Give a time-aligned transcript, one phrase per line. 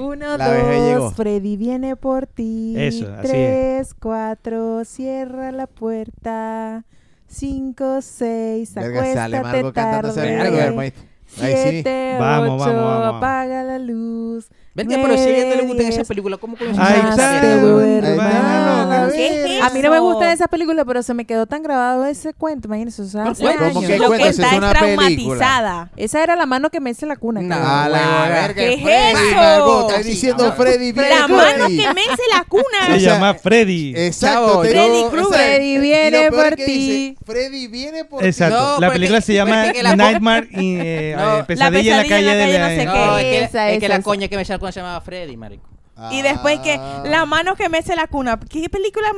[0.00, 1.04] Uno, La vejez llegó.
[1.04, 2.74] dos, Freddy viene por ti.
[2.76, 6.84] Eso, así Tres, cuatro, cierra la puerta.
[7.28, 10.92] Cinco, seis, Verga, sale acuéstate ese tarde.
[11.40, 11.70] Ahí sí.
[11.70, 13.16] Siete, ocho, vamos, vamos, vamos.
[13.16, 14.48] apaga la luz.
[14.76, 16.08] Vente, pero si a ella no le Nueve, gusta esa diez.
[16.08, 18.04] película, ¿cómo coño Ahí Más está, te duermas.
[18.04, 20.04] Ahí está, loca, ¿Qué es A mí no me eso?
[20.04, 22.68] gusta esa película, pero se me quedó tan grabado ese cuento.
[22.68, 23.42] Imagínense, o sea, ¿Pero hace?
[23.72, 23.90] ¿Cómo años.
[23.90, 25.90] que Lo que está es traumatizada.
[25.96, 27.40] Esa era la mano que mece la cuna.
[27.40, 27.54] No.
[27.56, 28.54] A la verga.
[28.54, 29.88] ¿Qué es Freddy, eso?
[29.96, 30.52] Sí, diciendo no.
[30.52, 32.64] Freddy viene La mano que mece la cuna.
[32.88, 33.94] Se llama Freddy.
[33.96, 34.60] Exacto.
[34.60, 35.32] Freddy Krueger.
[35.32, 37.16] Freddy viene por ti.
[37.24, 38.26] Freddy viene por ti.
[38.26, 38.74] Exacto.
[38.74, 42.58] No, la película se llama Nightmare y eh, No, eh, Pesadilla en la calle de
[42.58, 42.58] la...
[42.58, 43.16] no sé qué.
[43.16, 45.68] es que, Esa, es que esa, la coña que me se llamaba Freddy, marico.
[46.10, 47.02] Y después que Ah.
[47.06, 48.38] la mano que mece la cuna.
[48.38, 49.08] ¿Qué película?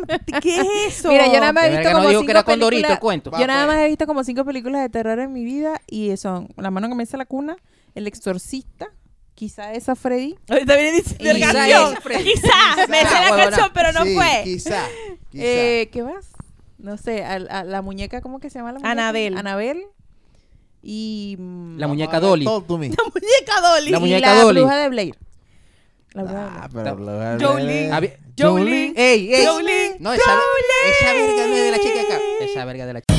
[0.41, 0.67] ¿Qué es
[0.99, 1.09] eso?
[1.09, 2.99] Mira, yo nada más he visto no como digo cinco que era con Dorito el
[3.01, 3.33] cuento.
[3.37, 3.77] Yo nada pues.
[3.77, 6.89] más he visto como cinco películas de terror en mi vida y son La mano
[6.89, 7.57] que me hace la cuna,
[7.97, 8.87] El exorcista,
[9.35, 10.37] quizá esa Freddy.
[10.49, 11.95] Ahorita viene diciendo la canción.
[12.23, 12.87] Quizá.
[12.89, 14.41] Me sé la canción, pero no Sí, fue.
[14.45, 14.85] Quizá.
[15.31, 15.45] quizá.
[15.45, 16.31] Eh, ¿Qué más?
[16.79, 18.93] No sé, a, a la muñeca, ¿cómo que se llama la muñeca?
[18.93, 19.37] Anabel.
[19.37, 19.83] Anabel.
[20.81, 21.37] Y...
[21.77, 22.89] La muñeca Vamos a ver, Dolly.
[22.89, 22.89] me.
[23.15, 23.91] Muñeca Dolly.
[23.91, 24.61] La y muñeca la Dolly.
[24.61, 25.19] bruja de Blair.
[26.25, 27.93] La Ah, pero lo- Jolene.
[27.93, 28.93] Había- Jolene.
[28.97, 29.47] ¡Ey, ey!
[29.47, 29.97] Jolene.
[30.01, 30.23] No, esa,
[30.91, 32.19] esa verga no es de la chica acá.
[32.41, 33.18] Esa verga de la chica.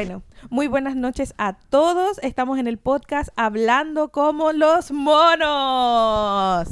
[0.00, 2.18] Bueno, muy buenas noches a todos.
[2.22, 6.66] Estamos en el podcast hablando como los monos.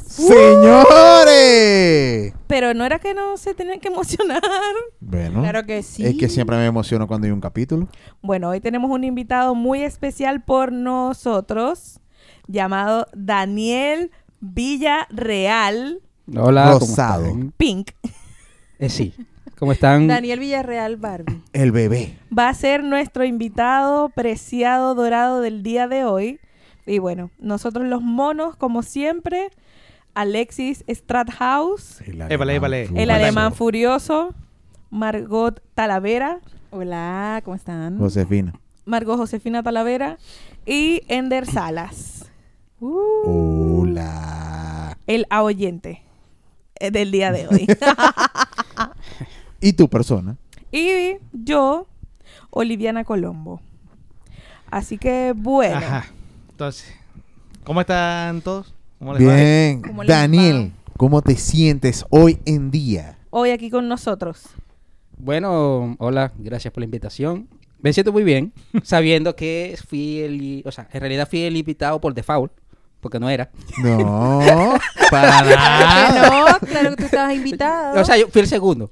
[1.08, 2.32] ¡Señores!
[2.46, 4.40] Pero no era que no se tenían que emocionar.
[5.00, 6.06] Bueno, Claro que sí.
[6.06, 7.88] es que siempre me emociono cuando hay un capítulo.
[8.22, 12.00] Bueno, hoy tenemos un invitado muy especial por nosotros,
[12.46, 16.00] llamado Daniel Villarreal
[16.34, 17.26] Hola, ¿cómo Rosado.
[17.58, 17.90] Pink.
[18.78, 19.12] Eh, sí.
[19.58, 20.06] ¿Cómo están?
[20.06, 21.42] Daniel Villarreal Barbie.
[21.52, 22.16] El bebé.
[22.36, 26.38] Va a ser nuestro invitado preciado dorado del día de hoy.
[26.86, 29.50] Y bueno, nosotros los monos, como siempre,
[30.14, 32.82] Alexis Strathouse, El Épale, épale.
[32.84, 33.12] el Bueno.
[33.14, 34.34] alemán furioso,
[34.90, 37.98] Margot Talavera, Hola, ¿cómo están?
[37.98, 38.52] Josefina.
[38.84, 40.18] Margot Josefina Talavera
[40.66, 42.30] y Ender Salas,
[42.80, 44.96] Uh, Hola.
[45.08, 46.02] el oyente
[46.92, 47.66] del día de hoy.
[49.60, 50.36] ¿Y tu persona?
[50.70, 51.86] y yo,
[52.50, 53.60] Oliviana Colombo.
[54.70, 56.06] Así que bueno, Ajá.
[56.50, 56.92] Entonces,
[57.64, 58.74] ¿cómo están todos?
[58.98, 59.34] ¿Cómo les va?
[59.34, 59.82] Bien.
[59.82, 63.16] ¿Cómo les Daniel, ¿cómo te sientes hoy en día?
[63.30, 64.44] hoy aquí con nosotros.
[65.16, 67.48] Bueno, hola, gracias por la invitación.
[67.80, 68.52] Me siento muy bien,
[68.82, 72.52] sabiendo que fui el, o sea, en realidad fui el invitado por default,
[73.00, 73.50] porque no era.
[73.82, 74.74] No,
[75.10, 76.30] para nada.
[76.30, 78.00] no, claro que tú estabas invitado.
[78.00, 78.90] O sea, yo fui el segundo.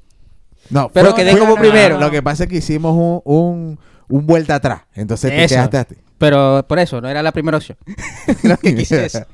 [0.71, 1.99] No, Pero fue- quedé fue- como primero.
[1.99, 3.79] Lo que pasa es que hicimos un, un,
[4.09, 4.83] un vuelta atrás.
[4.95, 5.55] Entonces te Eso.
[5.55, 5.77] quedaste.
[5.79, 5.95] a ti.
[6.19, 7.77] Pero por eso, no era la primera opción.
[8.43, 9.27] Lo que quise decir.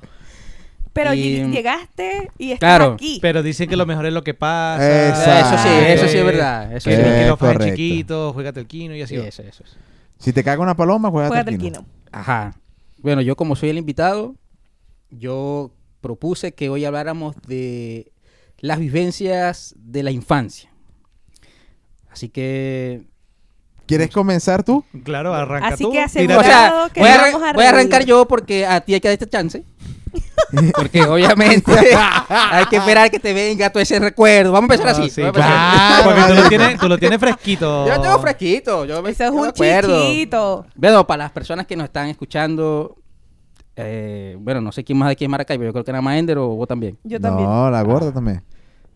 [0.93, 3.19] Pero Y- lleg- llegaste y estás Claro, aquí.
[3.23, 5.09] Pero dicen que lo mejor es lo que pasa.
[5.09, 5.55] Exacto.
[5.55, 6.73] Eso sí, eso sí es verdad.
[6.77, 7.03] Eso que sí.
[7.03, 7.77] el Es kino fue correcto.
[7.77, 9.15] chiquito, juégate el kino y así.
[9.17, 9.77] Sí, eso, eso, eso.
[10.19, 11.87] Si te caga una paloma, juega el kino.
[12.11, 12.55] Ajá.
[12.99, 14.35] Bueno, yo como soy el invitado,
[15.11, 15.73] yo
[16.03, 18.13] propuse que hoy habláramos de
[18.59, 20.71] las vivencias de la infancia.
[22.13, 23.03] Así que...
[23.87, 24.85] ¿Quieres comenzar tú?
[25.05, 25.91] Claro, arranca Así tú.
[25.93, 28.65] que tira- asegura- O sea, que voy a, vamos a voy a arrancar yo porque
[28.65, 29.65] a ti hay que dar este chance.
[30.77, 31.73] Porque obviamente
[32.29, 34.53] hay que esperar que te venga todo ese recuerdo.
[34.53, 35.09] Vamos a empezar así.
[35.09, 36.05] sí, a empezar claro, así.
[36.05, 37.87] porque tú lo tienes, tú lo tienes fresquito.
[37.89, 38.85] Yo tengo fresquito.
[38.85, 40.03] Yo me, Eso es un acuerdo.
[40.07, 40.67] chiquito.
[40.75, 42.97] Bueno, para las personas que nos están escuchando,
[43.77, 46.37] eh, bueno, no sé quién más de aquí en Maracaibo, yo creo que era Maender
[46.37, 46.99] o vos también.
[47.05, 47.49] Yo también.
[47.49, 48.43] No, la gorda también.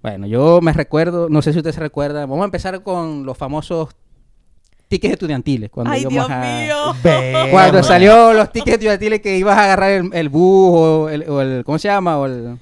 [0.02, 3.36] Bueno, yo me recuerdo, no sé si usted se recuerda, vamos a empezar con los
[3.36, 3.88] famosos
[4.88, 5.68] tickets estudiantiles.
[5.70, 7.50] Cuando Ay, íbamos Dios a- mío.
[7.50, 11.40] Cuando salió los tickets estudiantiles que ibas a agarrar el, el bus o el, o
[11.40, 12.18] el- ¿cómo se llama?
[12.18, 12.56] O el,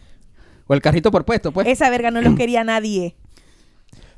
[0.67, 1.67] o el carrito por puesto, pues.
[1.67, 3.15] Esa verga no los quería nadie.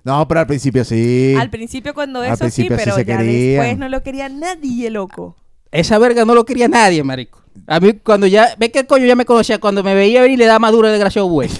[0.04, 1.34] No, pero al principio sí.
[1.36, 3.56] Al principio cuando Al eso sí, principio sí pero se ya querían.
[3.56, 5.34] después no lo quería nadie, loco.
[5.72, 7.42] Esa verga no lo quería nadie, marico.
[7.66, 10.38] A mí cuando ya, ve que el coño ya me conocía, cuando me veía venir
[10.38, 11.48] le da más duro el desgraciado güey.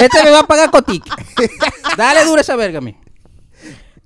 [0.00, 1.12] Este me va a pagar con ticket.
[1.96, 2.96] Dale duro esa verga a mí.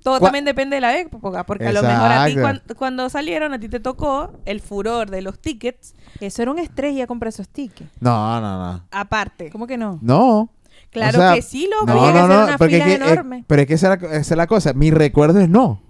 [0.03, 2.35] Todo también depende de la época, porque a lo mejor a ti
[2.77, 6.93] cuando salieron a ti te tocó el furor de los tickets Eso era un estrés
[6.93, 7.89] ir a comprar esos tickets.
[7.99, 8.83] No, no, no.
[8.91, 9.49] aparte.
[9.49, 9.97] ¿Cómo que no?
[10.03, 10.51] No.
[10.91, 11.87] Claro O sea, que sí, loco.
[11.87, 12.43] No, no, hacer no.
[12.43, 13.43] una Porque fila es que, eh, enorme.
[13.47, 14.73] pero es que esa, era- esa es la cosa.
[14.73, 15.81] Mi recuerdo es no.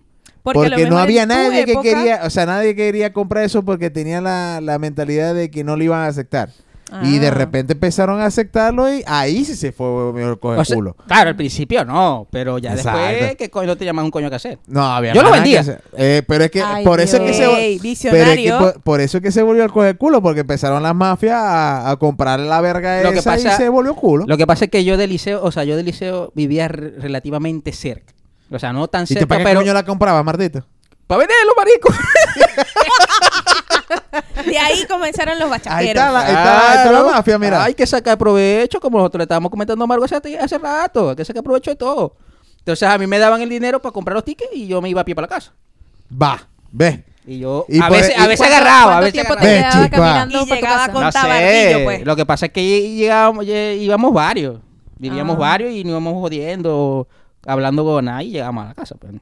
[0.43, 4.21] Porque, lo no había nadie que quería, o sea, nadie quería comprar eso porque tenía
[4.21, 6.51] la, la mentalidad de que no lo iban a aceptar.
[7.03, 7.31] Y de Ah.
[7.31, 10.95] repente empezaron a aceptarlo y ahí sí se fue mejor coge O sea, culo.
[11.07, 12.99] claro, al principio no, pero ya Exacto.
[13.01, 14.59] después, ¿qué coño te llaman un coño que hacer?
[14.67, 15.63] No, había Yo lo vendía.
[15.63, 15.77] que.
[15.97, 19.01] Eh, pero es que Ay, por eso es que se pero es que por, por
[19.01, 22.39] eso es que se volvió el coge culo porque empezaron las mafias a, a comprar
[22.39, 24.25] la verga Lo que esa y pasa- se volvió culo.
[24.27, 26.91] Lo que pasa es que yo del liceo, o sea, yo del liceo vivía re-
[26.99, 28.13] relativamente cerca.
[28.51, 29.59] O sea, no tan ¿Y te cerca, para qué pero...
[29.61, 30.65] coño la compraba, Martito?
[31.07, 31.89] ¡Para venderlo, marico!
[34.45, 35.87] De ahí comenzaron los Ahí bachaqueros.
[36.03, 37.63] está la, ahí está, ahí está la mafia, mira.
[37.63, 41.09] Hay que sacar provecho, como nosotros le estábamos comentando a Margo hace, hace rato.
[41.11, 42.15] Hay que sacar provecho de todo.
[42.59, 45.01] Entonces a mí me daban el dinero para comprar los tickets y yo me iba
[45.01, 45.53] a pie para la casa.
[46.21, 47.03] Va, ve.
[47.27, 49.71] Y yo Y a por- veces, y a veces ¿Cuánto- agarraba, a veces tiempo agarraba.
[49.71, 49.97] te Ve, chica.
[49.97, 50.91] caminando Y para tu llegaba casa?
[50.93, 52.05] con No tabardillo, sé, pues.
[52.05, 54.59] lo que pasa es que llegábamos, lle- íbamos varios.
[54.97, 55.39] Vivíamos Ah.
[55.39, 57.07] varios y nos íbamos jodiendo,
[57.47, 58.95] hablando con nadie y llegamos a la casa.
[58.99, 59.13] pues.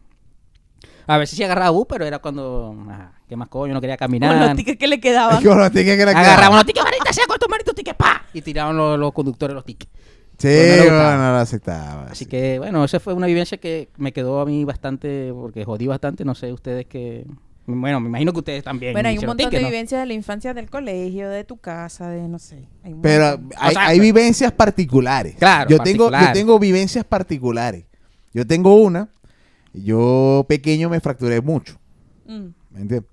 [1.08, 3.74] A veces sí agarraba bus, pero era cuando, ah, ¿qué más coño?
[3.74, 4.36] No quería Con caminar.
[4.48, 5.44] los tickets que le quedaban.
[5.44, 6.56] Con los tickets que le Agarraban quedaban.
[6.58, 8.24] los tickets, manita, sea con tu manito ticket, pa.
[8.34, 9.92] Y tiraban los, los conductores los tickets.
[10.38, 11.00] Sí, gustaba.
[11.16, 12.08] bueno, no lo aceptaba.
[12.10, 15.88] Así que, bueno, esa fue una vivencia que me quedó a mí bastante, porque jodí
[15.88, 16.26] bastante.
[16.26, 17.26] No sé ustedes que.
[17.66, 18.92] Bueno, me imagino que ustedes también.
[18.94, 19.68] Bueno, hay un montón de ¿no?
[19.68, 22.68] vivencias de la infancia del colegio, de tu casa, de no sé.
[22.84, 25.36] hay Pero hay, sea, hay pero- vivencias particulares.
[25.38, 27.86] Claro, yo tengo, yo tengo vivencias particulares.
[28.34, 29.08] Yo tengo una.
[29.74, 31.78] Yo pequeño me fracturé mucho.
[32.26, 32.48] Mm.
[32.72, 33.04] ¿Me entiendes?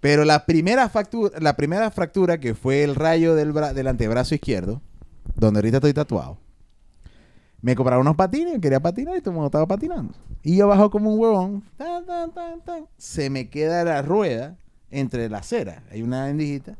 [0.00, 4.34] Pero la primera, fractura, la primera fractura, que fue el rayo del, bra- del antebrazo
[4.34, 4.80] izquierdo,
[5.36, 6.38] donde ahorita estoy tatuado,
[7.60, 10.12] me compraron unos patines, quería patinar y todo el mundo estaba patinando.
[10.42, 14.56] Y yo bajo como un huevón, tan, tan, tan, tan, se me queda la rueda
[14.90, 16.76] entre la acera, hay una endijita,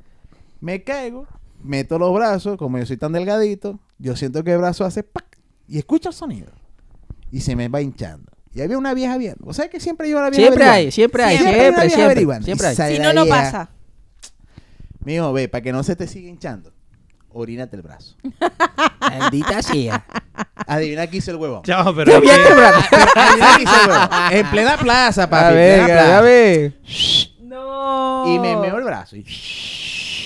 [0.61, 1.29] me caigo,
[1.63, 5.39] meto los brazos, como yo soy tan delgadito, yo siento que el brazo hace ¡pac!
[5.69, 6.51] y escucho el sonido.
[7.31, 8.32] Y se me va hinchando.
[8.55, 9.45] Y había una vieja viendo.
[9.47, 12.45] O sea que siempre yo la vieja Siempre hay, siempre hay, Siempre hay siempre, siempre.
[12.45, 12.97] Siempre hay.
[12.97, 13.71] Si no, no vieja, pasa.
[15.05, 16.73] Mijo, ve, para que no se te siga hinchando,
[17.31, 18.17] orínate el brazo.
[19.01, 20.05] Maldita sea.
[20.67, 21.63] Adivina qué hizo el huevón.
[21.63, 22.13] Chao, pero.
[22.13, 22.67] Qué bien, es que- bro.
[23.17, 24.09] Adivina qué hizo el huevón.
[24.33, 25.45] En plena plaza, papi.
[25.47, 26.73] A ver, a.
[27.43, 28.25] No.
[28.35, 29.17] Y me meó el brazo.
[29.17, 29.25] y-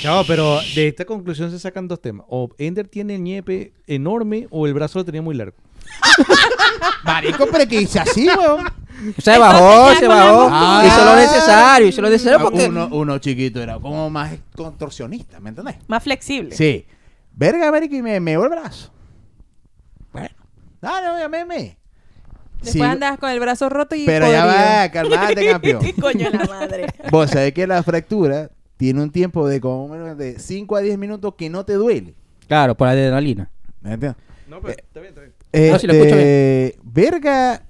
[0.03, 2.27] Chao, pero de esta conclusión se sacan dos temas.
[2.29, 5.57] O Ender tiene el ñepe enorme o el brazo lo tenía muy largo.
[7.05, 8.67] Marico, pero que hice así, huevón.
[9.19, 10.49] Se bajó, se bajó.
[10.49, 10.87] postura.
[10.87, 12.65] Hizo lo necesario, hizo lo necesario porque.
[12.65, 15.77] Ah, Uno, uno chiquito era como más contorsionista, ¿me entendés?
[15.87, 16.55] Más flexible.
[16.57, 16.87] Sí.
[17.33, 18.91] Verga, marico, y me meó el brazo.
[20.13, 20.31] Bueno.
[20.81, 21.77] No, no, ya me me.
[22.63, 25.83] Después Sí, andas con el brazo roto y Pero ya va, calmate, campeón.
[25.83, 26.87] ¿Qué coño la madre?
[27.11, 30.97] Vos sabés que la fractura tiene un tiempo de como menos de 5 a 10
[30.97, 32.15] minutos que no te duele.
[32.49, 33.51] Claro, por la adrenalina.
[33.83, 34.23] ¿Me entiendes?
[34.49, 35.26] No, pero está bien, está bien.
[35.73, 37.63] No, si lo escucho Este, Verga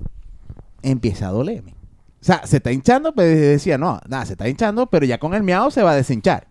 [0.83, 1.73] empieza a dolerme.
[2.21, 5.35] O sea, se está hinchando, pero decía, no, nada, se está hinchando, pero ya con
[5.35, 6.49] el miau se va a deshinchar.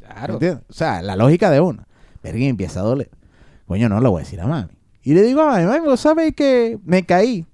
[0.00, 0.34] ¿Me Claro.
[0.34, 0.64] entiendes?
[0.68, 1.84] O sea, la lógica de uno.
[2.22, 3.10] Verga empieza a doler.
[3.66, 4.70] Coño, no lo voy a decir a mami.
[5.02, 7.46] Y le digo a mami, mami, vos sabés que me caí.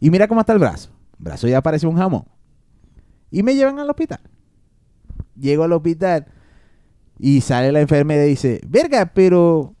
[0.00, 0.90] Y mira cómo está el brazo.
[1.18, 2.24] El brazo ya parece un jamón.
[3.30, 4.20] Y me llevan al hospital.
[5.38, 6.26] Llego al hospital
[7.18, 9.74] y sale la enfermera y dice, verga, pero...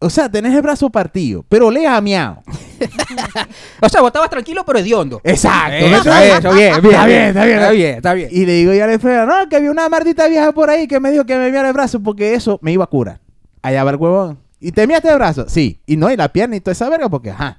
[0.00, 2.42] O sea, tenés el brazo partido, pero le a miau.
[3.80, 5.20] O sea, vos estabas tranquilo, pero hediondo.
[5.24, 5.74] Exacto.
[5.74, 6.94] Eso, bien, bien.
[6.94, 7.58] Está bien, está bien.
[7.58, 8.28] Está bien, está bien.
[8.32, 10.86] Y le digo yo a la enfermera, no, que había una maldita vieja por ahí
[10.86, 13.20] que me dijo que me miara el brazo porque eso me iba a curar.
[13.62, 14.38] Allá va el huevón.
[14.60, 15.46] ¿Y te miaste el brazo?
[15.48, 15.80] Sí.
[15.86, 17.58] Y no, y la pierna y toda esa verga porque, ajá.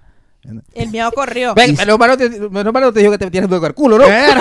[0.73, 1.53] El mío corrió.
[1.53, 4.05] Ven, Y- menos mal no te, te dijo que te tienes que el culo, ¿no?
[4.07, 4.39] Verga.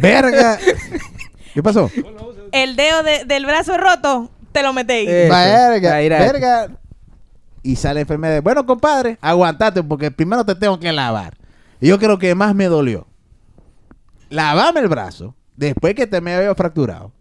[0.00, 0.58] Verga.
[1.54, 1.90] ¿Qué pasó?
[2.52, 5.08] El dedo de- del brazo roto, te lo metéis.
[5.08, 5.28] Eh.
[5.30, 6.18] Verga, Ahí era.
[6.18, 6.68] verga.
[7.62, 8.40] Y sale la enfermera.
[8.40, 11.36] Bueno, compadre, aguantate porque primero te tengo que lavar.
[11.80, 13.06] Y yo creo que más me dolió.
[14.30, 17.12] Lavame el brazo después que te me había fracturado.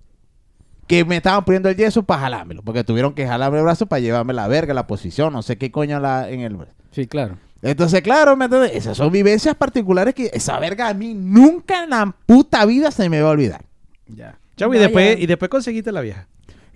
[0.87, 2.61] Que me estaban poniendo el yeso para jalármelo.
[2.63, 5.69] Porque tuvieron que jalarme el brazo para llevarme la verga, la posición, no sé qué
[5.71, 6.57] coño la, en el
[6.91, 7.37] Sí, claro.
[7.61, 8.71] Entonces, claro, ¿me entiendes?
[8.73, 13.09] Esas son vivencias particulares que esa verga a mí nunca en la puta vida se
[13.09, 13.65] me va a olvidar.
[14.07, 14.39] Ya.
[14.55, 16.27] Chao, y después, y después conseguiste la vieja.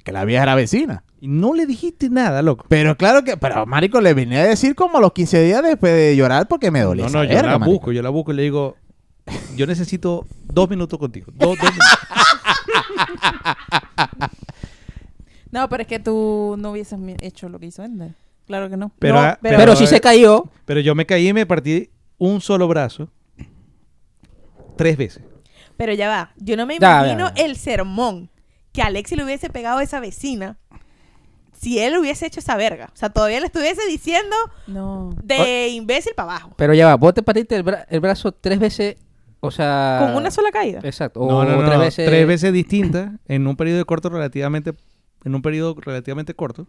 [0.04, 1.04] Que la vieja era vecina.
[1.20, 2.66] Y no le dijiste nada, loco.
[2.68, 5.94] Pero claro que, pero marico, le venía a decir como a los 15 días después
[5.94, 7.72] de llorar porque me dolía No, no, yo verga, la marico.
[7.78, 8.76] busco, yo la busco y le digo,
[9.56, 11.28] yo necesito dos minutos contigo.
[11.36, 11.88] Dos, dos minutos.
[15.52, 18.14] No, pero es que tú no hubieses hecho lo que hizo Ender.
[18.48, 18.92] Claro que no.
[19.00, 21.90] Pero, No, ah, pero- Pero, si se cayó, Pero yo me caí y me partí
[22.18, 23.10] un solo brazo
[24.78, 25.24] tres veces.
[25.78, 26.32] Pero ya va.
[26.38, 27.44] Yo no me Ya, imagino ya, ya.
[27.46, 28.30] el sermón
[28.72, 30.58] que Alexi le hubiese pegado a esa vecina
[31.60, 32.90] si él hubiese hecho esa verga.
[32.94, 34.36] O sea, todavía le estuviese diciendo
[34.68, 35.12] No.
[35.24, 36.54] de imbécil para abajo.
[36.58, 38.96] pero ya va, vos te partiste el, bra- el brazo tres veces,
[39.42, 40.00] o sea...
[40.02, 40.80] Con una sola caída.
[40.84, 41.20] Exacto.
[41.20, 42.06] O No, no, no, tres no, veces...
[42.08, 44.74] tres veces distintas en un periodo corto relativamente
[45.24, 46.66] en un periodo relativamente corto.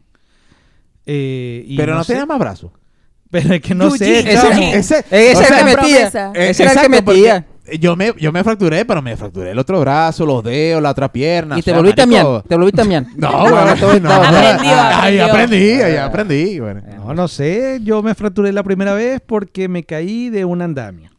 [1.06, 2.71] Eh, y Pero no, sé- tenía más brazos.
[3.30, 4.75] Pero es que no sé, Eugene.
[4.76, 4.99] Ese.
[4.99, 6.06] Ese- ese o era el que metía.
[6.35, 7.47] Ese era el que metía.
[7.78, 11.12] Yo me, yo me fracturé, pero me fracturé el otro brazo, los dedos, la otra
[11.12, 11.57] pierna.
[11.57, 12.42] Y o te volviste a miar.
[12.49, 13.07] Te volviste a.
[13.16, 16.59] No, No, bueno, no, no, no, Aprendió, Ahí aprendí, ahí aprendí.
[16.61, 16.83] bueno.
[16.97, 21.11] No, no sé, yo me fracturé la primera vez porque me caí de un andamio.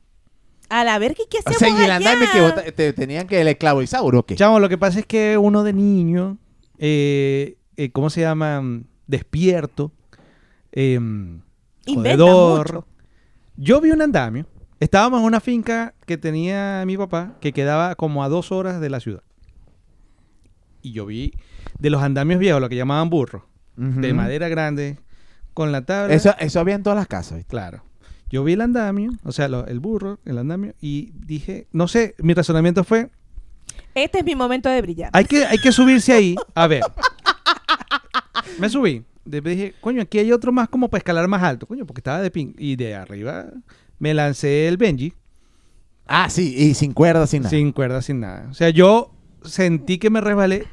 [0.69, 2.11] A la verga, ¿y qué O hacemos sea, y el allá?
[2.11, 3.47] andamio que vos te, te- tenían que el
[4.15, 4.35] ¿o qué?
[4.35, 6.37] Chamo, lo que pasa es que uno de niño,
[6.77, 8.61] eh, eh, ¿cómo se llama?
[9.07, 9.91] Despierto,
[10.71, 10.95] eh,
[11.85, 12.73] Inventa jodedor.
[12.73, 12.87] mucho.
[13.55, 14.45] Yo vi un andamio.
[14.83, 18.89] Estábamos en una finca que tenía mi papá, que quedaba como a dos horas de
[18.89, 19.23] la ciudad.
[20.81, 21.33] Y yo vi
[21.79, 23.43] de los andamios viejos, lo que llamaban burros,
[23.77, 24.99] de madera grande,
[25.53, 26.13] con la tabla.
[26.13, 27.49] Eso, eso había en todas las casas, ¿viste?
[27.51, 27.83] Claro.
[28.29, 32.15] Yo vi el andamio, o sea, lo- el burro, el andamio, y dije, no sé,
[32.17, 33.09] mi razonamiento fue,
[33.95, 35.11] Este es mi momento de brillar.
[35.13, 36.35] hay que, hay que subirse ahí.
[36.55, 36.81] A ver.
[38.59, 39.03] Me subí.
[39.23, 41.65] Después dije, coño, aquí hay otro más como para escalar más alto.
[41.67, 42.53] Coño, porque estaba de pin.
[42.57, 43.45] Y de arriba
[44.03, 45.13] me lancé el Benji
[46.05, 47.49] Ah, sí, y sin cuerda, sin nada.
[47.49, 48.47] sin cuerda, sin nada.
[48.51, 49.13] O sea, yo
[49.45, 50.65] sentí que me resbalé,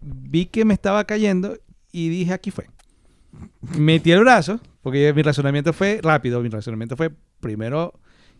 [0.00, 1.56] vi que me estaba cayendo
[1.90, 2.66] y dije, aquí fue.
[3.76, 6.40] Metí el brazo, porque mi razonamiento fue rápido.
[6.40, 7.94] Mi razonamiento fue primero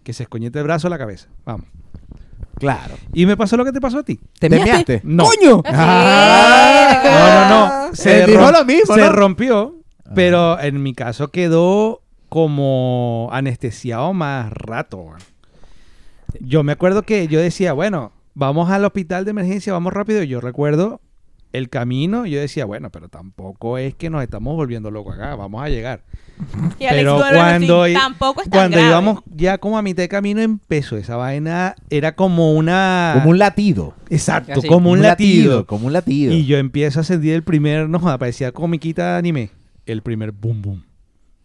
[0.05, 1.29] que se escoñete el brazo a la cabeza.
[1.45, 1.67] Vamos.
[2.55, 2.95] Claro.
[3.13, 4.21] Y me pasó lo que te pasó a ti.
[4.39, 4.73] ¿Te, ¿Te measte?
[4.73, 5.01] measte?
[5.03, 5.25] No.
[5.25, 5.63] ¡Coño!
[5.67, 7.01] Ah.
[7.05, 8.27] No, no, no.
[8.27, 9.13] Dijo rom- lo mismo, se ¿no?
[9.13, 9.75] rompió,
[10.15, 15.13] pero en mi caso quedó como anestesiado más rato.
[16.41, 20.23] Yo me acuerdo que yo decía, bueno, vamos al hospital de emergencia, vamos rápido.
[20.23, 21.01] Y yo recuerdo
[21.53, 25.35] el camino, y yo decía, bueno, pero tampoco es que nos estamos volviendo locos acá,
[25.35, 26.03] vamos a llegar.
[26.79, 28.91] Y Alex pero así, cuando, tampoco es tan cuando grave.
[28.91, 33.13] íbamos ya como a mitad de camino empezó esa vaina, era como una...
[33.15, 33.95] Como un latido.
[34.11, 35.67] Exacto, Así, como un latido.
[35.67, 36.33] Como un latido.
[36.33, 39.51] Y yo empiezo a sentir el primer, no joda, parecía comiquita de anime.
[39.87, 40.85] El primer boom boom.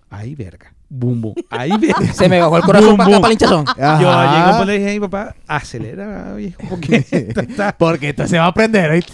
[0.10, 0.73] Ay, verga.
[0.90, 1.36] Boom boom.
[1.50, 2.14] Ay, verga.
[2.14, 3.22] Se me bajó el corazón Boom, para acá, boom.
[3.22, 3.66] para el hinchazón.
[4.02, 8.28] Yo llego pues le dije a mi papá, acelera, viejo, porque esto está- Porque esto
[8.28, 9.14] se va a aprender, ¿viste?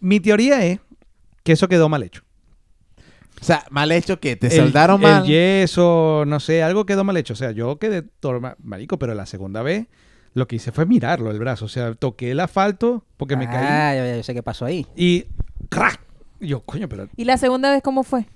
[0.00, 0.78] Mi teoría es
[1.42, 2.22] que eso quedó mal hecho.
[3.40, 5.24] O sea, mal hecho que te El- soldaron el, mal.
[5.26, 7.32] yeso, no sé, algo quedó mal hecho.
[7.32, 9.86] O sea, yo quedé torma, marico, pero la segunda vez
[10.34, 11.64] lo que hice fue mirarlo el brazo.
[11.64, 14.64] O sea, toqué el asfalto porque me caí Ah, ya, ya, yo sé qué pasó
[14.66, 14.86] ahí.
[14.94, 15.24] y
[15.70, 16.00] ¡crack!
[16.38, 18.26] Y yo, coño, pero ¿Y la segunda vez cómo fue?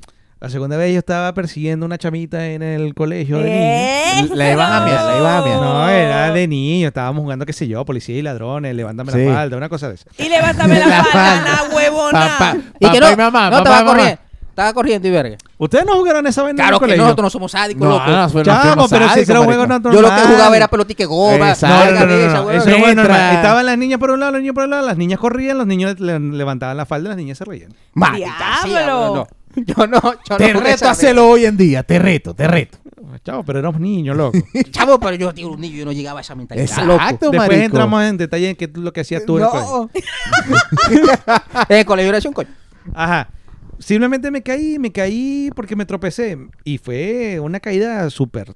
[0.45, 4.31] La segunda vez yo estaba persiguiendo una chamita en el colegio de niños.
[4.31, 5.57] Eh, La iban a miar, la iban a miar.
[5.61, 6.89] No, era de niño.
[6.89, 9.25] Estábamos jugando, qué sé yo, policía y ladrones, levántame Sí.
[9.25, 10.05] la falda, una cosa de esa.
[10.19, 11.13] Y levántame la, La falda,
[11.47, 11.63] falda.
[11.71, 12.21] la huevona.
[12.39, 13.91] Papá, Y que papá no, y mamá, no papá estaba y mamá.
[13.97, 14.21] corriendo.
[14.51, 15.37] Estaba corriendo y verga.
[15.59, 17.03] ¿Ustedes no jugaron esa vaina Claro en el que colegio?
[17.05, 18.07] nosotros no somos sádicos, No, loco.
[18.11, 19.83] no, fue- Chamo, pero si sádicos, era un juego maricón.
[19.93, 19.97] natural.
[19.97, 21.77] Yo lo que jugaba era pelotica goma, Exacto.
[21.77, 22.57] No, no, no, no, de esa, no, weón.
[22.61, 23.15] Eso es bueno, Letra.
[23.19, 23.35] normal.
[23.37, 25.67] Estaban las niñas por un lado, los niños por el lado, las niñas corrían, los
[25.67, 27.73] niños le, le levantaban la falda y las niñas se reían.
[27.95, 28.29] Maldita
[28.63, 29.15] sea, Diablo.
[29.17, 29.27] no.
[29.67, 32.79] Yo no, yo Te no reto a hacerlo hoy en día, te reto, te reto.
[33.23, 34.39] Chavo, pero éramos niños, loco.
[34.71, 37.05] Chavo, pero yo digo un niño, yo no llegaba a esa mentalidad, Exacto, loco.
[37.09, 37.65] Después marico.
[37.65, 39.39] entramos en detalle en qué lo que hacías tú.
[39.39, 39.91] No.
[41.69, 42.51] en el colegio era así un coño.
[42.93, 43.31] Ajá.
[43.79, 46.37] Simplemente me caí, me caí porque me tropecé.
[46.65, 48.55] Y fue una caída súper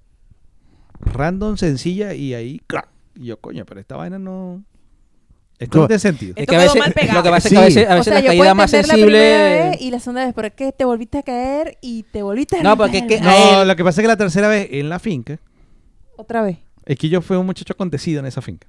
[1.01, 2.61] random, sencilla, y ahí.
[3.15, 4.63] Y yo, coño, pero esta vaina no.
[5.59, 6.35] Esto no tiene sentido.
[6.37, 6.77] Es que a veces,
[7.13, 7.51] lo que pasa es Sí.
[7.51, 9.77] que a veces, a o veces sea, la caída más la sensible.
[9.81, 12.63] y la segunda vez, pero es que te volviste a caer y te volviste a
[12.63, 14.99] No, porque es que- No, lo que pasa es que la tercera vez en la
[15.01, 15.41] finca,
[16.17, 16.59] Otra vez.
[16.87, 18.69] es que yo fui un muchacho acontecido en esa finca.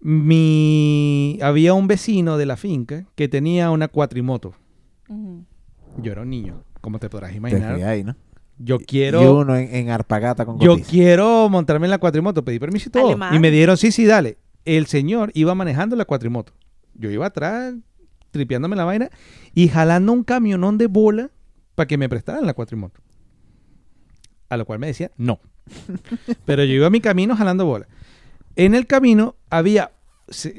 [0.00, 1.38] Mi...
[1.42, 4.54] Había un vecino de la finca que tenía una cuatrimoto.
[5.98, 7.74] Yo era un niño, como te podrás imaginar.
[7.74, 8.14] fui ahí, ¿no?
[8.58, 9.38] Yo Y quiero...
[9.38, 10.90] uno en, en Arpagata con Yo cotiza.
[10.90, 13.06] quiero montarme en la cuatrimoto, pedí permiso y todo.
[13.06, 13.34] Alemán.
[13.34, 14.38] Y me dieron, sí, sí, dale.
[14.64, 16.52] El señor iba manejando la cuatrimoto.
[16.94, 17.74] Yo iba atrás,
[18.30, 19.10] tripeándome la vaina
[19.54, 21.30] y jalando un camionón de bola
[21.74, 23.00] para que me prestaran la cuatrimoto.
[24.48, 25.40] A lo cual me decía, no.
[26.44, 27.86] Pero yo iba a mi camino jalando bola.
[28.56, 29.92] En el camino había,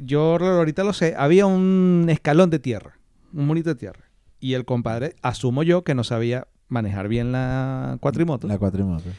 [0.04, 3.00] yo ahorita lo sé, había un escalón de tierra,
[3.34, 4.06] un murito de tierra.
[4.40, 9.10] Y el compadre, asumo yo, que no sabía manejar bien la cuatrimoto La cuatrimoto.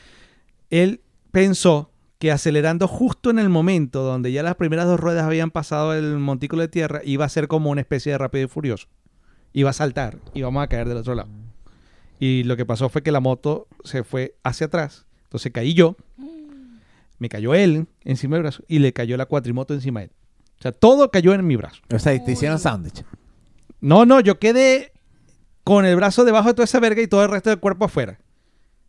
[0.71, 1.00] él
[1.31, 5.94] pensó que acelerando justo en el momento donde ya las primeras dos ruedas habían pasado
[5.94, 8.88] el montículo de tierra, iba a ser como una especie de rápido y furioso.
[9.52, 11.28] Iba a saltar y vamos a caer del otro lado.
[12.18, 15.06] Y lo que pasó fue que la moto se fue hacia atrás.
[15.25, 15.96] Entonces caí yo.
[17.18, 20.12] Me cayó él encima del brazo y le cayó la cuatrimoto encima de él.
[20.58, 21.82] O sea, todo cayó en mi brazo.
[21.92, 23.04] O sea, te hicieron sándwich.
[23.80, 24.92] No, no, yo quedé
[25.64, 28.18] con el brazo debajo de toda esa verga y todo el resto del cuerpo afuera.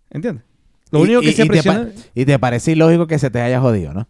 [0.09, 0.45] ¿Entiendes?
[0.91, 1.89] Lo Y- único que y- se y te presiona...
[2.15, 4.07] y te parece ilógico que se te haya jodido, ¿no?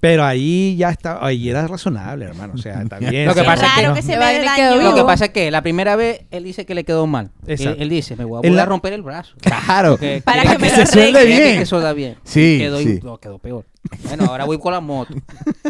[0.00, 2.52] Pero ahí ya está, ahí era razonable, hermano.
[2.54, 3.24] O sea, también.
[3.26, 5.50] Lo que pasa es que- Claro que se Se quedó Lo que pasa es que
[5.50, 7.30] la primera vez él dice que le quedó mal.
[7.46, 9.34] Él, dice, me voy a volver la- a romper el brazo.
[9.40, 9.92] Claro.
[9.92, 11.64] Porque Para que me se lo suelde bien.
[11.64, 12.16] Que da bien.
[12.22, 13.00] Sí, Quedó, sí.
[13.02, 13.64] no, quedó peor.
[14.08, 15.14] Bueno, ahora voy con la moto.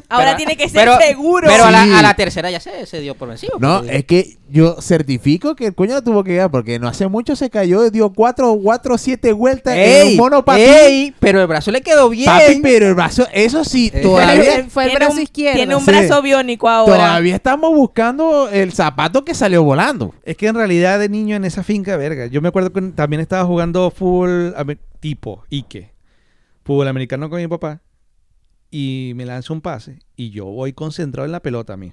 [0.09, 1.49] Ahora Pero- tiene que ser pero- seguro.
[1.49, 1.91] Pero a, Sí.
[1.91, 3.59] la, a la tercera ya se, se dio por vencido.
[3.59, 7.09] No, porque- es que yo certifico que el coño tuvo que ir porque no hace
[7.09, 10.65] mucho se cayó, dio cuatro, cuatro, siete vueltas en un monopatín.
[10.65, 12.27] ey, pero el brazo le quedó bien.
[12.27, 15.57] Papi, pero el brazo, eso sí, Eh, todavía, Fue- el brazo un- izquierdo.
[15.57, 15.91] Tiene un Sí.
[15.91, 16.95] brazo biónico ahora.
[16.97, 20.15] todavía estamos buscando el zapato que salió volando.
[20.25, 22.27] Es que en realidad de niño en esa finca, verga.
[22.27, 24.55] Yo me acuerdo que también estaba jugando fútbol
[25.01, 25.93] tipo Ike.
[26.65, 27.81] Fútbol americano con mi papá.
[28.71, 29.99] Y me lanza un pase.
[30.17, 31.93] Y yo voy concentrado en la pelota, mío.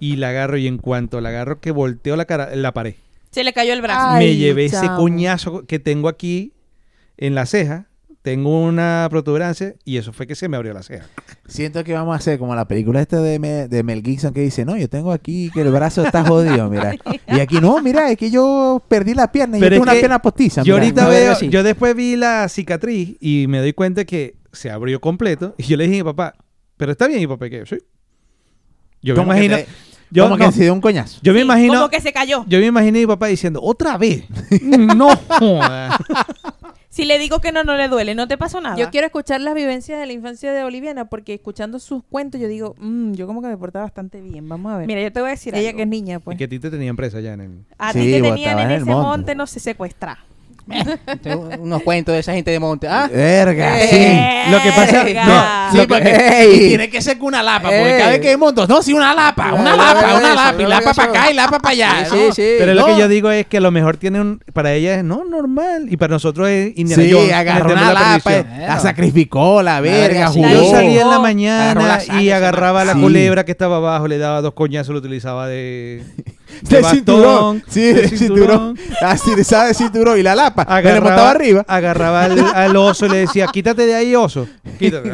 [0.00, 0.58] Y la agarro.
[0.58, 2.94] Y en cuanto la agarro, que volteo la cara, la pared.
[3.30, 4.06] Se le cayó el brazo.
[4.08, 4.98] Ay, me llevé ese chamo.
[4.98, 6.52] cuñazo que tengo aquí
[7.16, 7.86] en la ceja.
[8.22, 9.74] Tengo una protuberancia.
[9.84, 11.06] Y eso fue que se me abrió la ceja.
[11.46, 14.40] Siento que vamos a hacer como la película esta de, Me- de Mel Gibson que
[14.40, 16.94] dice, no, yo tengo aquí que el brazo está jodido, mira.
[17.28, 20.20] Y aquí, no, mira, es que yo perdí la pierna y yo tengo una pierna
[20.20, 20.62] postiza.
[20.62, 20.84] Yo mira.
[20.86, 25.54] ahorita veo, yo después vi la cicatriz y me doy cuenta que se abrió completo.
[25.58, 26.34] Y yo le dije a mi papá,
[26.76, 27.76] pero está bien, y papá, que sí.
[29.02, 29.66] Yo me imagino, te-
[30.10, 31.18] yo, como no, que se dio un coñazo.
[31.22, 32.44] yo me Sí, imagino, Como que se cayó.
[32.48, 34.24] yo me imaginé a mi papá diciendo, otra vez.
[34.62, 35.08] no.
[36.88, 38.14] Si le digo que no, no le duele.
[38.14, 38.76] No te pasó nada.
[38.76, 42.48] Yo quiero escuchar las vivencias de la infancia de Oliviana porque escuchando sus cuentos yo
[42.48, 44.48] digo, "Mm, yo como que me portaba bastante bien.
[44.48, 44.86] Vamos a ver.
[44.86, 45.76] Mira, yo te voy a decir ella algo.
[45.76, 46.38] que es niña, Y pues.
[46.38, 47.64] que a ti te tenían presa ya en el...
[47.76, 49.06] A Sí, ti te tenían en ese monte.
[49.08, 50.18] monte, no se secuestra.
[51.60, 52.88] Unos cuentos de esa gente de monte.
[52.88, 53.88] Ah, Verga, Eh,
[54.46, 54.50] sí.
[54.52, 55.68] Lo que pasa- Verga.
[55.72, 57.98] Sí, porque tiene que ser con una lapa, porque Ey.
[57.98, 60.94] cada vez que hay montos, no, sí, una lapa, una lapa, una lapa, y lapa
[60.94, 62.04] para acá y lapa para allá.
[62.10, 62.32] Sí, ¿no?
[62.34, 62.54] sí, sí.
[62.58, 62.86] Pero lo no.
[62.94, 64.40] que yo digo es que a lo mejor tiene un...
[64.52, 65.86] Para ella es, no, normal.
[65.90, 68.60] Y para nosotros es Indiana Sí, Jones, agarró una la lapa, perdición.
[68.60, 70.48] eh, la sacrificó, la verga, jugó.
[70.48, 74.18] Yo salía en la Agarró mañana la y agarraba la culebra que estaba abajo, le
[74.18, 76.02] daba dos coñazos, lo utilizaba de,
[76.62, 77.62] De cinturón.
[77.68, 78.78] Sí, de, cinturón.
[79.00, 79.76] Así, de, ¿sabes?
[79.78, 80.18] De cinturón.
[80.18, 80.64] Y la lapa.
[80.64, 81.64] me le Agarraba, montaba arriba.
[81.66, 84.46] agarraba al, al oso y le decía, quítate de ahí, oso.
[84.78, 85.08] Quítate.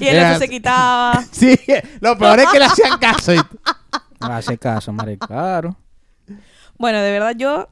[0.00, 1.24] Y el otro se quitaba.
[1.32, 1.56] Sí,
[2.00, 3.34] lo peor es que le hacían caso.
[3.34, 3.40] y-
[4.20, 5.18] no hace caso, madre.
[5.18, 5.76] Claro.
[6.78, 7.68] Bueno, de verdad yo...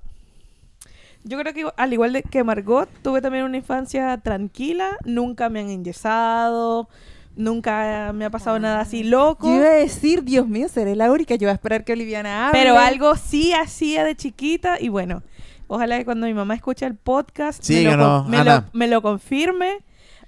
[1.27, 4.91] Yo creo que al igual de que Margot, tuve también una infancia tranquila.
[5.05, 6.89] Nunca me han enyesado.
[7.37, 9.49] Nunca me ha pasado nada así loco.
[9.49, 11.35] Yo iba a decir, Dios mío, seré la única.
[11.35, 12.61] Yo voy a esperar que Oliviana hable.
[12.61, 15.23] Pero algo sí hacía de chiquita y bueno,
[15.67, 18.87] ojalá que cuando mi mamá escuche el podcast Sí, me, lo, no, me, lo, me
[18.89, 19.79] lo confirme.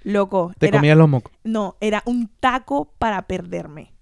[0.03, 1.31] Loco, Te era- comías los mocos.
[1.43, 3.93] no, era un taco para perderme.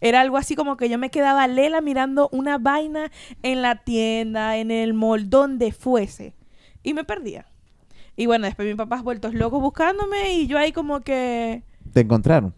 [0.00, 3.10] Era algo así como que yo me quedaba lela mirando una vaina
[3.42, 6.34] en la tienda, en el mall, donde fuese.
[6.82, 7.46] Y me perdía.
[8.14, 11.62] Y bueno, después mis papás vueltos locos buscándome y yo ahí como que,
[11.96, 12.52] Te encontraron.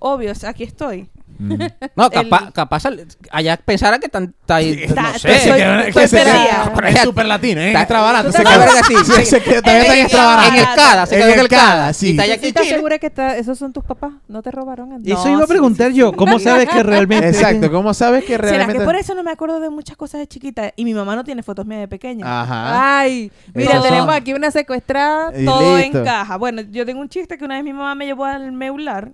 [0.00, 1.08] Obvio, o sea, aquí estoy.
[1.38, 1.54] Mm.
[1.96, 5.28] No, capaz, El- capaz al- allá pensara que tan, está ahí, Está- no sé.
[5.28, 7.68] que soy- que se queda- pero es súper latino, ¿eh?
[7.68, 8.26] Está- Extra barato.
[8.26, 11.32] Tú Se queda- acuerdas que sí, se- se queda- en el- CADA, se En quedó
[11.32, 11.92] en el CADA, CADA.
[11.94, 12.06] sí.
[12.08, 12.70] Y está allá ¿Tú estás aquí.
[12.74, 14.12] segura que está- esos son tus papás?
[14.28, 15.12] ¿No te robaron antes?
[15.12, 16.10] Eso No, iba a preguntar sí, yo.
[16.10, 16.16] sí.
[16.16, 17.28] ¿Cómo sabes que realmente...
[17.28, 18.78] Exacto, ¿cómo sabes que ¿Será realmente...
[18.80, 20.72] que por eso no me acuerdo de muchas cosas de chiquita?
[20.76, 22.42] Y mi mamá no tiene fotos mías de pequeña.
[22.42, 22.98] Ajá.
[23.00, 25.32] Ay, mira, Esos tenemos aquí una secuestrada.
[25.40, 25.98] Y todo listo.
[26.00, 26.36] encaja.
[26.36, 29.12] Bueno, yo tengo un chiste que una vez mi mamá me llevó al Meular,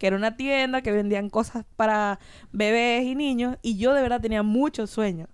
[0.00, 2.18] que era una tienda que vendían cosas para
[2.52, 5.28] bebés y niños, y yo de verdad tenía mucho sueño.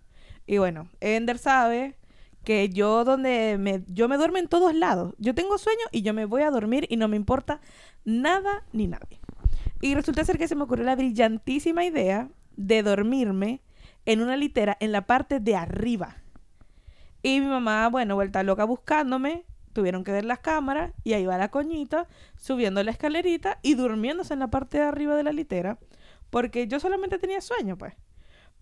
[0.44, 1.94] Y bueno, Ender sabe
[2.42, 5.14] que yo donde me yo me duermo en todos lados.
[5.18, 7.60] Yo tengo sueño y yo me voy a dormir y no me importa
[8.04, 9.20] nada ni nadie.
[9.80, 13.62] Y resulta ser que se me ocurrió la brillantísima idea de dormirme
[14.04, 16.16] en una litera en la parte de arriba.
[17.22, 19.44] Y mi mamá, bueno, vuelta loca buscándome,
[19.76, 24.32] tuvieron que ver las cámaras y ahí va la coñita subiendo la escalerita y durmiéndose
[24.32, 25.76] en la parte de arriba de la litera,
[26.30, 27.92] porque yo solamente tenía sueño, pues.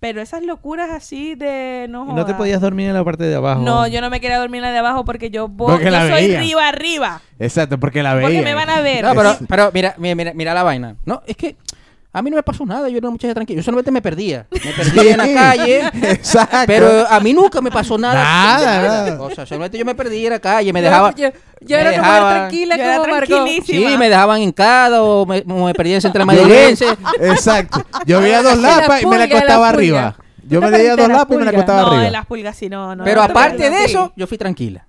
[0.01, 3.63] Pero esas locuras así de no no te podías dormir en la parte de abajo.
[3.63, 5.91] No, yo no me quería dormir en la de abajo porque yo voy, Porque yo
[5.93, 6.39] la soy veía.
[6.41, 8.27] arriba arriba, Exacto, porque la veía.
[8.27, 9.05] porque me van a ver.
[9.05, 10.97] No, pero, pero mira, mira, mira, mira la vaina.
[11.07, 11.57] No, es que
[12.15, 12.89] a mí no me pasó nada.
[12.89, 13.59] Yo era una muchacha tranquila.
[13.59, 14.47] Yo solamente me perdía.
[14.51, 15.83] Me perdía en la calle.
[16.13, 16.57] Exacto.
[16.67, 18.15] Pero a mí nunca me pasó nada.
[18.23, 19.21] Nada, nada.
[19.23, 20.73] O sea, solamente yo me perdía en la calle.
[20.73, 21.15] Me Yo- dejaban.
[21.17, 21.29] Yo,
[21.61, 23.29] yo me era una mujer dejaban- tranquila Yo era como Margot.
[23.29, 23.91] tranquilísima.
[23.91, 24.41] Sí, me dejaban
[24.95, 26.87] o me, me perdía en Central Madrilense.
[27.21, 27.85] Exacto.
[28.07, 30.17] Yo veía dos La lapas y me la acostaba arriba.
[30.47, 31.63] Yo me leía trajiste dos lápiz y me la pulgas?
[31.63, 32.03] acostaba No, arriba.
[32.05, 32.95] de las pulgas sí, no.
[32.95, 34.87] no Pero aparte de eso, yo fui tranquila.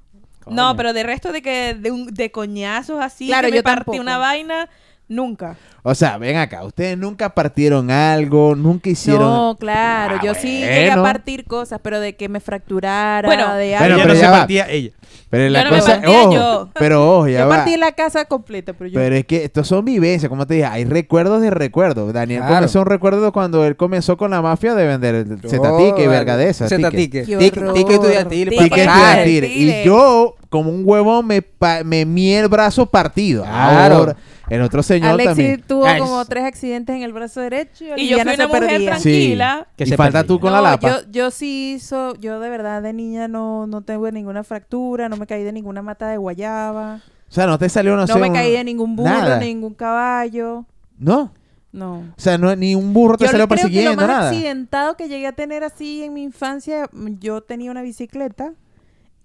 [0.47, 3.63] No, pero de resto de que de, un, de coñazos así, Claro, que me yo
[3.63, 3.99] partí tampoco.
[4.01, 4.69] una vaina,
[5.07, 5.55] nunca.
[5.83, 9.21] O sea, ven acá, ustedes nunca partieron algo, nunca hicieron.
[9.21, 13.53] No, claro, Ah, yo sí llegué a partir cosas, pero de que me fracturara, Bueno,
[13.53, 13.95] de Bueno, algo.
[13.95, 14.91] ella pero no se partía ella.
[15.29, 16.69] Pero la Yo no me partía ojo, yo.
[16.79, 17.55] pero ojo, ya yo va.
[17.57, 18.99] partí la casa completa, pero yo...
[18.99, 22.13] Pero es que estos son vivencias, como te dije, hay recuerdos de recuerdos.
[22.13, 22.55] Daniel Claro.
[22.55, 26.37] comenzó un recuerdo cuando él comenzó con la mafia de vender Yo, zetatique y verga
[26.37, 26.69] de esas.
[26.69, 28.79] Tic estudiantil, pasar.
[29.19, 29.45] estudiantil.
[29.45, 33.43] Y yo, como un huevón, me, pa- me mié el brazo partido.
[33.43, 33.95] Claro.
[33.95, 34.15] Ahora,
[34.49, 35.63] el otro señor Alexis también.
[35.67, 38.36] tuvo Ay, como es- tres accidentes en el brazo derecho y, Y yo fui una
[38.36, 38.89] se mujer perdía.
[38.91, 39.67] tranquila.
[39.77, 40.27] Que y se falta perdía.
[40.27, 40.89] tú con No, la lapa.
[40.89, 45.17] Yo, yo sí hizo, yo de verdad de niña no, no tengo ninguna fractura, no
[45.17, 48.19] me caí de ninguna mata de guayaba, O sea, no te salió, no, no, sé,
[48.19, 49.39] me un- caí de ningún burro, nada.
[49.39, 50.65] ni ningún caballo,
[50.99, 51.31] No.
[51.71, 51.95] no.
[51.99, 54.29] O sea, no, ni un burro te Yo salió creo que lo persiguiendo, más nada.
[54.29, 56.88] accidentado que llegué a tener así en mi infancia,
[57.19, 58.53] yo tenía una bicicleta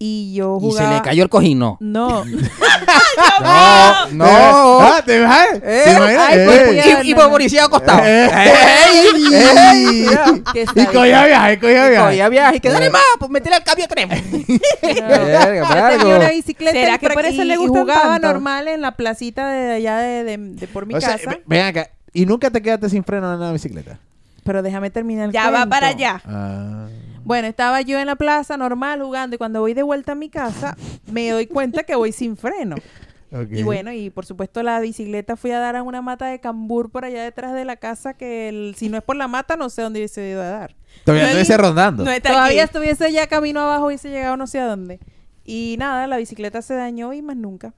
[0.02, 0.94] y yo Y se jugaba...
[0.96, 1.76] le cayó el cojín, no.
[1.78, 2.24] No,
[3.42, 4.24] No, no.
[4.80, 5.60] Ah, ¿te imaginas?
[5.62, 6.26] Eh, ¿Te imaginas?
[6.28, 6.64] ay, pues, Eh.
[6.66, 7.14] pues, Y, y
[7.66, 8.00] acostado.
[8.04, 9.24] ¡Ey!
[9.32, 10.06] ¡Ey!
[10.52, 12.06] que Y cogía viaje, cogía Y viaje.
[12.06, 12.56] cogía viaje.
[12.56, 13.86] Y que dale más, pues métele al cambio
[15.84, 15.98] algo.
[16.00, 18.26] tenía una bicicleta ¿Será que por eso le jugaba tanto?
[18.28, 21.16] normal en la placita de allá de, de- de por mi casa.
[21.26, 21.90] ve- ven acá.
[22.12, 23.98] ¿Y nunca te quedaste sin freno en la bicicleta?
[24.44, 26.22] Pero déjame terminar el Ya va para allá.
[26.26, 26.86] Ah.
[27.24, 30.28] Bueno, estaba yo en la plaza normal jugando y cuando voy de vuelta a mi
[30.30, 30.76] casa
[31.11, 32.76] me doy cuenta que voy sin freno.
[33.52, 36.90] Y bueno, y por supuesto la bicicleta fui a dar a una mata de cambur
[36.90, 39.70] por allá detrás de la casa que el- si no es por la mata no
[39.70, 40.74] sé dónde hubiese ido a dar.
[41.04, 42.04] Todavía no estuviese es- rondando.
[42.04, 42.70] No Todavía aquí.
[42.78, 44.98] estuviese ya camino abajo hubiese llegado no sé a dónde.
[45.44, 47.72] Y nada, la bicicleta se dañó y más nunca.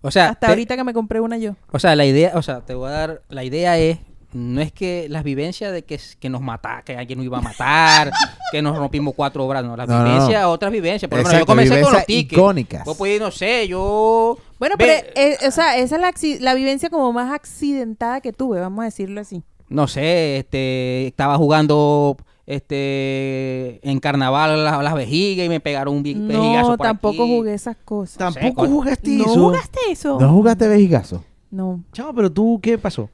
[0.00, 1.54] O sea, Hasta te- ahorita que me compré una yo.
[1.70, 3.98] O sea, la idea, o sea, te voy a dar, la idea es,
[4.32, 7.40] no es que las vivencias de que, que nos mata, que alguien nos iba a
[7.40, 8.10] matar,
[8.52, 10.10] que nos rompimos cuatro obras, no, las No, no, no.
[10.10, 11.08] vivencias, otras vivencias.
[11.08, 12.32] Por ejemplo, yo Exacto, comencé con los tickets.
[12.32, 12.84] icónicas.
[12.84, 14.36] Vos podés, no sé, yo...
[14.58, 18.60] Bueno, pero eh, o sea, esa es la, la vivencia como más accidentada que tuve,
[18.60, 19.42] vamos a decirlo así.
[19.68, 26.02] no sé, este, estaba jugando este en carnaval las, las vejigas y me pegaron un
[26.02, 27.36] vejigazo No, por tampoco aquí.
[27.36, 28.16] jugué esas cosas.
[28.18, 29.34] Tampoco jugaste ¿No eso.
[29.34, 30.18] jugaste eso?
[30.20, 31.24] ¿No jugaste vejigazo?
[31.50, 31.82] No.
[31.92, 33.08] Chavo, pero tú, ¿qué pasó?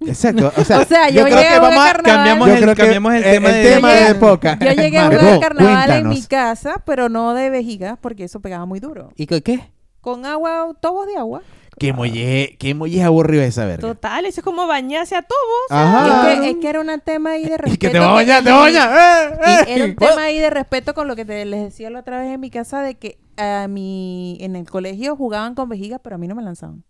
[0.00, 0.52] Exacto.
[0.56, 2.82] O sea, O sea, yo creo llegué que a vamos cambiamos yo el- creo que
[2.82, 4.58] cambiamos el eh, tema de- tema Yo de llegué- época.
[4.60, 8.64] Yo llegué a jugar carnaval en mi casa, pero no de vejiga, porque eso pegaba
[8.66, 9.12] muy duro.
[9.16, 9.42] ¿Y qué?
[9.42, 9.70] qué?
[10.00, 11.42] Con agua, tobos de agua.
[11.78, 13.86] Qué molleje, qué molleje aburrido esa verga.
[13.88, 15.40] Total, eso es como bañarse a todos.
[15.70, 16.32] Ajá.
[16.32, 17.74] Es, que, es que era un tema ahí de respeto.
[17.74, 18.90] Y que te va a bañar, te va a bañar.
[18.92, 19.64] ¡Eh, eh!
[19.76, 22.28] Era un tema ahí de respeto con lo que te, les decía la otra vez
[22.34, 26.18] en mi casa de que a mi, en el colegio jugaban con vejiga, pero a
[26.18, 26.82] mí no me lanzaban.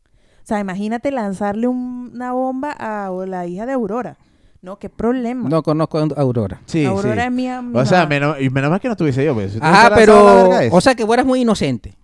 [0.50, 4.16] O sea, imagínate lanzarle un- una bomba a la hija de Aurora.
[4.62, 5.48] No, qué problema.
[5.48, 6.60] No conozco a Aurora.
[6.66, 7.26] Sí, Aurora sí.
[7.28, 7.62] es mía.
[7.72, 9.32] O sea, menos, y menos mal que no tuviese yo.
[9.32, 10.50] Pues, si Ajá, pero...
[10.72, 11.94] O sea, que vos eras muy inocente.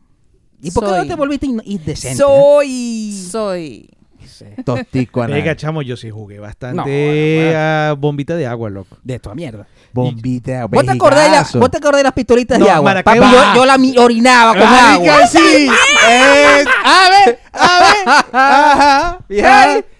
[0.62, 2.18] ¿Y por qué no te volviste in- indecente?
[2.22, 3.12] Soy.
[3.32, 3.90] soy.
[4.26, 4.44] Sí.
[4.64, 7.58] Tostico a Venga, chamo, yo sí jugué bastante No, bueno.
[7.58, 8.98] a bombita de agua, loco.
[9.02, 9.66] De toda mierda.
[9.92, 11.58] Bombita, ¿Vos te, acordás de vejigazo.
[11.60, 13.02] ¿Vos te acordás de las pistolitas No, de agua?
[13.02, 15.26] Papi, yo, yo la mi- orinaba con Marica, agua.
[15.26, 15.68] sí.
[16.08, 18.26] Eh, a ver, a ver.
[18.32, 19.18] Ajá.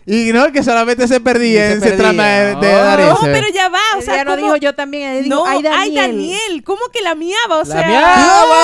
[0.09, 2.79] Y no, que solamente se perdía en ese trama de, de No.
[2.79, 3.27] dar No, ese.
[3.33, 3.81] pero ya va.
[3.99, 5.25] O sea, no ¿cómo- dijo yo también.
[5.25, 5.81] Dijo, No, ay, Daniel.
[5.83, 6.63] ay, Daniel.
[6.65, 7.57] ¿Cómo que la miaba?
[7.57, 7.89] O La sea.
[7.89, 8.57] miaba.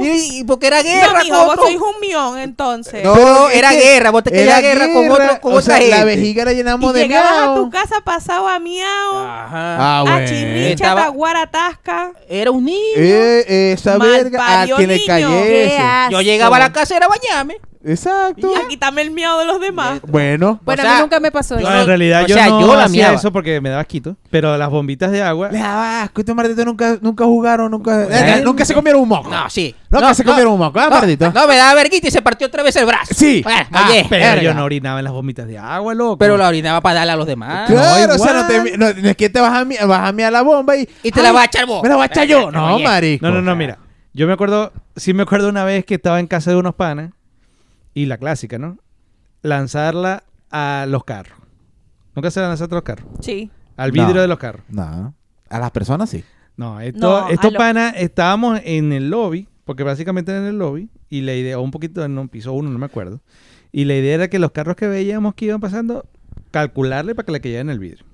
[0.00, 3.04] Y, y porque era No, guerra mijo, con vos sois un mión, entonces.
[3.04, 4.10] No, era que guerra.
[4.10, 6.90] Vos te querías Era guerra, con otro con o otra sea, La vejiga la llenamos
[6.92, 7.54] y de llegabas a miau.
[7.64, 9.76] tu casa pasado a miau, Ajá.
[9.78, 10.26] Ah, a bueno.
[10.28, 12.12] chirricha, Estaba- taguara, tasca.
[12.26, 12.78] Era un niño.
[12.96, 15.76] Eh, esa verga a quien le cayese.
[16.10, 17.58] Yo llegaba a la casa y era bañarme.
[17.84, 18.52] Exacto.
[18.64, 20.00] Y quítame el miau de los demás.
[20.06, 20.60] Bueno.
[20.64, 21.70] Bueno, O a mí nunca me pasó yo eso.
[21.70, 23.14] No, en realidad o yo sea, no yo la hacía miaba.
[23.16, 24.16] eso porque me daba asquito.
[24.30, 25.48] Pero las bombitas de agua...
[25.50, 26.20] Le daba asco.
[26.20, 28.02] Estos martitos nunca, nunca jugaron, nunca...
[28.04, 28.38] ¿Eh?
[28.38, 29.30] Eh, Nunca se comieron un moco.
[29.30, 29.74] No, sí.
[29.90, 30.78] No, que se comieron un moco.
[30.78, 30.88] Ah,
[31.34, 33.14] no, me daba verguita y se partió otra vez el brazo.
[33.14, 33.42] Sí.
[33.46, 34.42] Ah, oye, Pero verga.
[34.42, 36.18] yo no orinaba en las bombitas de agua, loco.
[36.18, 37.68] pero la orinaba para darle a los demás.
[37.70, 40.08] Claro, No, o sea, no, te, no, no es que te vas a, mi- vas
[40.08, 40.88] a miar la bomba y...
[41.02, 41.82] Y te la vas a echar vos.
[41.82, 42.50] Me la voy a echar yo.
[42.50, 43.26] No, marico.
[43.26, 43.78] No, no, no, mira.
[44.12, 47.10] Yo me acuerdo, sí me acuerdo una vez que estaba en casa de unos panas
[47.94, 48.78] y la clásica, ¿no?
[49.42, 51.38] Lanzarla a los carros.
[52.14, 53.06] ¿Nunca se lanzaste a los carros?
[53.20, 53.50] Sí.
[53.76, 54.20] Al vidrio No.
[54.22, 54.62] de los carros.
[54.68, 55.14] No.
[55.48, 56.24] A las personas sí.
[56.56, 60.58] No, esto, No, a estos lo- panas estábamos en el lobby, porque básicamente en el
[60.58, 63.20] lobby, y la idea, o un poquito en un piso uno, no me acuerdo.
[63.72, 66.04] Y la idea era que los carros que veíamos que iban pasando,
[66.50, 68.04] calcularle para que le cayeran en el vidrio.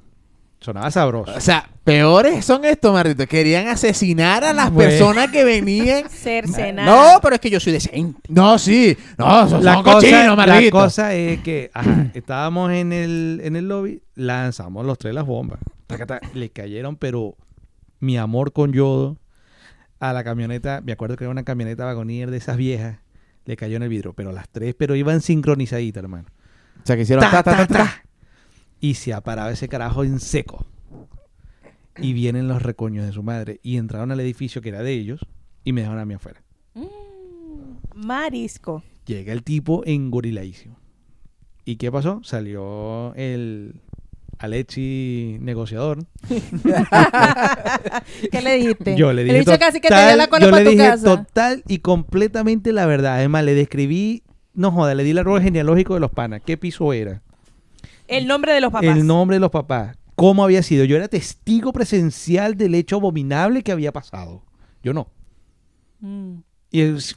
[0.67, 1.33] Sonaba sabroso.
[1.33, 3.25] O sea, peores son estos, maldito.
[3.29, 6.09] Querían asesinar a las personas que venían.
[6.11, 6.85] Cercenar.
[6.85, 8.21] No, pero es que yo soy decente.
[8.29, 8.99] No, sí.
[9.17, 13.55] No, son, la, son cosa, cochinos, la cosa es que ajá, estábamos en el, en
[13.55, 15.61] el lobby, lanzamos los tres las bombas.
[16.35, 17.37] Le cayeron, pero
[18.01, 19.21] mi amor con yodo
[20.01, 20.81] a la camioneta.
[20.85, 22.99] Me acuerdo que era una camioneta vagonier de esas viejas.
[23.45, 26.27] Le cayó en el vidrio, pero las tres, pero iban sincronizaditas, hermano.
[26.83, 27.85] O sea, que hicieron Ta, ta, ta, ta, ta, ta.
[27.85, 28.06] ta.
[28.87, 30.65] Y se ha parado ese carajo en seco.
[31.99, 33.59] Y vienen los recoños de su madre.
[33.65, 35.27] Y entraron al edificio que era de ellos
[35.65, 36.41] y me dejaron a mí afuera.
[37.97, 38.85] Marisco.
[39.07, 40.77] Llega el tipo engoriladísimo.
[41.65, 42.21] ¿Y qué pasó?
[42.23, 43.81] Salió el
[44.39, 46.05] Alexi negociador.
[48.31, 48.97] ¿Qué le dijiste?
[48.97, 50.91] Yo le dije bicho casi que te total- la cola yo para le tu dije
[50.91, 51.05] casa.
[51.25, 53.15] total y completamente la verdad.
[53.15, 54.23] Además, le describí,
[54.55, 56.41] no joda, le di el árbol genealógico de los panas.
[56.45, 57.23] ¿Qué piso era?
[58.09, 58.97] El nombre de los papás.
[58.97, 59.97] El nombre de los papás.
[60.15, 60.85] ¿Cómo había sido?
[60.85, 64.43] Yo era testigo presencial del hecho abominable que había pasado.
[64.83, 65.09] Yo no.
[66.01, 66.37] Mm.
[66.71, 67.17] Y es-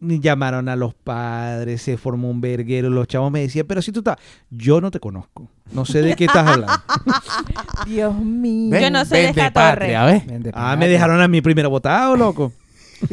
[0.00, 3.98] llamaron a los padres, se formó un verguero, los chavos me decían, pero si tú
[3.98, 4.16] estás,
[4.48, 6.72] yo no te conozco, no sé de qué estás hablando.
[7.86, 8.70] Dios mío.
[8.70, 8.82] Ven.
[8.82, 9.92] Yo no soy de esta torre.
[9.92, 10.22] patria,
[10.54, 12.52] ah, me dejaron a mí primero votado, loco.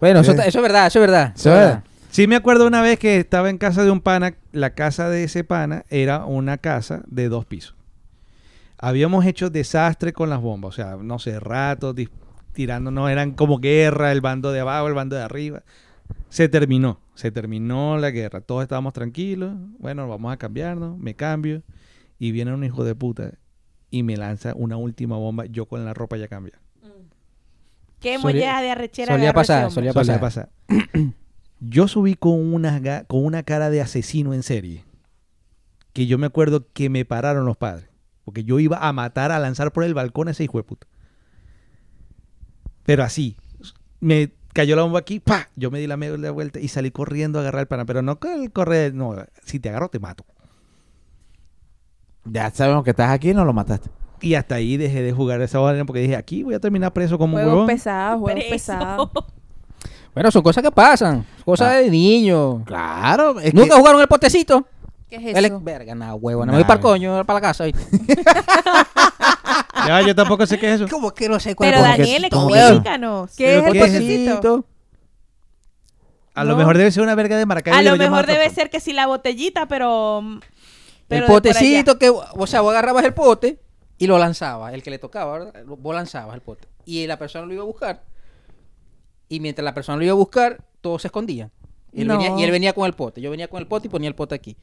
[0.00, 0.36] Bueno, eso, Eh.
[0.46, 1.32] eso es verdad, eso es verdad.
[1.36, 1.84] Eso es verdad.
[2.10, 5.24] Sí me acuerdo una vez que estaba en casa de un pana, la casa de
[5.24, 7.76] ese pana era una casa de dos pisos.
[8.78, 11.94] Habíamos hecho desastre con las bombas, o sea, no sé, ratos
[12.52, 15.62] tirándonos, eran como guerra, el bando de abajo, el bando de arriba.
[16.30, 21.62] Se terminó, se terminó la guerra, todos estábamos tranquilos, bueno, vamos a cambiarnos, me cambio,
[22.18, 23.32] y viene un hijo de puta
[23.90, 26.54] y me lanza una última bomba, yo con la ropa ya cambia.
[28.00, 29.14] Qué Solía- molleja de arrechera.
[29.14, 30.48] solía ese pasar, solía Solía pasar.
[31.60, 34.84] Yo subí con una, con una cara de asesino en serie.
[35.92, 37.88] Que yo me acuerdo que me pararon los padres.
[38.24, 40.86] Porque yo iba a matar, a lanzar por el balcón a ese hijo de puta.
[42.84, 43.36] Pero así.
[44.00, 45.48] Me cayó la bomba aquí, ¡pa!
[45.56, 47.84] Yo me di la media vuelta y salí corriendo a agarrar el pana.
[47.84, 49.16] Pero no con el correr, no.
[49.44, 50.24] Si te agarro, te mato.
[52.24, 53.90] Ya sabemos que estás aquí y no lo mataste.
[54.22, 57.18] Y hasta ahí dejé de jugar esa vaina porque dije, aquí voy a terminar preso
[57.18, 59.10] como un Juegos pesados, juegos pesados.
[60.14, 61.24] Bueno, son cosas que pasan.
[61.44, 61.74] Cosas Ah.
[61.76, 62.64] de niño.
[62.64, 63.38] Claro.
[63.40, 64.66] Es ¿Nunca que- jugaron el potecito?
[65.08, 65.60] ¿Qué es El- eso?
[65.60, 66.40] Verga, nada, huevo.
[66.44, 67.64] No Nah, me voy para el coño, para la casa.
[69.86, 70.90] Ya, yo tampoco sé qué es eso.
[70.90, 73.34] ¿Cómo que no sé cuál Pero Daniel, explícanos.
[73.36, 74.64] ¿Qué es ¿Pero el qué es potecito?
[76.34, 77.78] A lo mejor debe ser una verga de Maracaibo.
[77.78, 80.22] A lo mejor debe ser que sí la botellita, pero...
[81.08, 83.58] pero el potecito que, o sea, vos agarrabas el pote
[83.98, 84.72] y lo lanzabas.
[84.74, 85.64] El que le tocaba, ¿verdad?
[85.66, 86.68] Vos lanzabas el pote.
[86.84, 88.02] Y la persona lo iba a buscar.
[89.30, 91.50] Y mientras la persona lo iba a buscar, todos se escondían.
[91.92, 92.18] Y él, No.
[92.18, 93.22] venía, y él venía con el pote.
[93.22, 94.56] Yo venía con el pote y ponía el pote aquí.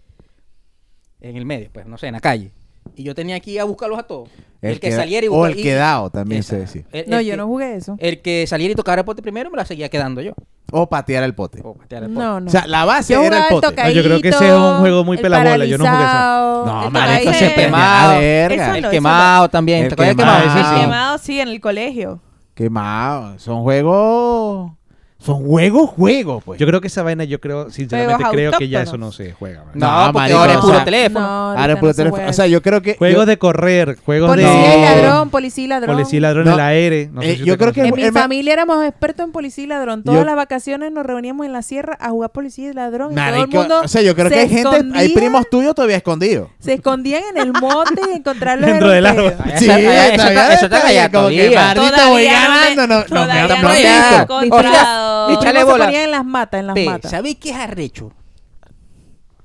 [1.20, 2.52] En el medio, pues, no sé, en la calle.
[2.96, 4.30] Y yo tenía que ir a buscarlos a todos.
[4.62, 6.84] El, que saliera y O buscar- el y- quedado también se decía.
[6.92, 7.96] El- No, yo que- no jugué eso.
[8.00, 10.34] El que saliera y tocara el pote primero me la seguía quedando yo.
[10.72, 11.60] O patear el pote.
[11.64, 12.20] O patear el pote.
[12.26, 12.48] No, no.
[12.48, 13.76] O sea, la base Yo era el pote.
[13.84, 16.66] No, yo creo que ese es un juego muy el pelabola, yo no jugué paralizado,
[16.66, 18.20] No, el Ese- quemado.
[18.20, 18.66] Verga.
[18.68, 19.86] Eso El no, quemado también.
[19.86, 22.22] El quemado sí, en el colegio.
[22.58, 23.38] Quemado.
[23.38, 24.72] Son juegos.
[25.20, 26.60] Son juegos, juegos, pues.
[26.60, 29.34] Yo creo que esa vaina, yo creo, sinceramente Juegos creo que ya eso no se
[29.34, 29.64] juega.
[29.66, 29.72] man.
[29.74, 31.20] No, No, porque marico, ahora es o puro sea, teléfono.
[31.20, 32.30] No, Ahora ahorita no se teléfono.
[32.30, 32.96] O sea, yo creo que.
[32.98, 34.78] Juegos yo, de correr, juegos Policía de...
[34.78, 35.96] y ladrón, policía y ladrón.
[35.96, 36.52] Policía y ladrón No.
[36.52, 37.10] en el aire.
[37.12, 38.08] No sé Eh, si yo usted creo que- conoce.
[38.08, 40.04] En mi familia éramos expertos en policía y ladrón.
[40.04, 43.12] Todas Yo- las vacaciones nos reuníamos en la sierra a jugar policía y ladrón.
[43.14, 45.50] y todo el mundo o sea, yo creo se que hay gente, hay escondía- primos
[45.50, 46.50] tuyos todavía escondidos.
[46.60, 49.34] Se escondían en el monte y encontrarlos Dentro del árbol.
[49.48, 51.60] Eso- eso está- eso está allá como que todavía.
[51.60, 54.38] Mardito Todavía voy no me- ganando, no, no me todavía han no me visto.
[54.38, 55.07] han encontrado.
[55.32, 55.86] Échale se bola.
[55.86, 57.12] ponían en las matas, en las Pe, matas.
[57.12, 58.12] ¿Sabéis qué es arrecho?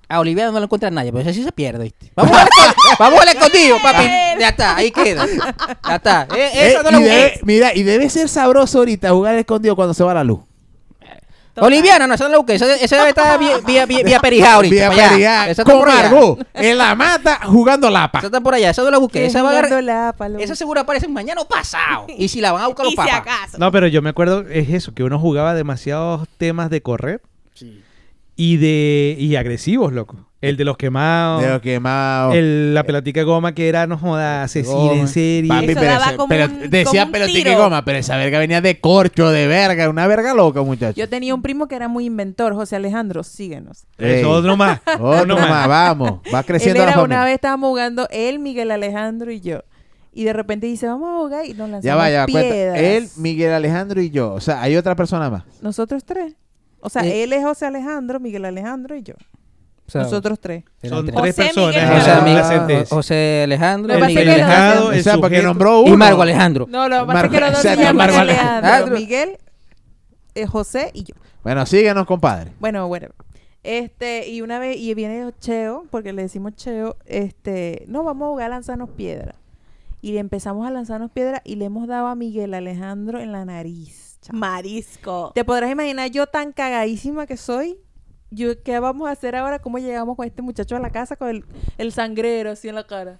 [0.08, 2.12] A Olivia no lo encuentra nadie, pero ese sí se pierde, ¿viste?
[2.14, 2.46] Vamos al
[2.98, 4.04] vamos al escondido, papi.
[4.38, 5.26] Ya está, ahí queda.
[5.88, 6.28] Ya está.
[6.36, 9.94] Eh, Eh, esa no y debe- mira, y debe ser sabroso ahorita jugar escondido cuando
[9.94, 10.40] se va la luz.
[11.54, 11.66] Total.
[11.66, 12.54] Oliviana, no, esa no la busqué.
[12.54, 14.88] Esa, esa debe estar vía, vía, vía, vía Perijá ahorita.
[14.88, 15.08] Vía.
[15.10, 16.06] Perijá, Esa está con por allá.
[16.06, 18.20] Argo, en la mata, jugando lapa.
[18.20, 19.26] Esa está por allá, esa no la busqué.
[19.26, 20.38] Esa, va a agarrar- la palo.
[20.38, 22.06] esa seguro aparece mañana o pasado.
[22.16, 23.14] Y si la van a buscar los si papas.
[23.16, 23.58] acaso.
[23.58, 27.20] No, pero yo me acuerdo, es eso, que uno jugaba demasiados temas de correr
[28.44, 30.16] y de y agresivos, loco.
[30.40, 32.32] El de los quemados, De lo quemado.
[32.32, 35.48] el, la pelotica de goma que era, no joda, asesino en serie.
[35.48, 38.40] Papi, Eso pero daba como pero un- decía como un pelotica goma, pero esa verga
[38.40, 40.96] venía de corcho, de verga, una verga loca, muchacho.
[40.98, 43.84] Yo tenía un primo que era muy inventor, José Alejandro, síguenos.
[43.98, 44.80] Ey, Eso, otro más.
[44.98, 46.20] Otro más, vamos.
[46.34, 49.60] Va Él creciendo la era una vez estábamos jugando él, Miguel Alejandro y yo.
[50.12, 52.50] Y de repente dice, vamos a jugar y nos lanzamos Ya va, ya va, cuenta.
[52.52, 52.78] piedras.
[52.80, 54.32] Él, Miguel Alejandro y yo.
[54.34, 55.44] O sea, hay otra persona más.
[55.62, 56.34] Nosotros tres.
[56.82, 57.22] O sea, Eh.
[57.22, 59.14] él es José Alejandro, Miguel Alejandro y yo.
[59.86, 60.64] O sea, Nosotros tres.
[60.82, 61.18] Son tres.
[61.18, 61.74] José personas.
[61.74, 62.84] Miguel José, Alejandro.
[62.88, 65.94] José Alejandro, Miguel Alejandro, O sea, porque nombró uno.
[65.94, 66.66] y Margo Alejandro.
[66.68, 68.94] No, lo que pasa es Margo- que los dos se llaman Margo Alejandro.
[68.96, 69.38] Miguel,
[70.34, 71.14] eh, José y yo.
[71.42, 72.52] Bueno, síguenos, compadre.
[72.60, 73.08] Bueno, bueno.
[73.64, 78.30] Este, y una vez, y viene Cheo, porque le decimos Cheo, este, no, vamos a
[78.30, 79.34] jugar a lanzarnos piedras.
[80.04, 83.44] y le empezamos a lanzarnos piedras y le hemos dado a Miguel Alejandro en la
[83.44, 84.01] nariz.
[84.30, 85.32] Marisco.
[85.34, 87.78] Te podrás imaginar yo tan cagadísima que soy.
[88.30, 89.58] Yo, ¿Qué vamos a hacer ahora?
[89.58, 91.44] ¿Cómo llegamos con este muchacho a la casa con el,
[91.76, 93.18] el sangrero así en la cara?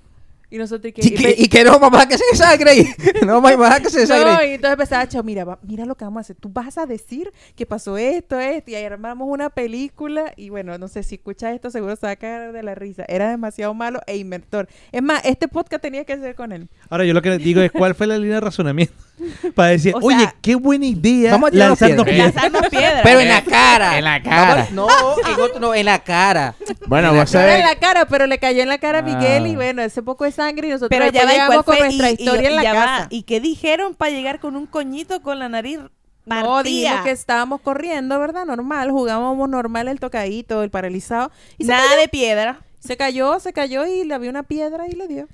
[0.53, 1.01] Y nosotros que...
[1.07, 2.87] Y que, y que no dejar que se desangre ahí.
[3.27, 6.05] No dejar que se desangre No, y entonces empezaba, chao, mira, va- mira lo que
[6.05, 6.37] vamos a hacer.
[6.37, 10.35] Tú vas a decir que pasó esto, esto, y ahí armamos una película.
[10.37, 13.07] Y bueno, no sé si escuchas esto, seguro se va a caer de la risa.
[13.09, 14.69] Era demasiado malo e inventor.
[14.93, 16.69] Es más, este podcast tenía que ser con él.
[16.91, 18.93] Ahora yo lo que les digo es cuál fue la línea de razonamiento
[19.54, 22.32] para decir, O oye, qué buena idea vamos a lanzarnos piedras.
[22.32, 22.42] piedras.
[22.52, 23.00] Lanzarnos piedras.
[23.02, 23.98] Pero en la cara.
[23.98, 24.68] En la cara.
[24.72, 24.87] No,
[25.26, 26.54] en otro- no, en la cara.
[26.87, 27.64] Bueno, En la vos era en sabés.
[27.74, 29.56] la cara, pero le cayó en la cara a Miguel y Ah.
[29.56, 31.85] bueno, ese poco de sangre y nosotros Pero ya después va, ¿y llegamos con fue?
[31.87, 33.06] nuestra Y- historia y- en la va, casa.
[33.11, 35.78] ¿Y qué dijeron para llegar con un coñito con la nariz
[36.26, 36.48] partida?
[36.48, 38.44] No, dijimos que estábamos corriendo, ¿verdad?
[38.46, 41.30] Normal, jugábamos normal el tocadito, el paralizado.
[41.58, 42.61] Y se Nada cayó, de piedra.
[42.80, 45.28] se cayó, se cayó y le había una piedra y le dio.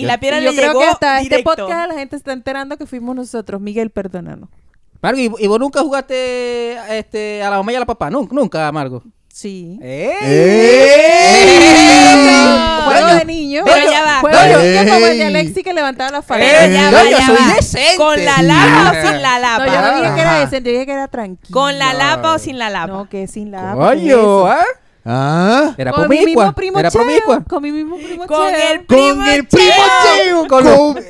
[0.00, 1.50] Y la piedra Y yo le creo llegó que hasta directo.
[1.50, 3.60] este podcast la gente está enterando que fuimos nosotros.
[3.60, 4.48] Miguel, perdónanos.
[5.02, 8.10] Margo, ¿y, y vos nunca jugaste este, a la mamá y a la papá?
[8.10, 9.02] Nunca, nunca, Margo.
[9.32, 9.78] Sí.
[9.80, 10.12] ¡Eh!
[10.22, 11.60] ¡Eh!
[12.84, 13.62] Juego de niño.
[13.64, 14.20] pero ya va.
[14.20, 15.24] Juego de niño como el de.
[15.24, 16.66] Alexi que levantaba la Pero falda.
[16.66, 17.56] ya no, va, ya va.
[17.96, 19.66] ¿Con la lapa o sin la No, lapa?
[19.66, 21.54] yo no dije que era decente, yo dije que era tranquilo.
[21.60, 22.86] ¿Con la lapa o sin la lapa?
[22.92, 24.64] No, que sin la Coño, ¿ah?
[25.12, 25.74] Ah.
[25.76, 26.52] Era Con mi mismo promiscua.
[26.52, 27.44] primo Era Cheo.
[27.48, 28.56] Con mi mismo primo Con Cheo.
[28.70, 30.46] el Con primo el primo Cheo.
[30.46, 30.48] Cheo.
[30.48, 31.02] ¡Compadre!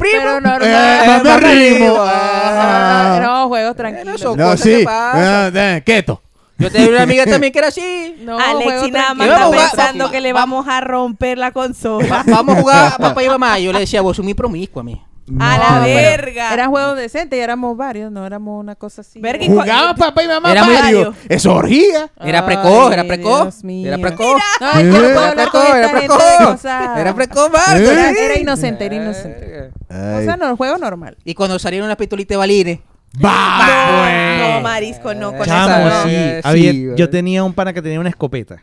[0.00, 0.62] Pero normal.
[0.62, 1.76] Eh, mamá Mamá Rimo.
[1.78, 1.96] Rimo.
[2.00, 3.20] Ah.
[3.22, 4.22] No, juegos tranquilos.
[4.22, 4.76] No, cosas sí.
[4.78, 4.86] que.
[4.88, 6.22] Ah, eh, Quieto.
[6.58, 8.16] Yo tenía una amiga también que era así.
[8.20, 11.52] No, Alexi nada más está pensando va- que le va- vamos a romper la Va-
[11.52, 12.24] consola.
[12.26, 13.58] vamos a jugar a papá y mamá.
[13.58, 15.02] Yo le decía, vos sos muy promiscua a mí.
[15.40, 16.54] A la verga.
[16.54, 19.20] Eran juegos decentes y éramos varios, no éramos una cosa así.
[19.20, 21.16] Verga, y Jugaba papá y mamá Era muy varios.
[21.28, 22.10] Eso orgía.
[22.24, 23.64] Era precoz, era precoz.
[23.64, 24.40] Era precoz.
[24.60, 26.64] No, es que no puedo Era hablar con precoz, esta era precoz.
[27.00, 27.50] Era precoz.
[27.74, 29.70] Era, era inocente, era inocente.
[29.88, 31.16] O sea, no, el juego normal.
[31.24, 32.78] Y cuando salieron las pistolitas de balines.
[33.24, 34.38] Va.
[34.38, 35.32] No, no, marisco, no.
[35.36, 36.08] Con Chamo, Chamo, esa no.
[36.10, 36.16] sí.
[36.44, 36.98] Había- sí, güey.
[36.98, 38.62] yo tenía un pana que tenía una escopeta.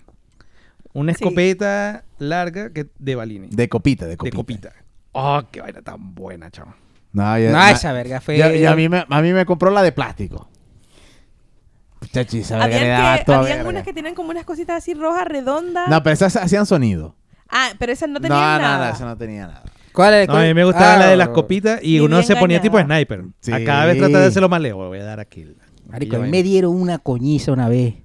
[0.93, 1.23] Una Sí.
[1.23, 3.49] escopeta larga que de balines.
[3.49, 4.71] De, De copita, de copita.
[5.13, 6.73] Oh, qué vaina tan buena, chamo.
[7.13, 8.37] No, ya- No, na- esa verga fue.
[8.37, 10.49] ya- ya a, mí me, a mí me compró la de plástico.
[12.11, 13.69] Chachi, esa verga le daba que, toda habían verga.
[13.69, 15.87] unas que tenían como unas cositas así rojas, redondas.
[15.89, 17.15] No, pero esas hacían sonido.
[17.49, 18.59] Ah, pero esas no No, tenían nada.
[18.59, 19.63] nada, esa no tenía nada.
[19.93, 20.27] ¿Cuál es?
[20.27, 22.79] No, a mí me gustaba Ah, la de las copitas y uno se ponía tipo
[22.79, 23.25] sniper.
[23.39, 23.53] Sí.
[23.53, 24.87] A cada vez tratar de hacerlo más lejos.
[24.87, 25.55] Voy a dar aquí.
[25.87, 27.95] Marico, a mí me dieron una coñiza una vez.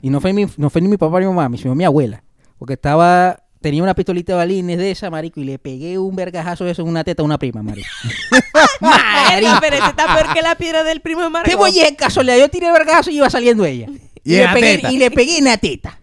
[0.00, 2.22] Y no fue, mi, no fue ni mi papá ni mi mamá, sino mi abuela.
[2.58, 3.42] Porque estaba.
[3.60, 6.82] Tenía una pistolita de balines de esa, marico, y le pegué un vergajazo de eso
[6.82, 7.88] en una teta a una prima, marico.
[8.80, 11.48] Verga, pero ese está peor que la piedra del primo de Marco.
[11.50, 12.38] ¿Qué voy a casualidad?
[12.38, 13.86] Yo tiré el vergajazo y iba saliendo ella.
[14.24, 14.92] Y le en la pegué, teta.
[14.92, 15.98] y le pegué en la teta.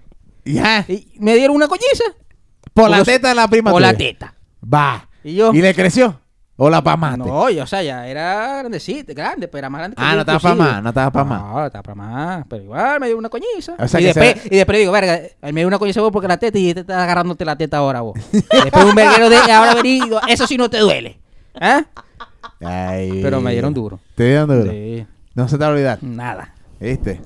[0.46, 0.84] Ya.
[0.88, 2.04] Y me dieron una coñiza.
[2.74, 4.34] Por la teta de la prima Por la teta.
[4.64, 5.08] Va.
[5.24, 5.54] Y yo.
[5.54, 6.20] ¿Y le creció?
[6.58, 7.18] ¿O la pamaste?
[7.18, 10.16] No, yo, o sea, ya era grandecita, grande, pero era más grande que Ah, yo,
[10.16, 11.42] no estaba para más, no estaba para más.
[11.42, 13.76] No, estaba para más, pero igual me dio una coñiza.
[13.78, 16.30] O sea y, que después, y después digo, verga, me dio una coñiza vos porque
[16.30, 18.18] la teta y te estás agarrándote la teta ahora vos.
[18.32, 21.20] después un verguero de ahora vení, digo, eso sí no te duele.
[21.60, 21.84] ¿Ah?
[22.62, 23.20] Ay.
[23.22, 24.00] Pero me dieron duro.
[24.16, 24.72] ¿Te dieron duro?
[24.72, 26.00] Sí, No se te va a olvidar.
[26.02, 26.54] nada.
[26.80, 27.20] ¿Viste?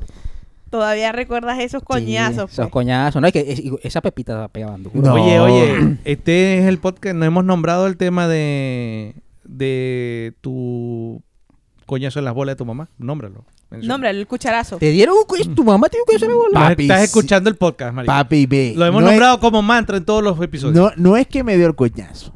[0.69, 2.49] Todavía recuerdas esos coñazos.
[2.49, 2.69] Sí, esos pues.
[2.71, 3.21] coñazos.
[3.21, 5.01] No, es que es- esa pepita pegaban duro.
[5.01, 5.13] No.
[5.13, 7.15] Oye, oye, este es el podcast.
[7.15, 11.21] No hemos nombrado el tema de, de tu
[11.86, 12.89] coñazo en las bolas de tu mamá.
[12.97, 13.45] Nómbralo.
[13.71, 13.93] Menciona.
[13.93, 14.77] Nómbralo, el cucharazo.
[14.77, 15.51] ¿Te dieron un coñazo?
[15.51, 16.49] ¿Tu mamá te dio un coñazo en la bola?
[16.60, 17.05] Estás- Papi, Estás sí.
[17.05, 18.12] escuchando el podcast, marico.
[18.13, 18.73] Papi, ve.
[18.75, 20.75] Lo hemos no es- nombrado como mantra en todos los episodios.
[20.75, 22.34] no, no es que me dio el coñazo.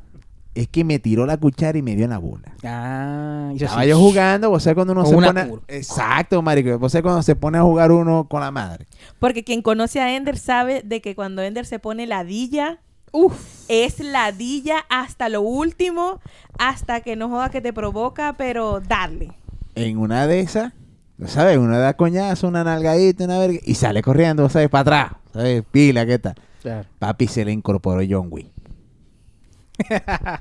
[0.55, 2.53] Es que me tiró la cuchara y me dio en la bola.
[2.63, 5.61] Ah, hizo Estaba yo jugando, vos sabés cuando uno Con se una pone...
[5.67, 6.77] Exacto, marico.
[6.77, 8.85] Vos sabés cuando se pone a jugar uno con la madre.
[9.17, 12.79] Porque quien conoce a Ender sabe de que cuando Ender se pone ladilla,
[13.11, 16.19] uff, es ladilla hasta lo último,
[16.59, 19.31] hasta que no joda que te provoca, pero darle.
[19.73, 20.73] En una de esas,
[21.17, 21.57] ¿lo ¿sabes?
[21.57, 24.69] Uno da coñazo, una nalgadita, una verga, y sale corriendo, ¿sabes?
[24.69, 25.63] Para atrás, ¿sabes?
[25.71, 26.35] Pila, ¿qué tal?
[26.61, 26.87] Claro.
[26.99, 28.52] Papi se le incorporó John Wick.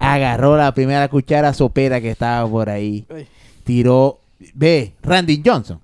[0.00, 3.06] Agarró la primera cuchara sopera que estaba por ahí.
[3.64, 4.20] Tiró.
[4.54, 5.80] Ve, Randy Johnson.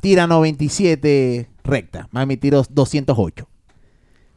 [0.00, 2.08] Tira 97 recta.
[2.10, 3.48] Mami tiró 208.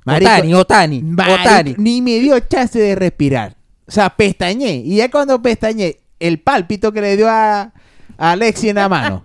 [0.04, 1.76] Marico, Otani, Otani, marico, Otani.
[1.78, 3.56] Ni me dio chance de respirar.
[3.88, 4.76] O sea, pestañé.
[4.78, 7.72] Y ya cuando pestañé, el pálpito que le dio a,
[8.18, 9.24] a Alexi en la mano,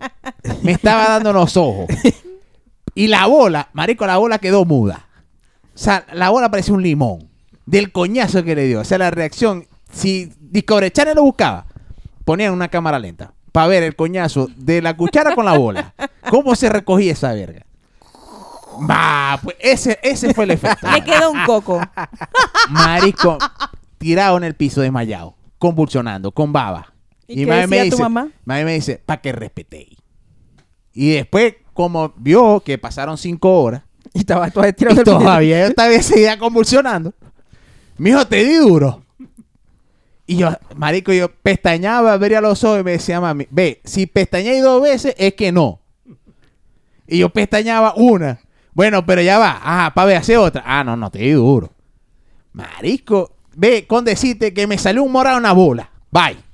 [0.62, 1.86] me estaba dando los ojos.
[2.94, 5.06] Y la bola, marico, la bola quedó muda.
[5.74, 7.28] O sea, la bola parecía un limón.
[7.66, 8.80] Del coñazo que le dio.
[8.80, 9.66] O sea, la reacción.
[9.92, 11.66] Si Discovery Channel lo buscaba,
[12.24, 13.32] ponían una cámara lenta.
[13.52, 15.94] Para ver el coñazo de la cuchara con la bola.
[16.30, 17.66] ¿Cómo se recogía esa verga?
[18.88, 20.90] Va, pues ese, ese fue el efecto.
[20.90, 21.80] Le quedó un coco.
[22.68, 23.38] Marico,
[23.98, 26.92] tirado en el piso desmayado, convulsionando, con baba.
[27.26, 28.28] ¿Y qué decía tu mamá?
[28.44, 29.98] mami me dice, para que respetéis.
[30.92, 35.74] Y después, como vio que pasaron cinco horas, Y estaba todo estirado y todavía yo
[35.74, 37.12] todavía seguía convulsionando.
[37.98, 39.02] Mijo, te di duro.
[40.26, 44.62] Y yo, marico, yo pestañaba, vería los ojos y me decía, mami, ve, si pestañáis
[44.62, 45.80] dos veces es que no.
[47.06, 48.40] Y yo pestañaba una.
[48.74, 49.60] Bueno, pero ya va.
[49.62, 50.62] Ajá, para ver, hacer otra.
[50.66, 51.72] Ah, no, no, te di duro.
[52.52, 55.90] Marico, ve, con decirte que me salió un morado en la bola.
[56.10, 56.45] Bye.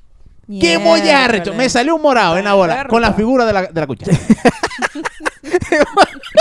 [0.61, 1.55] ¡Qué mollarrecho!
[1.55, 4.17] Me salió un morado en la bola con la figura de la, de la cuchara.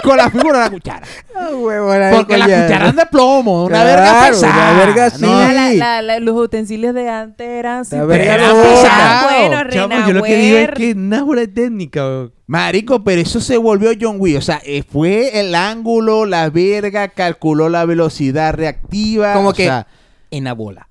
[0.03, 1.01] con la figura de la cuchara.
[1.35, 4.71] Ah, huevona, Porque la cuchara es de plomo, una Claro, verga pesada.
[4.73, 5.21] una verga así.
[5.21, 9.27] No, la- la- la- los utensilios de antes eran La verga loca.
[9.29, 12.01] Bueno, Chamo, Reina yo lo que digo es que es técnica.
[12.05, 12.33] weón.
[12.47, 14.37] Marico, pero eso se volvió John Wick.
[14.37, 19.33] O sea, eh, fue el ángulo, la verga, calculó la velocidad reactiva.
[19.33, 19.87] Como o que sea,
[20.31, 20.87] en la bola.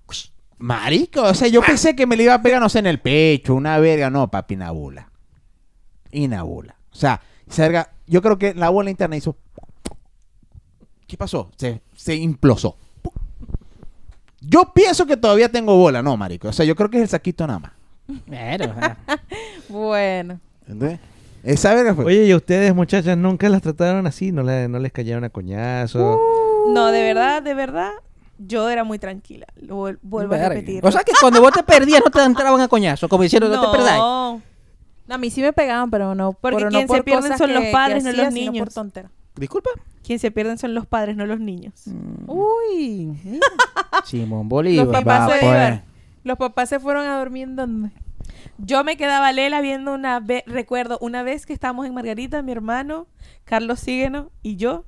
[0.60, 3.00] Marico, o sea, yo pensé que me le iba a pegar, no sé, en el
[3.00, 4.08] pecho, una verga.
[4.10, 5.10] No, papi, una bola.
[6.12, 6.76] Y una bola.
[6.92, 7.20] O sea,
[7.58, 9.36] verga, yo creo que la bola interna hizo...
[11.06, 11.50] ¿Qué pasó?
[11.56, 12.76] Se, se implosó.
[14.40, 16.48] Yo pienso que todavía tengo bola, no, marico.
[16.48, 17.72] O sea, yo creo que es el saquito nada más.
[18.28, 18.96] Sea,
[19.68, 20.40] Bueno.
[20.62, 20.98] ¿Entendés?
[21.42, 22.04] Esa verga fue...
[22.06, 24.30] Oye, ¿y ustedes, muchachas, nunca las trataron así?
[24.32, 26.18] ¿No, le- no les cayeron a coñazo?
[26.72, 27.92] No, de verdad, de verdad,
[28.46, 29.46] yo era muy tranquila.
[29.56, 30.84] Lo vuel- vuelvo a repetir.
[30.84, 33.60] O sea que cuando vos te perdías no te entraban a coñazo, como diciendo no,
[33.70, 33.98] te perdáis.
[33.98, 34.42] No,
[35.08, 37.52] A mí sí me pegaban, pero no Porque pero no quien se por pierden son
[37.54, 38.64] los padres, no los niños.
[38.64, 39.10] por tontera.
[39.36, 39.70] Disculpa.
[40.04, 41.72] quien se pierden son los padres, no los niños.
[41.86, 42.28] Mm.
[42.30, 43.18] Uy.
[44.04, 44.88] Simón Los Bolívar.
[44.90, 45.80] papás, va, se, pues.
[46.24, 47.90] los papás se fueron a dormir en donde.
[48.58, 52.52] Yo me quedaba lela viendo una vez, recuerdo, una vez que estábamos en Margarita, mi
[52.52, 53.06] hermano,
[53.44, 54.84] Carlos Sígueno y yo,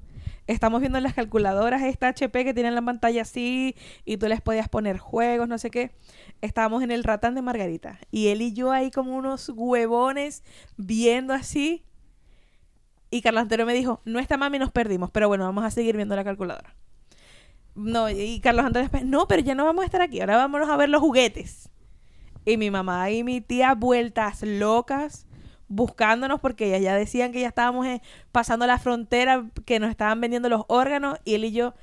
[0.46, 4.68] estamos viendo las calculadoras esta HP que tienen la pantalla así y tú les podías
[4.68, 5.92] poner juegos, no sé qué.
[6.40, 10.42] Estábamos en el ratán de Margarita y él y yo ahí como unos huevones
[10.76, 11.84] viendo así.
[13.10, 16.16] Y Carlos me dijo, no está mami, nos perdimos, pero bueno, vamos a seguir viendo
[16.16, 16.74] la calculadora.
[17.74, 20.76] No, y Carlos Antonio, no, pero ya no vamos a estar aquí, ahora vámonos a
[20.76, 21.70] ver los juguetes.
[22.44, 25.26] Y mi mamá y mi tía vueltas locas
[25.72, 30.20] buscándonos porque ellas ya decían que ya estábamos eh, pasando la frontera, que nos estaban
[30.20, 31.74] vendiendo los órganos y él y yo,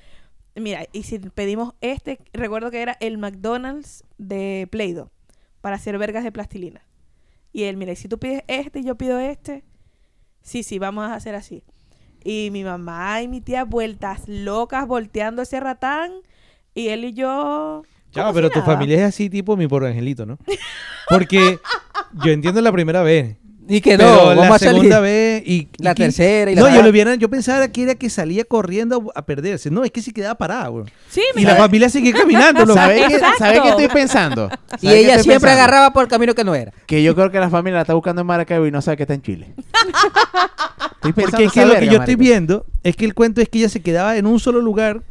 [0.56, 5.10] mira, y si pedimos este, recuerdo que era el McDonald's de Play-Doh
[5.62, 6.86] para hacer vergas de plastilina.
[7.52, 9.64] Y él, mira, y si tú pides este y yo pido este,
[10.42, 11.64] sí, sí, vamos a hacer así.
[12.24, 16.12] Y mi mamá y mi tía vueltas locas volteando ese ratán
[16.76, 17.84] y él y yo...
[18.14, 20.38] Como pero si tu familia es así tipo mi por angelito, ¿no?
[21.10, 21.60] Porque
[22.24, 23.38] yo entiendo la primera vez.
[23.72, 24.76] Y que pero no, la salir.
[24.78, 27.68] segunda vez y, y La que- tercera y la no, yo lo viera, yo pensaba
[27.68, 29.70] que era que salía corriendo a perderse.
[29.70, 30.86] No, es que sí quedaba parada, güey.
[31.10, 32.66] Sí, Y la familia sigue caminando.
[32.74, 33.20] ¿Sabes qué.
[33.38, 34.50] ¿sabe qué estoy pensando?
[34.82, 35.52] Y ¿Sabe qué ella siempre pensando?
[35.52, 36.74] agarraba por el camino que no era.
[36.88, 39.04] Que yo creo que la familia la está buscando en Maracaibo y no sabe que
[39.04, 39.54] está en Chile.
[40.96, 43.50] Estoy pensando Porque es que lo que yo estoy viendo es que el cuento es
[43.50, 45.02] que ella se quedaba en un solo lugar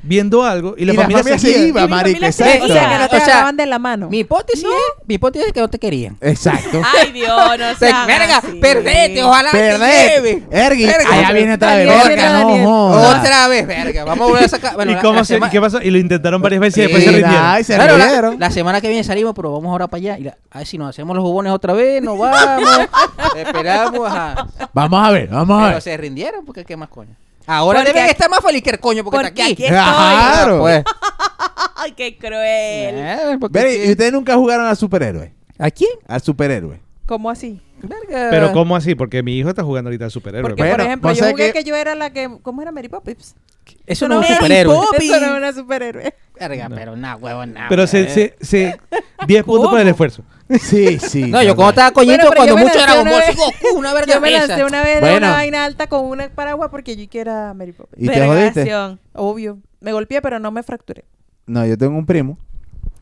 [0.00, 2.64] viendo algo y la Y la familia, familia se iba, Y familia se exacto.
[2.64, 4.08] O sea, que no te O sea, agarraban de la mano.
[4.08, 6.16] Mi hipótesis, es, mi hipótesis es que no te querían.
[6.20, 6.80] Exacto.
[6.98, 7.28] Ay, Dios,
[7.58, 8.52] no Se- sean verga, así.
[8.60, 10.14] perdete, ojalá te Perdete.
[10.22, 10.42] lleve.
[10.50, 11.10] Ergui, Verga.
[11.12, 11.88] allá viene otra vez.
[12.06, 12.86] Verga, no.
[12.90, 14.04] Otra vez, verga.
[14.04, 14.74] Vamos a volver a sacar.
[14.74, 15.82] Bueno, ¿Y la- cómo la se, y qué pasó?
[15.82, 17.40] Y lo intentaron varias veces y después se rindieron.
[17.44, 18.38] ay, se Claro, rindieron.
[18.38, 20.18] la semana que viene salimos, pero vamos ahora para allá.
[20.18, 22.68] Y la- a ver si nos hacemos los jugones otra vez, nos vamos,
[23.36, 24.46] esperamos, ajá.
[24.72, 25.82] Vamos a ver, vamos a Pero ver.
[25.82, 27.14] se rindieron porque qué más coño.
[27.50, 29.52] Ahora Porque deben aquí- estar más feliz que el coño porque, Porque está aquí.
[29.52, 29.78] aquí estoy.
[29.78, 30.58] Claro.
[30.60, 30.84] Pues,
[31.76, 32.34] Ay, qué cruel.
[32.44, 33.38] eh,
[33.86, 35.32] ¿Y ustedes nunca jugaron al superhéroe?
[35.58, 35.90] ¿A quién?
[36.06, 36.80] Al superhéroe.
[37.06, 37.60] ¿Cómo así?
[37.80, 38.28] Verga.
[38.30, 38.94] Pero ¿cómo así?
[38.94, 40.42] Porque mi hijo está jugando ahorita al superhéroe.
[40.50, 40.62] Porque.
[40.62, 41.64] Bueno, por ejemplo, yo jugué que- que...
[41.64, 42.28] yo era la que...
[42.42, 43.34] ¿Cómo era Mary Poppins?
[43.86, 44.74] Eso no es un Mary superhéroe.
[44.76, 45.04] Poppins.
[45.04, 46.14] Eso no era una superhéroe.
[46.40, 47.66] Verga, pero nada, huevo, nada.
[47.68, 48.78] Pero se, se, se
[49.26, 50.22] 10 puntos por el esfuerzo.
[50.60, 51.24] Sí, sí.
[51.30, 54.14] No, yo cuando estaba coñito, Bueno, cuando mucho era una Ball, vez- Goku, una verga
[54.14, 54.46] Yo me esa.
[54.46, 55.16] lancé una vez de Bueno.
[55.26, 58.02] una vaina alta con una paraguas porque yo que era Mary Poppins.
[58.02, 58.74] ¿Y te jodiste?
[59.12, 59.58] Obvio.
[59.80, 61.04] Me golpeé, pero no me fracturé.
[61.46, 62.38] No, yo tengo un primo.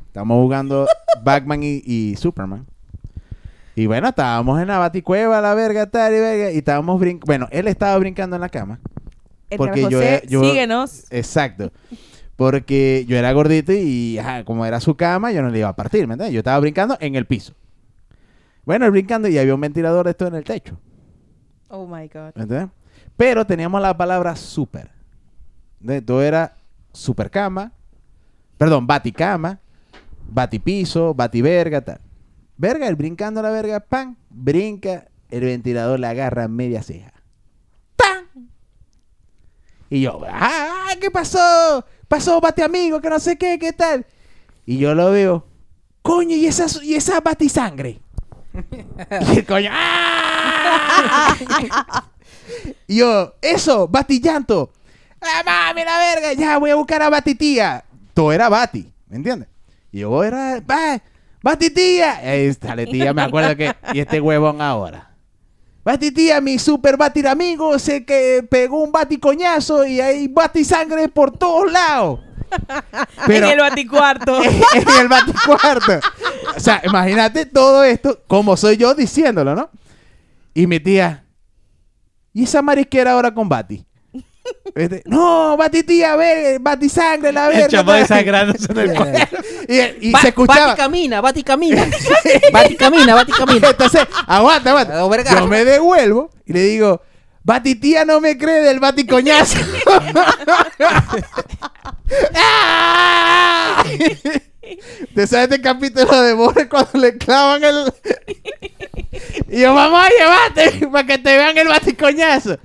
[0.09, 0.87] Estamos jugando
[1.23, 2.67] Batman y, y Superman.
[3.75, 6.51] Y bueno, estábamos en la baticueva, la verga, tal y verga.
[6.51, 7.27] Y estábamos brincando.
[7.27, 8.81] Bueno, él estaba brincando en la cama.
[9.51, 11.05] Edgar Porque yo- yo- síguenos.
[11.11, 11.71] Exacto.
[12.37, 15.77] Porque yo era gordito y ajá, como era su cama, yo no le iba a
[15.77, 16.35] partir, ¿me entiendes?
[16.35, 17.55] Yo estaba brincando en el piso.
[18.65, 20.79] Bueno, él brincando y había un ventilador de esto en el techo,
[21.69, 22.35] Oh my God.
[22.35, 22.69] ¿me entiendes?
[23.17, 24.91] Pero teníamos la palabra super.
[26.05, 26.57] Todo era
[26.93, 27.73] super cama,
[28.59, 29.61] perdón, baticama,
[30.29, 32.01] batipiso, bativerga, tal.
[32.57, 37.13] Verga, él brincando la verga, pan, brinca, el ventilador le agarra media ceja.
[37.97, 38.49] ¡Tan!
[39.91, 40.89] Y yo, ¡ah!
[41.01, 41.85] ¿Qué pasó?
[42.09, 44.07] Pasó, bate amigo, que no sé qué, qué tal.
[44.65, 45.45] Y yo lo veo.
[46.03, 48.01] Coño, ¿y esa, y esa batisangre?
[49.33, 49.71] y el coño.
[49.73, 51.37] ¡ah!
[52.87, 54.73] y yo, eso, batillanto.
[55.21, 56.33] ¡Ah, mami, la verga!
[56.35, 57.85] Ya voy a buscar a Batitía.
[58.15, 59.49] Todo era Bati, ¿me entiendes?
[59.91, 61.01] Y yo era, va,
[61.43, 62.17] Batitía.
[62.19, 63.75] Ahí la tía, me acuerdo que.
[63.93, 65.11] Y este huevón ahora.
[65.87, 71.71] Batitía, mi super batir amigo, se que pegó un baticoñazo y hay batisangre por todos
[71.71, 72.19] lados.
[73.25, 74.43] Pero en el baticuarto.
[74.75, 76.01] en el baticuarto.
[76.57, 79.71] O sea, imagínate todo esto, como soy yo diciéndolo, ¿no?
[80.55, 81.25] Y mi tía,
[82.33, 83.87] ¿y esa marisquera ahora con Bati?
[84.75, 87.65] Este, no, Bati tía, ve, Bati sangre, la verga.
[87.67, 89.37] El chamo desangrándose en el cuarto.
[89.69, 90.67] Y, y Ba- se escuchaba.
[90.69, 91.87] Bati camina, Bati camina.
[92.53, 93.69] Bati camina, Bati camina.
[93.71, 95.35] Entonces, aguanta, aguanta.
[95.39, 97.03] Yo me devuelvo y le digo,
[97.43, 99.59] Bati tía no me cree del Bati coñazo.
[102.35, 103.85] ¡Ah!
[105.15, 107.93] ¿Te sabes este capítulo de Borre cuando le clavan el...
[109.49, 112.59] y yo, mamá, llévate para que te vean el baticoñazo.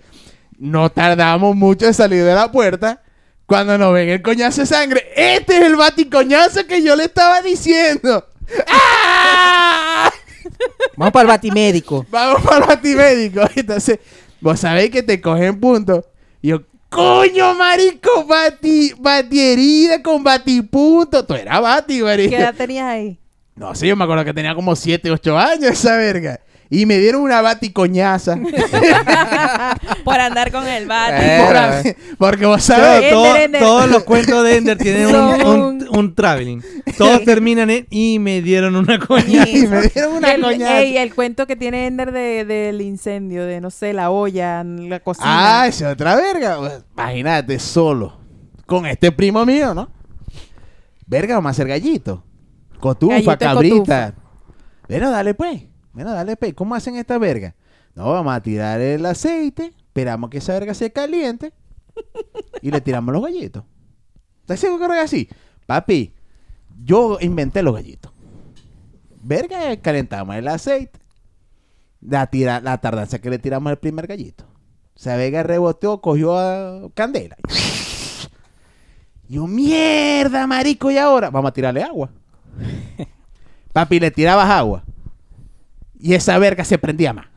[0.57, 3.00] No tardamos mucho en salir de la puerta
[3.51, 5.11] cuando nos ven el coñazo de sangre.
[5.13, 8.25] Este es el baticoñazo que yo le estaba diciendo.
[8.65, 10.09] ¡Ah!
[10.95, 12.05] Vamos para el batimédico.
[12.09, 13.41] Vamos para el batimédico.
[13.53, 13.99] Entonces,
[14.39, 16.05] vos sabéis que te cogen puntos.
[16.41, 21.25] Y yo, coño, marico, bati, bati herida con batipunto.
[21.25, 22.29] Tú eras bati, marico.
[22.29, 23.19] ¿Qué edad tenías ahí?
[23.53, 26.39] No sé, yo me acuerdo que tenía como 7, 8 años esa verga.
[26.73, 28.37] Y me dieron una baticoñaza.
[30.05, 31.15] por andar con el bati.
[31.19, 31.95] Eh.
[32.17, 33.03] Porque vos sabés.
[33.03, 33.61] Ender, Todo- Ender.
[33.61, 36.61] Todos los cuentos de Ender tienen un, Son un, un traveling.
[36.97, 39.43] Todos terminan en y me dieron una coña.
[39.51, 40.79] Y me dieron una el, coñaza.
[40.79, 45.01] ey, el cuento que tiene Ender de, del incendio, de no sé, la olla, la
[45.01, 45.61] cocina.
[45.63, 46.57] Ah, esa es otra verga.
[46.57, 48.17] Pues, Imagínate, solo.
[48.65, 49.89] Con este primo mío, ¿no?
[51.05, 52.23] Verga, vamos a hacer gallito.
[52.79, 54.13] Cotufa, Gallito de cabrita.
[54.87, 55.63] Bueno, dale pues.
[55.93, 56.53] Bueno, dale pues.
[56.53, 57.55] ¿Cómo hacen esta verga?
[57.95, 59.73] No, vamos a tirar el aceite.
[59.77, 61.53] Esperamos que esa verga se caliente.
[62.61, 63.63] y le tiramos los gallitos.
[64.41, 65.29] ¿Estás seguro que es así?
[65.65, 66.13] Papi,
[66.83, 68.11] yo inventé los gallitos.
[69.21, 70.99] Verga, calentamos el aceite.
[72.01, 74.45] La, tira, la tardanza que le tiramos el primer gallito.
[74.95, 77.35] Se Vega reboteó, cogió a Candela.
[79.27, 81.29] Yo, mierda, marico, ¿y ahora?
[81.29, 82.09] Vamos a tirarle agua.
[83.73, 84.83] Papi, le tirabas agua.
[86.01, 87.27] Y esa verga se prendía más.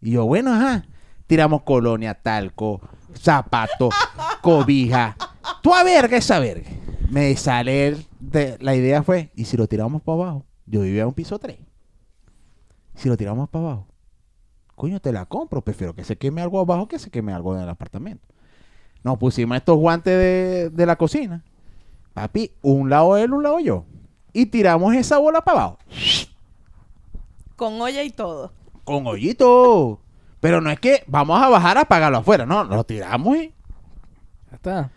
[0.00, 0.84] Y yo, bueno, ajá.
[1.26, 2.80] Tiramos colonia, talco,
[3.14, 3.90] zapato,
[4.42, 5.16] cobija.
[5.62, 6.68] Tú a verga esa verga.
[7.10, 10.46] Me sale el- de- la idea fue, ¿y si lo tiramos para abajo?
[10.66, 11.56] Yo vivía en un piso 3.
[12.94, 13.86] Si lo tiramos para abajo,
[14.74, 15.62] coño, te la compro.
[15.62, 18.26] Prefiero que se queme algo abajo que se queme algo en el apartamento.
[19.04, 21.44] Nos pusimos estos guantes de, de la cocina.
[22.14, 23.84] Papi, un lado él, un lado yo.
[24.32, 25.78] Y tiramos esa bola para abajo.
[27.58, 28.52] Con olla y todo.
[28.84, 30.00] Con hoyito.
[30.38, 32.46] Pero no es que vamos a bajar a apagarlo afuera.
[32.46, 33.52] No, lo tiramos y...
[34.48, 34.90] Ya está.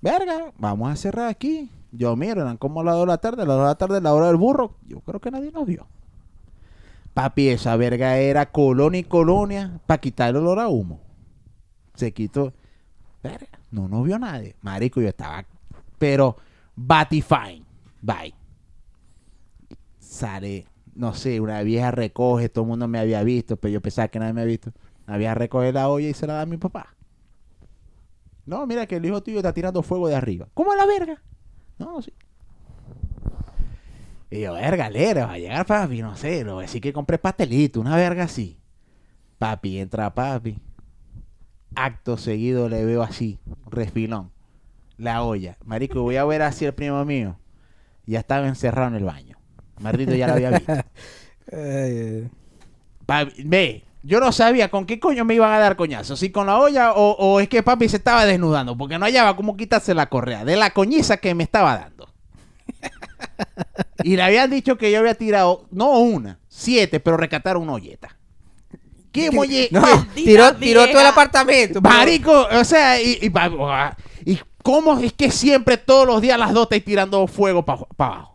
[0.00, 1.70] Verga, vamos a cerrar aquí.
[1.92, 4.14] Yo miro, eran como las 2 de la tarde, las 2 de la tarde, la
[4.14, 4.74] hora del burro.
[4.84, 5.86] Yo creo que nadie nos vio.
[7.14, 10.98] Papi, esa verga era colonia y colonia para quitar el olor a humo.
[11.94, 12.52] Se quitó.
[13.22, 14.56] Verga, no nos vio nadie.
[14.60, 15.44] Marico, yo estaba.
[16.00, 16.36] Pero,
[16.74, 17.62] batifine.
[18.00, 18.34] Bye.
[20.00, 24.08] Sale, no sé, una vieja recoge, todo el mundo me había visto, pero yo pensaba
[24.08, 24.72] que nadie me había visto.
[25.06, 26.94] La vieja recoge la olla y se la da a mi papá.
[28.44, 30.48] No, mira que el hijo tuyo está tirando fuego de arriba.
[30.54, 31.22] ¿Cómo a la verga?
[31.78, 32.12] No, sí.
[34.30, 36.92] Y yo, verga, lera, va a llegar papi, no sé, lo voy a decir que
[36.92, 38.58] compré pastelito, una verga así.
[39.38, 40.58] Papi, entra papi.
[41.74, 44.30] Acto seguido le veo así, refilón,
[44.96, 45.56] la olla.
[45.64, 47.36] Marico, voy a ver así el primo mío.
[48.06, 49.41] Ya estaba encerrado en el baño.
[49.82, 50.72] Maldito ya lo había visto.
[53.06, 56.16] Papi, ve, yo no sabía con qué coño me iban a dar coñazo.
[56.16, 58.76] Si con la olla o, o es que papi se estaba desnudando.
[58.76, 62.08] Porque no hallaba cómo quitarse la correa de la coñiza que me estaba dando.
[64.04, 68.16] y le habían dicho que yo había tirado, no una, siete, pero rescataron una olleta.
[69.10, 69.68] ¿Qué molle?
[69.70, 69.82] No,
[70.14, 71.82] tiró, tiró todo el apartamento.
[71.82, 76.38] pero- Marico, o sea, y, y, pa- y cómo es que siempre todos los días
[76.38, 78.31] las dos estáis tirando fuego para abajo.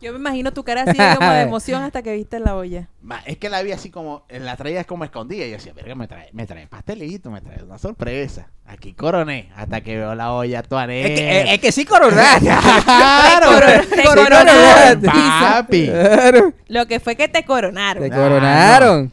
[0.00, 2.88] Yo me imagino tu cara así como de emoción hasta que viste la olla.
[3.02, 5.44] Ma, Es que la vi así como, la traía como escondida.
[5.44, 8.48] Y yo decía, verga, me trae, me trae pastelito, me trae una sorpresa.
[8.66, 12.46] Aquí coroné, hasta que veo la olla toda Es que, es, es que sí coronaste.
[12.84, 13.82] ¡Claro!
[13.88, 15.02] Te coronaron.
[15.02, 15.86] Papi.
[15.86, 16.54] Claro.
[16.68, 18.02] Lo que fue que te coronaron.
[18.02, 19.12] Te coronaron.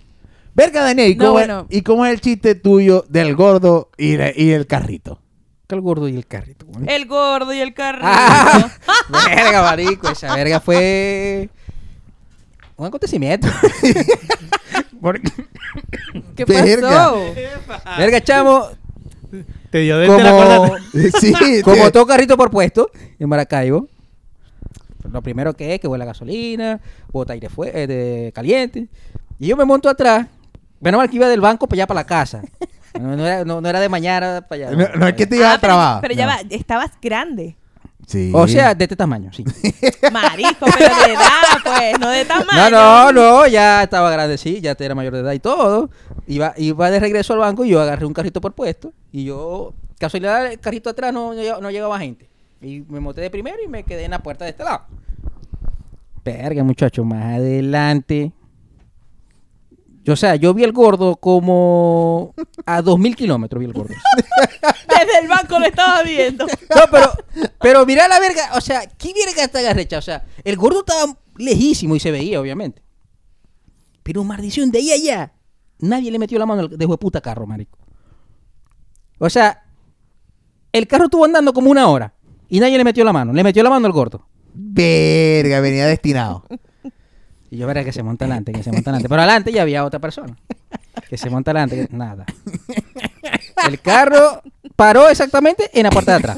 [0.53, 1.49] Verga, Daniel, ¿y No, cómo, es-.
[1.69, 5.21] ¿y cómo es el chiste tuyo del gordo y, de- y el carrito?
[5.75, 6.65] El gordo y el carrito.
[6.67, 6.91] marico.
[6.91, 8.07] El gordo y el carrito.
[8.07, 8.69] Ah,
[9.27, 10.09] verga, marico.
[10.09, 11.49] Esa verga fue
[12.77, 13.47] un acontecimiento.
[15.01, 15.31] Porque-
[16.35, 16.89] ¿Qué Verga.
[16.89, 17.97] pasó?
[17.97, 18.67] verga, chamo.
[19.71, 20.57] Te dio desde la cuerda.
[20.67, 20.77] Como,
[21.19, 22.89] sí, como todo carrito por puesto
[23.19, 23.87] en Maracaibo.
[25.11, 26.79] Lo primero que es que huele a gasolina,
[27.11, 28.87] bota aire fue- eh, de caliente.
[29.39, 30.27] Y yo me monto atrás.
[30.79, 32.41] Menos mal que iba del banco para allá para la casa.
[32.99, 34.77] No, no era, no- no era de mañana para allá.
[34.77, 36.31] no, no es que te ibas Ah, al pero, ya No.
[36.33, 37.55] va, estabas grande.
[38.05, 38.31] Sí.
[38.33, 39.43] O sea, de este tamaño, sí.
[40.13, 42.69] Marico, pero de edad, pues, no de No, tamaño.
[42.71, 45.89] no, no, ya estaba grande, sí, ya era mayor de edad y todo.
[46.25, 48.93] Iba, iba de regreso al banco y yo agarré un carrito por puesto.
[49.11, 52.29] Y yo, casualidad, el carrito atrás no, no, llegaba- no llegaba gente.
[52.61, 54.83] Y me monté de primero y me quedé en la puerta de este lado.
[56.23, 58.31] Verga, muchacho, más adelante.
[60.07, 62.33] Yo, o sea, yo vi el gordo como
[62.65, 63.93] a dos mil kilómetros vi el gordo.
[64.87, 66.45] Desde el banco lo estaba viendo.
[66.45, 67.11] No, pero,
[67.59, 69.97] pero mira la verga, o sea, ¿qué verga está garrecha?
[69.97, 72.81] O sea, el gordo estaba lejísimo y se veía, obviamente.
[74.01, 75.33] Pero maldición, de ahí a allá,
[75.79, 77.77] nadie le metió la mano al de puta carro, marico.
[79.19, 79.65] O sea,
[80.71, 82.13] el carro estuvo andando como una hora
[82.47, 83.33] y nadie le metió la mano.
[83.33, 84.25] Le metió la mano al gordo.
[84.53, 86.45] Verga, venía destinado.
[87.49, 89.09] Y yo verga que se monta adelante, que se monta adelante.
[89.09, 90.37] Pero adelante ya había otra persona.
[91.09, 92.25] Que se monta adelante, nada.
[93.67, 94.41] El carro
[94.75, 96.37] paró exactamente en la puerta de atrás.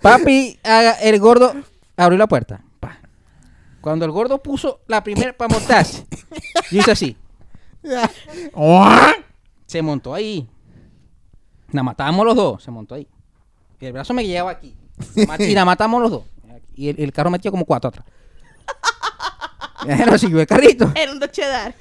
[0.00, 0.58] Papi,
[1.02, 1.54] el gordo
[1.96, 2.62] abrió la puerta.
[3.80, 6.06] Cuando el gordo puso la primera para montarse,
[6.70, 7.16] yo hice así.
[9.66, 10.48] Se montó ahí.
[11.72, 13.08] La matábamos los dos, se montó ahí.
[13.80, 14.76] Y el brazo me llevaba aquí.
[15.38, 16.24] Y la matamos los dos.
[16.74, 18.06] Y el, el carro metió como cuatro atrás.
[19.86, 20.92] Pero siguió el carrito.
[20.96, 21.74] Era un dochedar.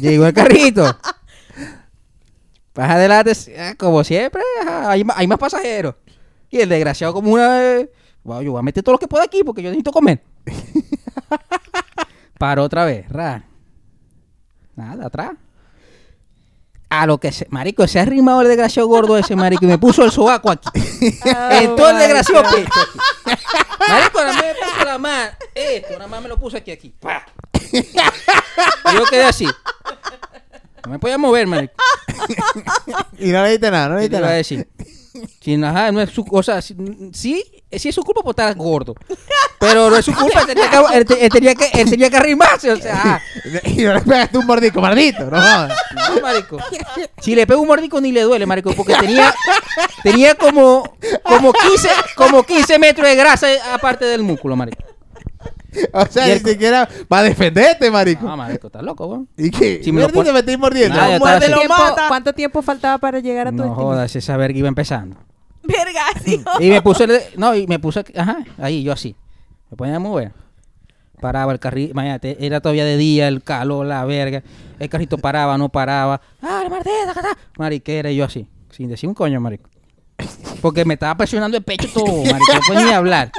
[0.00, 0.84] Llegó el carrito.
[2.74, 5.94] Más adelante, eh, como siempre, hay, hay más pasajeros.
[6.50, 7.88] Y el desgraciado como una vez,
[8.22, 10.22] wow, yo voy a meter todo lo que pueda aquí porque yo necesito comer.
[12.38, 13.42] Paró otra vez, ra.
[14.74, 15.30] Nada, atrás.
[16.88, 19.76] A lo que se, marico, se ha arrimado el desgraciado gordo ese, marico, y me
[19.78, 20.68] puso el sobaco aquí.
[21.50, 22.70] en todo el my desgraciado pecho.
[23.26, 23.38] aquí.
[23.88, 26.94] Marico, nada más me puso la mano, esto, nada más me lo puso aquí, aquí.
[27.00, 27.26] pa.
[27.72, 29.46] Y yo quedé así.
[30.84, 31.74] No me podía mover, marico.
[33.18, 34.36] Y no le diste nada, no le ¿Qué te diste iba a nada.
[34.36, 34.68] decir?
[35.40, 36.60] Sí, ajá, no es su cosa.
[36.62, 38.94] Sí, sí, sí es su culpa por estar gordo.
[39.58, 40.40] Pero no es su culpa.
[40.40, 42.70] Él tenía que, él te- él tenía que, él tenía que arrimarse.
[42.72, 43.20] O sea,
[43.64, 45.72] Y no le pegaste un mordico, maldito, no jodas.
[45.94, 46.58] no, marico.
[47.20, 48.72] Si le pego un mordico ni le duele, marico.
[48.74, 49.34] Porque tenía,
[50.02, 54.82] tenía como, como, 15, como 15 metros de grasa aparte del músculo, marico.
[55.92, 58.24] O sea, ni siquiera para defenderte, marico.
[58.26, 59.28] No, marico, estás loco, weón.
[59.36, 59.80] ¿Y qué?
[59.84, 60.94] Si me lo ¿Verdad que pon- me estoy mordiendo?
[60.96, 61.52] Nada, ya estaba Muerde así.
[61.54, 62.08] lo ¿Tiempo- mata.
[62.08, 63.82] ¿Cuánto tiempo faltaba para llegar a tu No destino?
[63.84, 65.16] jodas, esa verga iba empezando.
[65.84, 66.42] Verga, sí.
[66.60, 69.14] Y me puse, el- no, y me puse, ajá, ahí, yo así.
[69.70, 70.32] Me ponía a mover.
[71.20, 74.42] Paraba el carrito, imagínate, era todavía de día, el calor, la verga.
[74.78, 76.20] El carrito paraba, no paraba.
[76.42, 79.68] ¡Ah, la mardeta, acá Mariquera, y yo así, sin decir un coño, marico.
[80.60, 83.32] Porque me estaba presionando el pecho todo, marico, no podía ni hablar.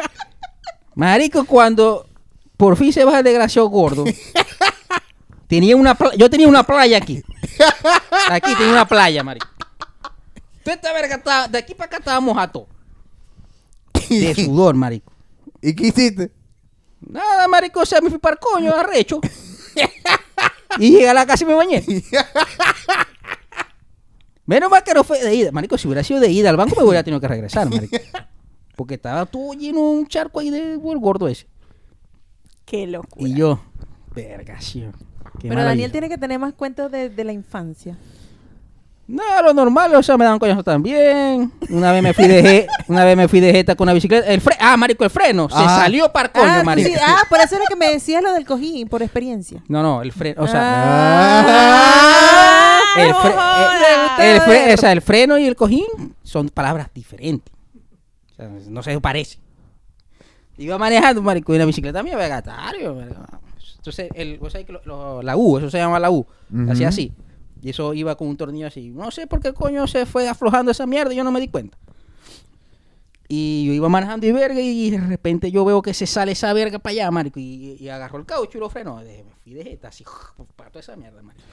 [0.95, 2.07] Marico, cuando
[2.57, 4.03] por fin se baja el desgraciado gordo,
[5.47, 7.21] tenía una yo tenía una playa aquí.
[8.31, 9.47] Aquí tenía una playa, marico.
[10.67, 12.67] Toda esta verga estaba, de aquí para acá estábamos a todo.
[14.09, 15.13] De sudor, marico.
[15.61, 16.29] ¿Y qué hiciste?
[16.99, 19.21] Nada, marico, o sea, me fui para el coño, arrecho.
[20.77, 21.85] y llegué a la casa y me bañé.
[24.45, 25.53] Menos mal que no fue de ida.
[25.53, 27.95] Marico, si hubiera sido de ida al banco me hubiera tenido que regresar, marico.
[28.75, 31.47] Porque estaba todo lleno de un charco ahí de el gordo ese.
[32.65, 33.25] Qué locura.
[33.25, 33.61] Y yo,
[34.13, 34.93] vergación.
[35.39, 37.97] Pero Daniel tiene que tener más cuentos de, de la infancia.
[39.07, 41.49] No, lo normal, o sea, me daban coñazos también.
[41.69, 44.27] Una vez me fui de je- una vez me fui de jeta con una bicicleta.
[44.27, 45.47] El fre ah, marico, el freno.
[45.49, 45.79] Se Ah.
[45.81, 46.89] salió para el coño, ah, marico.
[46.89, 49.63] sí, ah, por eso era que me decías lo del cojín, por experiencia.
[49.69, 50.61] No, no, el freno, o sea,
[51.39, 53.35] Ah, el, fre-
[54.19, 55.85] eh, el fre- o sea, el freno y el cojín
[56.23, 57.53] son palabras diferentes.
[58.33, 59.39] O sea, no se parecen.
[60.57, 62.95] Iba manejando, marico, y una bicicleta mía, vegatario.
[62.95, 63.21] marico.
[63.77, 66.25] Entonces, el, o sea, que lo- lo- la U, eso se llama la U.
[66.53, 66.71] Ujú.
[66.71, 67.13] Hacía así.
[67.61, 68.89] Y eso iba con un tornillo así.
[68.91, 71.77] No sé por qué coño se fue aflojando esa mierda, yo no me di cuenta.
[73.29, 76.53] Y yo iba manejando y verga, y de repente yo veo que se sale esa
[76.53, 77.39] verga para allá, marico.
[77.39, 78.99] Y, y agarró el caucho y lo frenó.
[78.99, 80.05] De- Me fui de jeta así,
[80.55, 81.43] para toda esa mierda, marico.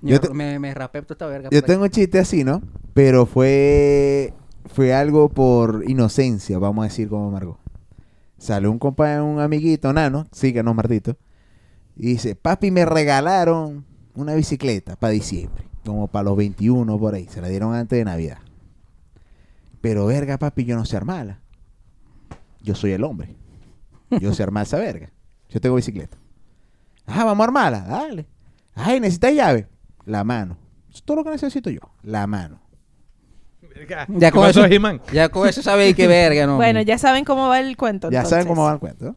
[0.00, 1.48] Yo me, te- me, me rapé toda esta verga.
[1.52, 2.62] Yo tengo un chiste así, ¿no?
[2.94, 4.32] Pero fue
[4.74, 7.58] fue algo por inocencia, vamos a decir como Margot.
[8.38, 11.16] Sale un compa, un amiguito nano, sí que no Martito,
[11.96, 13.84] y dice, papi, me regalaron
[14.14, 15.64] una bicicleta para diciembre.
[15.84, 17.26] como para los 21 por ahí.
[17.28, 18.38] Se la dieron antes de Navidad.
[19.80, 21.40] Pero verga, papi, yo no sé armarla.
[22.60, 23.34] Yo soy el hombre.
[24.20, 25.10] Yo sé armar esa verga.
[25.48, 26.16] Yo tengo bicicleta.
[27.06, 27.80] Ah, vamos a armarla.
[27.80, 28.26] Dale.
[28.74, 29.68] Ay, ¿necesitas llave?
[30.04, 30.56] La mano.
[30.88, 31.80] Eso es todo lo que necesito yo.
[32.02, 32.60] La mano.
[33.74, 34.06] Verga.
[34.08, 34.66] Ya ¿Qué con eso-?
[35.12, 36.56] Ya con eso sabéis que verga, ¿no?
[36.56, 38.10] Bueno, ya saben cómo va el cuento.
[38.10, 39.16] Ya saben cómo va el cuento.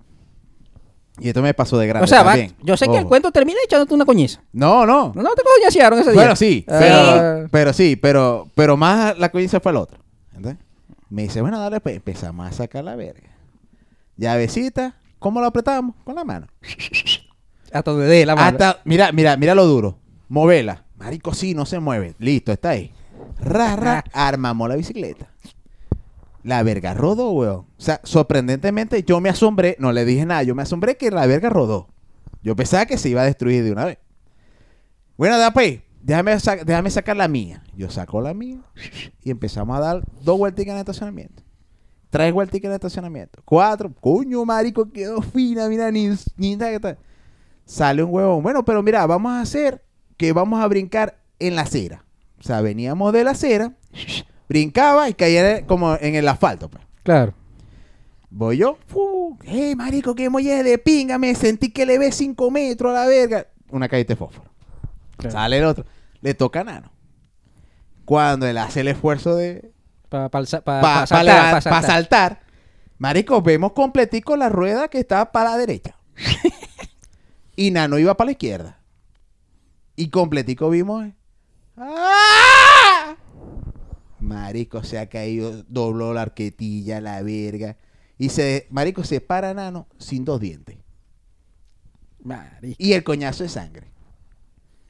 [1.20, 3.58] Y esto me pasó de grande O sea, va- yo sé que el cuento termina
[3.64, 4.42] echándote una coñiza.
[4.52, 5.14] No, no.
[5.16, 6.20] No, no te coñasearon ese día.
[6.20, 10.00] Bueno, sí, Ah, pero, pero sí, pero, pero más la coñiza fue el otro.
[10.34, 10.58] ¿entendés?
[11.10, 13.30] Me dice, bueno, dale, pues empezamos a sacar la verga.
[14.18, 15.96] Llavecita, ¿cómo lo apretamos?
[16.04, 16.48] Con la mano.
[17.72, 18.48] Hasta donde dé la mano.
[18.50, 19.98] Hasta, mira, mira, mira lo duro.
[20.30, 20.84] Movela.
[20.98, 22.16] Marico, sí, no se mueve.
[22.20, 22.94] Listo, está ahí.
[23.40, 25.28] Ra, ra, armamos la bicicleta.
[26.46, 27.66] La verga rodó, weón.
[27.76, 31.26] O sea, sorprendentemente yo me asombré, no le dije nada, yo me asombré que la
[31.26, 31.90] verga rodó.
[32.44, 33.98] Yo pensaba que se iba a destruir de una vez.
[35.18, 37.64] Bueno, da pues, déjame, déjame sacar la mía.
[37.76, 38.60] Yo saco la mía
[39.24, 41.42] y empezamos a dar dos vueltas en el estacionamiento.
[42.12, 43.42] Tres vueltas en el estacionamiento.
[43.44, 43.92] Cuatro.
[44.00, 47.00] Coño, marico, quedó fina, mira, ni, ni que tal.
[47.66, 48.44] Sale un huevón.
[48.44, 49.84] Bueno, pero mira, vamos a hacer
[50.16, 52.06] que vamos a brincar en la acera.
[52.40, 53.74] O sea, veníamos de la acera,
[54.48, 56.70] brincaba y caía como en el asfalto.
[56.70, 56.84] Pues.
[57.04, 57.34] Claro.
[58.30, 59.38] Voy yo, ¡fu!
[59.44, 61.18] ¡Hey, marico, qué molle de pinga!
[61.18, 63.48] Me sentí que le ve 5 metros a la verga.
[63.70, 64.50] Una caída de fósforo.
[65.18, 65.32] Claro.
[65.32, 65.86] Sale el otro.
[66.22, 66.92] Le toca a Nano.
[68.04, 69.72] Cuando él hace el esfuerzo de,
[70.10, 72.42] Para pa, pa, para pa saltar, pa saltar, saltar.
[72.98, 75.98] Marico, vemos completico la rueda que estaba para la derecha.
[77.56, 78.80] y Nano iba para la izquierda.
[79.96, 81.06] Y completico vimos.
[81.78, 82.45] ¡Ah!
[84.26, 87.78] Marico se ha caído, dobló la arquetilla, la verga.
[88.18, 90.78] Y se, Marico se para Nano sin dos dientes.
[92.24, 92.76] Marico.
[92.80, 93.88] Y el coñazo de sangre.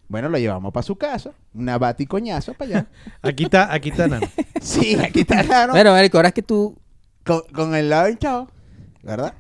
[0.07, 1.31] Bueno, lo llevamos para su casa.
[1.53, 2.87] Una bati y coñazo para allá.
[3.21, 4.27] Aquí está, aquí está Nano.
[4.61, 5.73] Sí, aquí está Nano.
[5.73, 6.77] Bueno, Marico, ahora es que tú.
[7.25, 8.49] con, con el lado hinchado,
[9.03, 9.33] ¿verdad?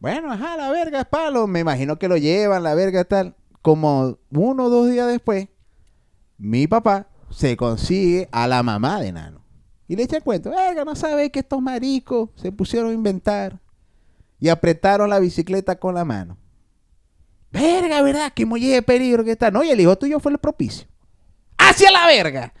[0.00, 1.46] Bueno, ajá, la verga es palo.
[1.46, 3.34] Me imagino que lo llevan, la verga tal.
[3.62, 5.48] Como uno o dos días después,
[6.38, 9.44] mi papá se consigue a la mamá de Nano.
[9.86, 13.60] Y le echa el cuento, verga, no sabes que estos maricos se pusieron a inventar
[14.38, 16.36] y apretaron la bicicleta con la mano.
[17.50, 18.32] Verga, ¿verdad?
[18.34, 19.50] Que molle de peligro que está.
[19.50, 20.86] No, y el hijo tuyo fue el propicio.
[21.56, 22.52] ¡Hacia la verga!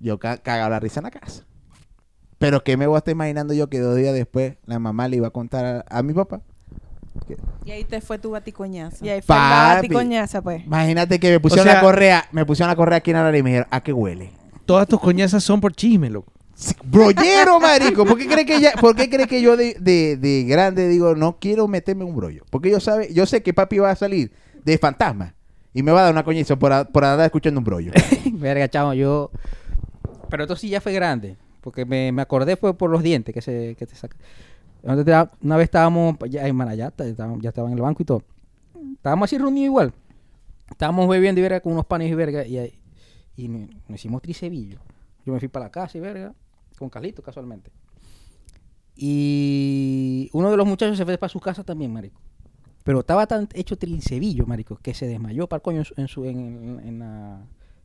[0.00, 1.46] Yo ca cagaba la risa en la casa.
[2.38, 5.16] Pero ¿qué me voy a estar imaginando yo que dos días después la mamá le
[5.16, 6.42] iba a contar a mi papá?
[7.64, 9.04] Y ahí te fue tu baticoñazo.
[9.04, 9.88] Y ahí fue la Papi.
[9.88, 10.64] baticoñaza, pues.
[10.64, 13.40] Imagínate que me pusieron sea- la correa, me pusieron la correa aquí en la nariz
[13.40, 14.30] y me dijeron, ¿a qué huele?
[14.64, 16.32] Todas tus coñazas son por chisme, loco.
[16.54, 18.06] Sí, Brollero, marico.
[18.06, 21.14] ¿Por qué cree que, ya, ¿por qué cree que yo de, de- de grande digo,
[21.14, 22.44] no quiero meterme en un brollo?
[22.50, 24.32] Porque yo, sabe, yo sé que papi va a salir
[24.64, 25.34] de fantasma
[25.74, 27.92] y me va a dar una coñiza por, a- por andar escuchando un brollo.
[28.32, 29.30] Verga, chavo, yo.
[30.30, 31.36] Pero esto sí ya fue grande.
[31.60, 34.16] Porque me, me acordé fue por los dientes que se que te saca.
[34.92, 38.22] Una vez- estábamos ya en Manayata, ya estaba en el banco y todo.
[38.94, 39.92] Estábamos así reunidos igual.
[40.70, 42.44] Estábamos bebiendo y verga con unos panes y verga.
[42.46, 42.72] Y,
[43.36, 44.78] y nos, hicimos tricebillo.
[45.24, 46.34] Yo me fui para la casa y verga.
[46.78, 47.70] Con Carlito, casualmente.
[48.94, 52.20] Y uno de los muchachos se fue para su casa también, marico.
[52.82, 56.08] Pero estaba tan hecho trincebillo, marico, que se desmayó para el coño en, su- en,
[56.08, 57.40] su- en- en la,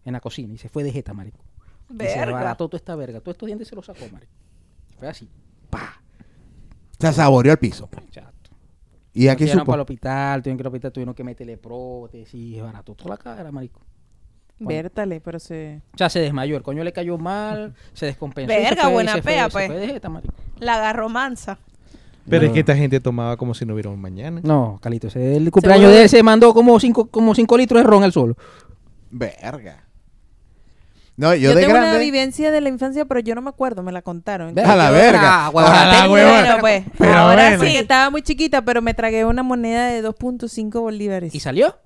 [0.06, 1.39] en la cocina y se fue de jeta, marico.
[1.89, 2.26] Y se Verga.
[2.28, 3.20] desbarató toda esta verga.
[3.20, 4.32] Todos estos dientes se los sacó, marico.
[4.97, 5.28] Fue así.
[5.70, 6.01] Pa.
[7.02, 7.89] Se saboreó el piso.
[8.10, 8.30] Chato.
[9.14, 9.72] Y aquí llevaron supo.
[9.72, 13.18] para el hospital, tuvieron que ir al hospital, tuvieron que meterle prótesis, desbarató toda la
[13.18, 13.82] cara, marico.
[14.60, 15.82] Vértale, pero se...
[15.93, 18.54] O sea, se desmayó, el coño le cayó mal, se descompensó.
[18.54, 19.68] Verga, se fue- buena se fue- pea, se pues.
[20.02, 20.34] fue marico.
[20.60, 21.58] La agarró mansa.
[22.30, 22.47] Pero No.
[22.49, 24.39] es que esta gente tomaba como si no hubiera un mañana.
[24.43, 27.88] No, Calito, ese- el cumpleaños de él se mandó como 5 como cinco litros de
[27.89, 28.38] ron él solo.
[29.10, 29.84] Verga.
[31.22, 33.84] No, yo, Yo, de tengo una vivencia de la infancia, pero yo no me acuerdo,
[33.84, 34.57] me la contaron.
[34.57, 35.45] A la verga.
[35.45, 35.51] Ah.
[35.53, 36.84] A la bueno, pues.
[36.97, 37.63] Pero ahora bueno.
[37.63, 37.78] Sí.
[37.78, 41.36] estaba muy chiquita, pero me tragué una moneda de 2.5 bolívares.
[41.36, 41.78] ¿Y salió?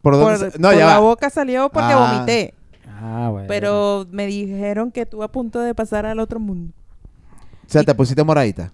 [0.00, 1.00] ¿Por dónde por sa- No, por ya la va.
[1.00, 2.12] boca salió porque Ah.
[2.14, 2.54] vomité.
[2.98, 3.46] Ah, bueno.
[3.46, 6.72] Pero me dijeron que estuve a punto de pasar al otro mundo.
[7.66, 8.72] O sea, te pusiste moradita.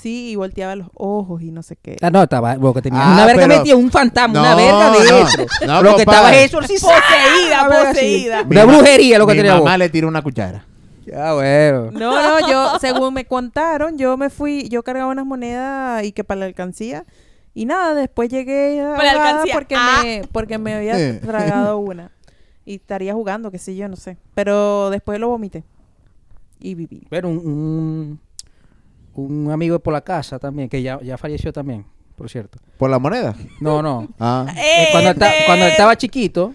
[0.00, 1.96] Sí, y volteaba los ojos y no sé qué.
[2.00, 4.98] Ah, no, estaba, porque tenía Ah, una verga pero- metida, un fantasma, una verga no,
[4.98, 5.46] dentro.
[5.66, 6.94] no, lo que estaba exorcizada.
[7.00, 7.86] Poseída, así.
[7.94, 8.42] poseída.
[8.42, 9.78] Una Mi brujería lo que Mi tenía mamá vos.
[9.78, 10.64] le tiró una cuchara.
[11.06, 11.90] Ya, bueno.
[11.92, 16.24] No, no, yo, según me contaron, yo me fui, yo cargaba unas monedas y que
[16.24, 17.04] para la alcancía.
[17.52, 19.54] Y nada, después llegué a Para la alcancía.
[19.54, 20.00] porque, Ah.
[20.04, 21.14] me, porque me había Eh.
[21.14, 22.10] tragado una.
[22.64, 24.16] Y estaría jugando, qué sé yo, no sé.
[24.34, 25.64] Pero después lo vomité.
[26.60, 27.06] Y viví.
[27.10, 28.20] Pero un, un,
[29.20, 31.84] un amigo por la casa también, que ya, ya falleció también,
[32.16, 32.58] por cierto.
[32.78, 33.34] ¿Por la moneda?
[33.60, 34.08] No, no.
[34.20, 34.46] Ah.
[34.56, 36.54] Eh, cuando, Este- cuando estaba chiquito,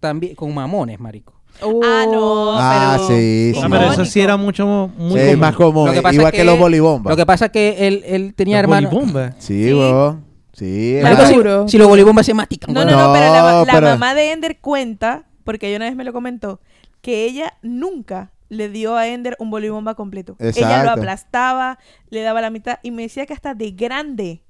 [0.00, 1.34] también con mamones, marico.
[1.62, 3.08] Ah, no, Ah, pero...
[3.08, 3.60] sí, sí.
[3.62, 5.40] Ah, pero eso sí era mucho muy Sí, es común.
[5.40, 5.86] más común.
[5.88, 7.10] Lo que pasa Igual que, los bolibombas.
[7.10, 8.90] Lo que pasa es que él, él tenía Los hermanos.
[8.90, 9.34] bolibombas.
[9.38, 9.74] Sí, Sí.
[9.74, 10.24] weón.
[10.54, 10.98] Sí.
[11.02, 11.68] Si, Seguro.
[11.68, 12.72] si los bolibombas se mastican.
[12.74, 15.86] No, no, no, pero la, No, la pero- mamá de Ender cuenta, porque ella una
[15.86, 16.60] vez me lo comentó,
[17.02, 20.36] que ella nunca le dio a Ender un bolibomba completo.
[20.38, 21.78] Ella lo aplastaba,
[22.10, 24.42] le daba la mitad y me decía que hasta de grande.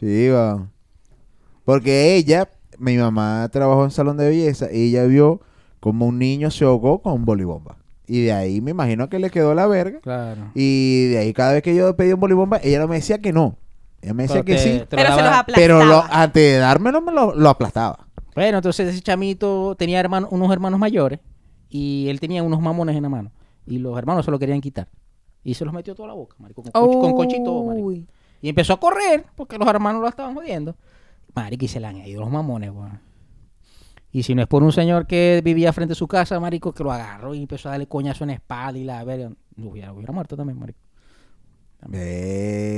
[0.00, 0.70] Sí, weón.
[1.64, 2.48] Porque ella,
[2.78, 5.40] mi mamá trabajó en salón de belleza y ella vio
[5.80, 7.76] como un niño se ahogó con un bolibomba.
[8.06, 10.00] Y de ahí me imagino que le quedó la verga.
[10.00, 10.50] Claro.
[10.54, 13.32] Y de ahí cada vez que yo pedía un bolibomba, ella no me decía que
[13.34, 13.58] no.
[14.00, 14.78] Ella me decía Pero que te- sí.
[14.88, 15.54] te pero se los aplastaba.
[15.56, 18.06] Pero lo- antes de dármelo, me lo, lo aplastaba.
[18.34, 21.18] Bueno, entonces ese chamito tenía hermano- unos hermanos mayores
[21.68, 23.30] y él tenía unos mamones en la mano.
[23.68, 24.88] Y los hermanos se lo querían quitar.
[25.44, 27.92] Y se los metió toda la boca, marico, con, conch- con todo, marico.
[28.40, 30.76] Y empezó a correr porque los hermanos lo estaban jodiendo.
[31.34, 33.00] Marico, y se le han ido los mamones, weón.
[34.10, 36.82] Y si no es por un señor que vivía frente a su casa, marico, que
[36.82, 39.30] lo agarró y empezó a darle coñazo en la espalda y la verga.
[39.56, 40.78] Hubiera, hubiera muerto también, marico.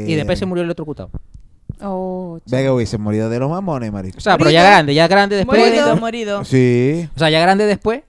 [0.08, 1.10] Y después se murió electrocutado.
[1.82, 4.18] Oh, ch- Venga, hubiese murido de los mamones, marico.
[4.18, 5.58] O sea, pero ya grande, ya grande después.
[5.60, 6.44] Morido, morido.
[6.44, 7.08] Sí.
[7.14, 8.02] O sea, ya grande después,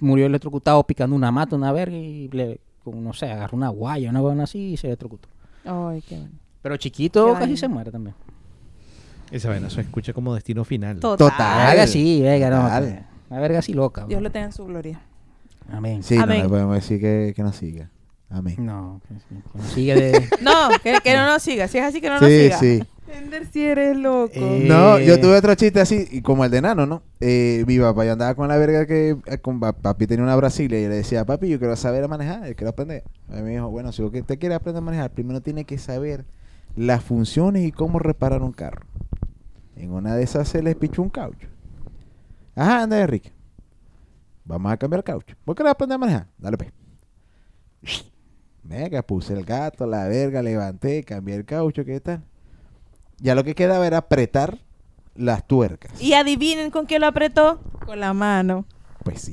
[0.00, 4.20] murió electrocutado picando una mata, una verga y le, no sé, agarró una guaya, una
[4.20, 5.28] buena así y se electrocutó.
[5.64, 6.30] Ay, qué bueno.
[6.62, 7.56] Pero chiquito Qué casi vaina.
[7.56, 8.14] se muere también.
[9.30, 10.98] Esa vaina se escucha como destino final.
[11.00, 11.30] Total.
[11.30, 11.66] Total.
[11.68, 12.62] verga sí, verga, no.
[12.62, 13.06] Total.
[13.30, 14.00] Una verga así loca.
[14.02, 14.24] Dios weón.
[14.24, 15.00] lo tenga en su gloria.
[15.72, 16.02] Amén.
[16.02, 16.42] Sí, no Amén.
[16.42, 17.90] le podemos decir que, que no siga.
[18.28, 18.56] Amén.
[18.58, 20.28] No, que, sí, que no sigue de...
[20.42, 21.68] No, que, que no nos siga.
[21.68, 22.58] Si es así, que no nos Sí, siga.
[22.58, 22.82] sí.
[23.12, 24.32] Ender, si eres loco.
[24.34, 27.02] Eh, No, yo tuve otro chiste así, y como el de Nano, ¿no?
[27.20, 29.16] Eh, mi papá, yo andaba con la verga que...
[29.26, 32.04] eh, Con, pa- papi tenía una Brasilia y yo le decía, papi, yo quiero saber
[32.04, 33.02] a manejar, yo quiero aprender.
[33.28, 36.24] A mí me dijo, bueno, si usted quiere aprender a manejar, primero tiene que saber
[36.76, 38.86] las funciones y cómo reparar un carro.
[39.76, 41.48] En una de esas se les pichó un caucho.
[42.54, 43.32] Ajá, anda, Enrique.
[44.44, 45.36] Vamos a cambiar el caucho.
[45.46, 46.26] ¿Vos querés aprender a manejar?
[46.38, 46.72] Dale, pues.
[48.62, 52.22] Venga, puse el gato, la verga, levanté, cambié el caucho, ¿qué tal?
[53.20, 54.58] Ya lo que quedaba era apretar
[55.14, 56.00] las tuercas.
[56.00, 57.60] Y adivinen con qué lo apretó.
[57.84, 58.64] Con la mano.
[59.04, 59.32] Pues sí.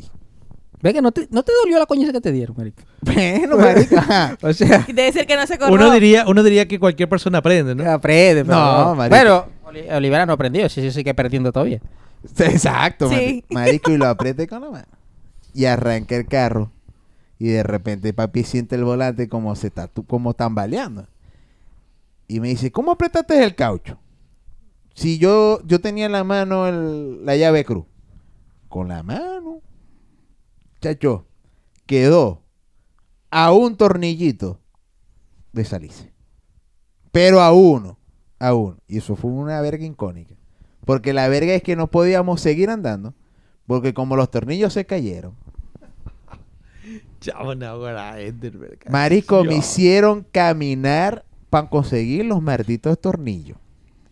[0.81, 2.83] Ve que no te, no te dolió la coñiza que te dieron, marico.
[3.01, 4.37] Bueno, marica.
[4.41, 5.73] O sea, Debe ser que no se acordó.
[5.73, 7.89] Uno diría, uno diría que cualquier persona aprende, ¿no?
[7.89, 11.81] aprende, pero No, Oli- Olivera no aprendió, sí, sí, sigue perdiendo todavía.
[12.39, 13.43] Exacto, Sí.
[13.49, 13.91] mari- marico.
[13.91, 14.87] Y lo apreté con la mano.
[15.53, 16.71] Y arranqué el carro.
[17.39, 21.07] Y de repente papi siente el volante como se está como tambaleando.
[22.27, 23.99] Y me dice, ¿cómo apretaste el caucho?
[24.93, 27.85] Si yo, yo tenía en la mano el- la llave cruz.
[28.67, 29.61] Con la mano.
[30.81, 31.25] Chacho,
[31.85, 32.41] quedó
[33.31, 34.59] a un tornillito
[35.53, 36.11] de salice.
[37.11, 37.97] Pero a uno.
[38.39, 38.77] A uno.
[38.87, 40.35] Y eso fue una verga incónica.
[40.85, 43.13] Porque la verga es que no podíamos seguir andando.
[43.65, 45.35] Porque como los tornillos se cayeron.
[47.21, 47.79] Chavo, no.
[48.89, 53.57] Marico, me hicieron caminar para conseguir los malditos tornillos.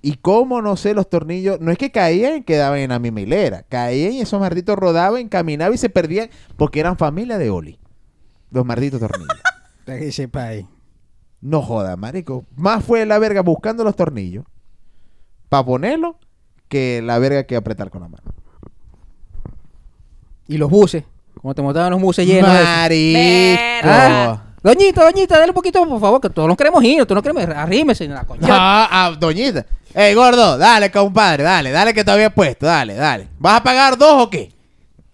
[0.02, 3.22] Y como no sé, los tornillos, no es que caían y quedaban en la misma
[3.22, 3.64] hilera.
[3.64, 7.80] Caían y esos malditos rodaban, caminaban y se perdían porque eran familia de Oli.
[8.52, 9.42] Los malditos tornillos.
[9.86, 10.68] Para que sepa ahí.
[11.42, 12.46] No joda, marico.
[12.56, 14.46] Más fue la verga buscando los tornillos
[15.50, 16.16] para ponerlos
[16.68, 18.24] que la verga que apretar con la mano.
[20.48, 21.04] Y los buses,
[21.40, 22.50] como te montaban los buses llenos.
[22.50, 23.20] Marico.
[23.84, 27.22] Ah, Doñita, doñita, dale un poquito, por favor, que todos nos queremos ir, tú no
[27.22, 27.52] queremos ir.
[27.52, 28.48] Arrímese en la coña.
[28.50, 29.64] Ah, ah, doñita.
[29.94, 33.28] Ey, gordo, dale, compadre, dale, dale que te había puesto, dale, dale.
[33.38, 34.52] ¿Vas a pagar dos o qué?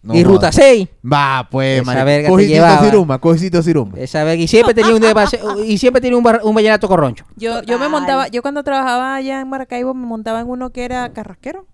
[0.04, 0.88] No y ruta 6.
[1.14, 2.06] Va, pues, Esa marico.
[2.06, 2.86] verga te Cojicito llevaba.
[2.86, 4.00] ciruma, cojicito ciruma.
[4.00, 4.42] Esa verga.
[4.42, 5.04] Y siempre tenía un
[5.68, 7.26] y siempre tenía un, bar- un vallenato corroncho.
[7.36, 7.90] Yo, yo me Total.
[7.92, 11.68] montaba, yo cuando trabajaba allá en Maracaibo me montaba en uno que era carrasquero,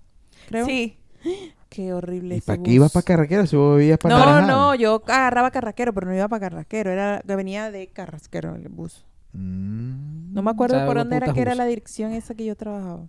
[0.50, 0.66] creo.
[0.66, 0.98] Sí.
[1.70, 2.38] Qué horrible.
[2.38, 5.94] ¿Y para qué ibas para carraquero si vos vivías para No, no, yo agarraba carrasquero,
[5.94, 9.06] pero no iba para carrasquero, era que venía de carrasquero el bus.
[9.34, 10.34] Mm.
[10.34, 13.08] No me acuerdo por dónde era que era la dirección esa que yo trabajaba.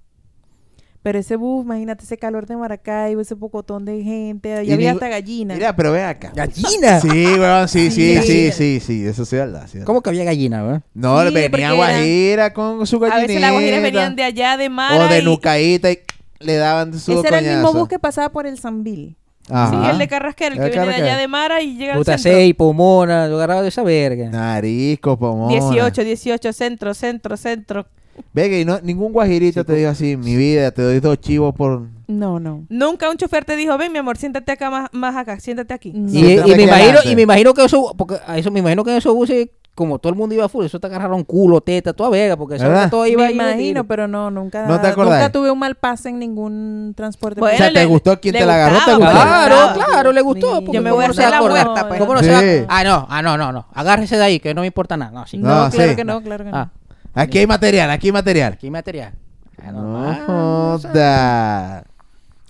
[1.00, 4.90] Pero ese bus, imagínate ese calor de Maracaibo, ese pocotón de gente, Y ya había
[4.90, 5.54] ni- hasta gallina.
[5.54, 6.32] Mira, pero ve acá.
[6.34, 7.00] ¡Gallina!
[7.00, 8.22] Sí, weón, sí, sí, Sí.
[8.22, 9.68] sí, sí, sí, eso sí es verdad.
[9.70, 9.78] sí.
[9.84, 10.82] ¿Cómo que había gallina, verdad?
[10.94, 13.26] No, Sí, venía era- Guajira con su A gallinita.
[13.28, 15.04] veces las guajiras venían de allá, de Mara.
[15.04, 15.98] O de y- Nucaíta y
[16.40, 19.16] le daban su ese era el mismo bus que pasaba por el Sambil.
[19.50, 19.70] Ajá.
[19.70, 21.98] Sí, el de Carrasquero, el El que viene de allá de Mara y llega al
[21.98, 22.38] Ruta centro.
[22.38, 24.28] 6, Pomona, yo agarraba de esa verga.
[24.28, 25.52] Narisco, pomona.
[25.52, 27.86] 18, 18, centro, centro, centro.
[28.32, 31.54] Venga, y no, ningún guajirito Sí, te dijo así, mi vida, te doy dos chivos
[31.54, 31.86] por...
[32.08, 32.66] No, no.
[32.68, 35.92] Nunca un chofer te dijo, ven mi amor, siéntate acá más, más acá, siéntate aquí.
[35.94, 36.10] No.
[36.10, 38.96] Y, me imagino, y me imagino que eso, porque a eso me imagino que en
[38.96, 39.48] esos buses
[39.78, 42.64] como todo el mundo iba full, eso te agarraron culo, teta, toda vega, porque eso
[42.64, 42.90] ¿Verdad?
[42.90, 45.20] todo iba Me imagino, pero no, nunca, ¿No te acordás?
[45.20, 47.38] nunca tuve un mal pase en ningún transporte.
[47.40, 48.78] Bueno, O sea, ¿te le- gustó quien te la agarró?
[48.84, 49.28] ¿Te gustaba, gustó?
[49.28, 50.60] Claro, claro, le gustó.
[50.72, 51.64] Yo me ¿cómo voy a hacer la va a acordar?
[51.66, 52.00] muerta, pues.
[52.00, 53.66] ¿Cómo no se va a- Ah, no, ah, no, no, no.
[53.72, 55.12] Agárrese de ahí, que no me importa nada.
[55.12, 55.38] No, sí.
[55.38, 55.96] No, No, claro sí.
[55.96, 56.56] que no, claro que no.
[56.56, 56.70] Ah,
[57.14, 58.52] Aquí hay material, aquí hay material.
[58.54, 59.12] aquí hay material.
[59.62, 60.78] Ah, No.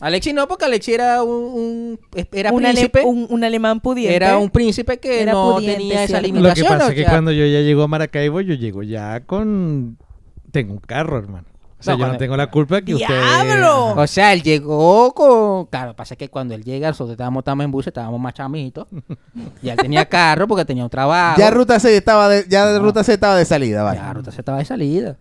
[0.00, 2.00] Alexi no, porque Alexi era un, un-
[2.32, 3.02] era un, ale- príncipe.
[3.04, 4.14] un, un alemán pudiente.
[4.14, 6.26] Era un príncipe que Era no pudiente, tenía esa ¿cierto?
[6.28, 6.68] Lo que limitación.
[6.68, 9.98] pasa o es que sea, cuando yo ya llego a Maracaibo, yo llego ya con...
[10.52, 11.46] Tengo un carro, hermano.
[11.80, 13.06] O sea, No, yo no tengo la culpa que usted...
[13.08, 13.94] ¡Diablo!
[13.96, 15.66] O sea, él llegó con.
[15.66, 18.86] Claro, pasa que cuando él llega, nosotros estábamos, estábamos en bus, estábamos más chamitos.
[19.62, 21.38] y él tenía carro porque tenía un trabajo.
[21.38, 22.80] Ya Ruta C estaba de, ya No.
[22.80, 24.00] Ruta C estaba de salida, vaya.
[24.02, 25.16] Ya, Ruta C estaba de salida.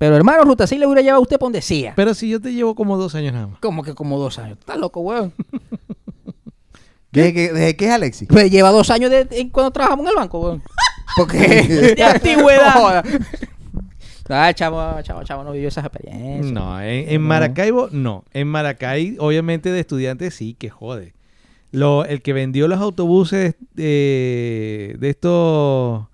[0.00, 1.92] Pero hermano, Ruta C le hubiera llevado a usted donde sea.
[1.94, 3.58] Pero si yo te llevo como dos años nada más.
[3.60, 4.56] Como que como dos años.
[4.58, 5.30] Estás loco, weón.
[7.12, 8.26] ¿Desde que, desde que es Alexis?
[8.26, 10.62] Pues lleva dos años de, cuando trabajamos en el banco, weón.
[11.18, 11.38] Porque.
[11.96, 13.04] De antigüedad.
[14.32, 16.52] Ah, chavo, chavo, chavo, no vivió esas experiencias.
[16.52, 18.22] No, en, en Maracaibo no.
[18.32, 21.14] En Maracay, obviamente de estudiantes sí, que jode.
[21.72, 26.06] Lo, el que vendió los autobuses de, de estos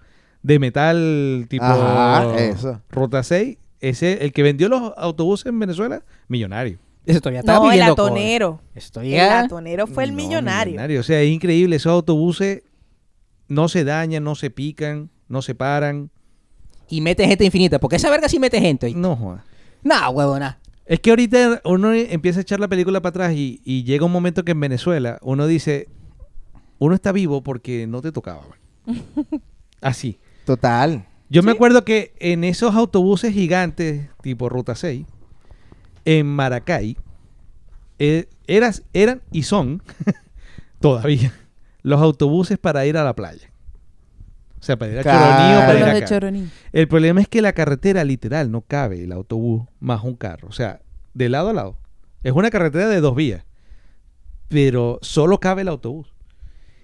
[0.43, 2.81] de metal tipo Ajá, eso.
[2.89, 6.79] Ruta 6, ese, el que vendió los autobuses en Venezuela, millonario.
[7.05, 8.61] Eso todavía está No, el atonero.
[8.75, 11.01] El atonero fue el No, millonario.
[11.01, 11.77] O sea, es increíble.
[11.77, 12.63] Esos autobuses
[13.49, 16.11] no se dañan, no se pican, no se paran.
[16.89, 17.79] Y mete gente infinita.
[17.79, 18.87] Porque esa verga sí mete gente.
[18.87, 19.01] ¿oíste?
[19.01, 19.45] No joda.
[19.85, 20.59] No, huevona.
[20.85, 24.13] Es que ahorita uno empieza a echar la película para atrás y, y llega un
[24.13, 25.89] momento que en Venezuela uno dice,
[26.79, 28.43] uno está vivo porque no te tocaba.
[28.87, 28.99] man".
[29.81, 30.19] Así.
[30.45, 31.07] Total.
[31.29, 35.07] Yo me acuerdo que en esos autobuses gigantes, tipo Ruta 6,
[36.05, 36.97] en Maracay,
[37.99, 39.83] eh, eras, eran y son
[40.81, 41.33] todavía
[41.83, 43.51] los autobuses para ir a la playa.
[44.59, 45.21] O sea, para ir a Claro.
[45.21, 46.07] Choroní o para ir Los de acá.
[46.07, 46.51] Choroní.
[46.73, 50.49] El problema es que la carretera literal no cabe el autobús más un carro.
[50.49, 50.81] O sea,
[51.15, 51.79] de lado a lado.
[52.23, 53.45] Es una carretera de dos vías.
[54.49, 56.13] Pero solo cabe el autobús.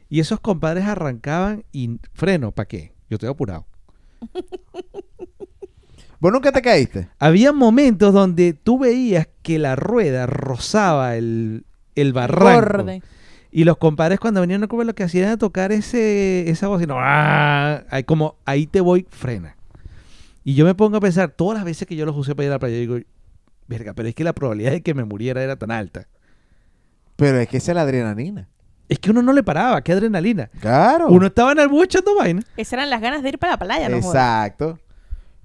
[0.09, 2.93] Y esos compadres arrancaban y freno, ¿para qué?
[3.09, 3.67] Yo estoy apurado.
[6.21, 7.09] ¿Vos nunca te caíste?
[7.19, 11.65] Había momentos donde tú veías que la rueda rozaba el,
[11.95, 12.77] el barranco.
[12.85, 13.03] Borde.
[13.51, 16.95] Y los compadres cuando venían a comer lo que hacían era tocar ese, esa bocina.
[16.97, 17.85] ¡Ah!
[17.91, 19.57] Ahí como, ahí te voy, frena.
[20.43, 22.51] Y yo me pongo a pensar, todas las veces que yo los usé para ir
[22.51, 22.99] a la playa, digo,
[23.69, 26.09] verga, pero es que la probabilidad de que me muriera era tan alta.
[27.17, 28.49] Pero es que esa es la adrenalina.
[28.93, 30.51] Es que uno no le paraba, qué adrenalina.
[30.61, 31.07] Claro.
[31.09, 32.43] Uno estaba en el bus echando vaina.
[32.59, 33.97] Esas eran las ganas de ir para la playa, no.
[33.97, 34.79] Exacto.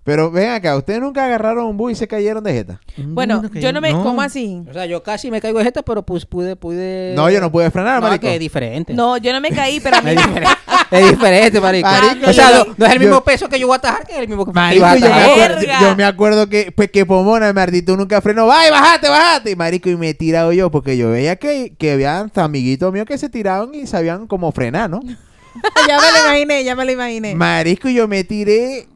[0.03, 2.81] Pero ven acá, ¿ustedes nunca agarraron un bus y se cayeron de jeta?
[2.97, 3.91] Bueno, yo no me...
[3.91, 4.63] ¿Cómo así?
[4.69, 7.13] O sea, yo casi me caigo de jeta, pero pues pude, pude...
[7.15, 8.21] No, yo no pude frenar, No, marico.
[8.21, 8.93] que es diferente.
[8.93, 10.11] No, yo no me caí, pero a mí...
[10.91, 11.87] Es diferente, marico.
[11.89, 13.77] Marico, o sea, yo- no, no es el yo- mismo peso que yo voy a
[13.77, 15.29] atajar que es el mismo que Marico, yo me, atajar.
[15.31, 18.51] acuerdo, yo me acuerdo que, pues, que Pomona, Martito nunca frenó.
[18.51, 19.51] ¡Ay, bájate, bájate!
[19.51, 22.91] Y marico, y me he tirado yo, porque yo veía que, que había hasta amiguitos
[22.93, 24.99] míos que se tiraban y sabían cómo frenar, ¿no?
[25.87, 27.35] ya me lo imaginé, ya me lo imaginé.
[27.35, 28.87] Marico, yo me tiré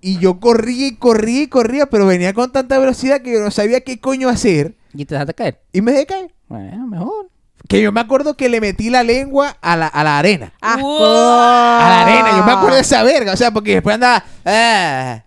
[0.00, 3.50] y yo corría y corría y corría, pero venía con tanta velocidad que yo no
[3.50, 4.74] sabía qué coño hacer.
[4.92, 5.60] Y te dejaste caer.
[5.72, 6.34] Y me dejé caer.
[6.48, 7.28] Bueno, mejor.
[7.68, 10.52] Que yo me acuerdo que le metí la lengua a la, a la arena.
[10.60, 11.04] ¡Asco!
[11.06, 13.32] A la arena, yo me acuerdo de esa verga.
[13.32, 14.24] O sea, porque después andaba.
[14.44, 15.22] ah.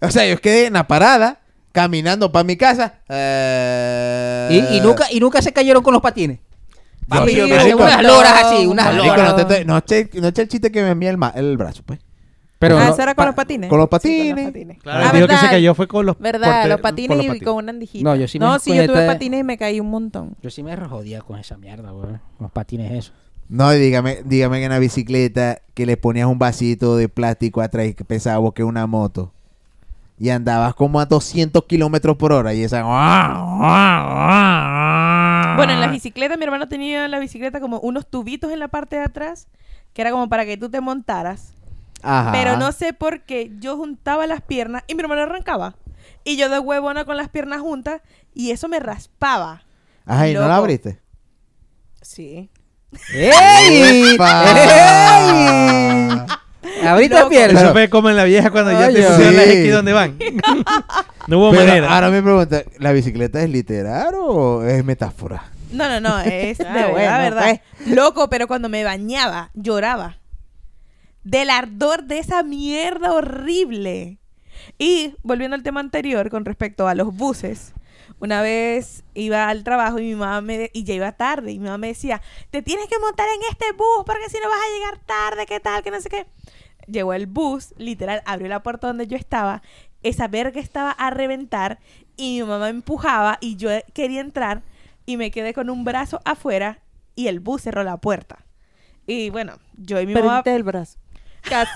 [0.00, 1.40] O sea, yo quedé en la parada,
[1.72, 2.94] caminando para mi casa.
[3.08, 4.48] ah.
[4.50, 6.38] Y, y nunca, y nunca se cayeron con los patines.
[7.08, 9.16] Papi, yo unas loras así, unas loras.
[9.64, 11.98] no, no eché, no eché el chiste que me envía el, ma- el brazo, pues.
[12.60, 13.70] Pero ah, no- eso era con los patines.
[13.70, 14.36] Con los Sí, con patines.
[14.36, 14.78] los patines.
[14.82, 15.50] Claro, Ah, el tío que se verdad.
[15.50, 16.60] cayó fue con los ¿Verdad?
[16.62, 18.04] porte- los patines con los y con una andijita.
[18.04, 20.36] No, yo sí me No, sí, yo tuve patines y me caí un montón.
[20.42, 22.16] Yo sí me jodía con esa mierda, güey.
[22.38, 23.12] Los patines eso.
[23.48, 27.62] No, y dígame, dígame que en la bicicleta que le ponías un vasito de plástico
[27.62, 29.32] atrás y que pesaba vos que una moto.
[30.18, 32.82] Y andabas como a 200 kilómetros por hora y esa...
[35.56, 38.68] Bueno, en las bicicletas, mi hermano tenía en la bicicleta como unos tubitos en la
[38.68, 39.48] parte de atrás,
[39.92, 41.54] que era como para que tú te montaras.
[42.02, 42.32] Ajá.
[42.32, 45.74] Pero no sé por qué yo juntaba las piernas y mi hermano arrancaba.
[46.24, 48.02] Y yo de huevona con las piernas juntas
[48.34, 49.62] y eso me raspaba.
[50.06, 51.00] Ajá, ¿y no la abriste?
[52.02, 52.50] Sí.
[53.14, 54.16] ¡Ey!
[54.20, 54.20] ¡Ey!
[56.86, 57.30] Ahorita Loco.
[57.30, 57.60] pierdes.
[57.62, 59.46] Eso fue como en la vieja cuando ya te pusieron las.
[59.46, 60.18] X donde van.
[61.26, 61.94] no hubo Pero manera.
[61.94, 65.44] ahora me pregunta, ¿la bicicleta es literal o es metáfora?
[65.72, 67.60] No, no, no, es de Ah, verdad, bueno, verdad.
[67.86, 70.18] Loco, pero cuando me bañaba, lloraba.
[71.24, 74.18] Del ardor de esa mierda horrible.
[74.78, 77.74] Y volviendo al tema anterior con respecto a los buses,
[78.18, 81.64] una vez iba al trabajo y mi mamá me y ya iba tarde y mi
[81.64, 84.74] mamá me decía, "Te tienes que montar en este bus porque si no vas a
[84.74, 86.26] llegar tarde, qué tal, que no sé qué."
[86.90, 89.62] llegó el bus, literal, abrió la puerta donde yo estaba,
[90.02, 91.78] esa verga estaba a reventar
[92.16, 94.62] y mi mamá me empujaba y yo quería entrar
[95.06, 96.80] y me quedé con un brazo afuera
[97.14, 98.44] y el bus cerró la puerta.
[99.06, 100.42] Y bueno, yo y mi mamá...
[100.44, 100.98] El brazo.
[101.42, 101.72] Casi,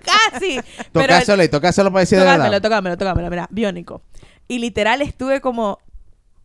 [0.30, 0.60] casi.
[0.92, 2.60] Tocáselo tocáselo para decir de verdad.
[2.60, 4.02] tocámelo, tocámelo, mira, biónico.
[4.48, 5.78] Y literal estuve como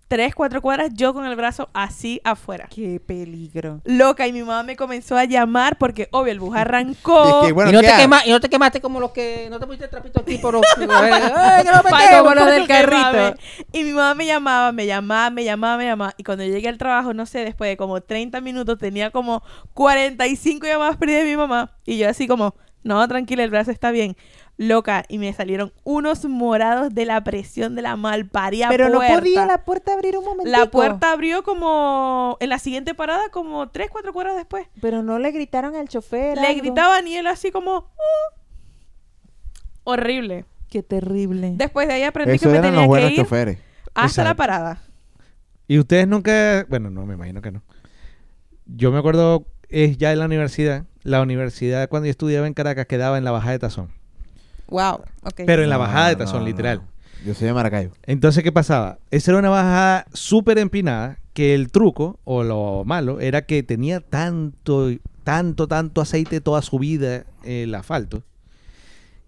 [0.07, 2.67] tres, cuatro cuadras yo con el brazo así afuera.
[2.73, 3.81] Qué peligro.
[3.85, 7.41] Loca, y mi mamá me comenzó a llamar porque, obvio, el bus arrancó.
[7.41, 9.47] Es que, bueno, y, no ¿qué te quema- y no te quemaste como los que...
[9.49, 10.55] No te pusiste trapito aquí por...
[10.79, 13.35] ¡Ay, que no me como los del que carrito.
[13.71, 16.13] Y mi mamá me llamaba, me llamaba, me llamaba, me llamaba.
[16.17, 19.43] Y cuando llegué al trabajo, no sé, después de como 30 minutos, tenía como
[19.73, 21.71] 45 llamadas perdidas de mi mamá.
[21.85, 24.15] Y yo así como, no, tranquila, el brazo está bien.
[24.57, 29.45] Loca, y me salieron unos morados de la presión de la malparía Pero no podía
[29.45, 30.49] la puerta abrir un momento.
[30.49, 34.67] La puerta abrió como en la siguiente parada, como tres, cuatro cuadras después.
[34.81, 36.37] Pero no le gritaron al chofer.
[36.37, 36.61] Le algo?
[36.61, 37.79] gritaban y él así como...
[37.79, 38.39] "Uh".
[39.83, 40.45] Horrible.
[40.69, 41.53] Qué terrible.
[41.55, 43.57] Después de ahí aprendí Eso que me eran tenía los que buenos ir choferes.
[43.93, 44.81] hasta la parada.
[45.67, 47.61] Y ustedes nunca, bueno, no, me imagino que no.
[48.65, 52.85] Yo me acuerdo, es ya en la universidad, la universidad cuando yo estudiaba en Caracas
[52.87, 53.91] quedaba en la bajada de Tazón.
[54.67, 55.01] Wow.
[55.23, 55.41] Ok.
[55.45, 56.47] Pero en la No, bajada de Tazón, no.
[56.47, 56.81] literal.
[57.25, 57.91] Yo soy de Maracayo.
[58.03, 58.99] Entonces, ¿qué pasaba?
[59.11, 63.99] Esa era una bajada súper empinada que el truco, o lo malo, era que tenía
[63.99, 64.89] tanto,
[65.23, 68.23] tanto, tanto aceite toda su vida el asfalto,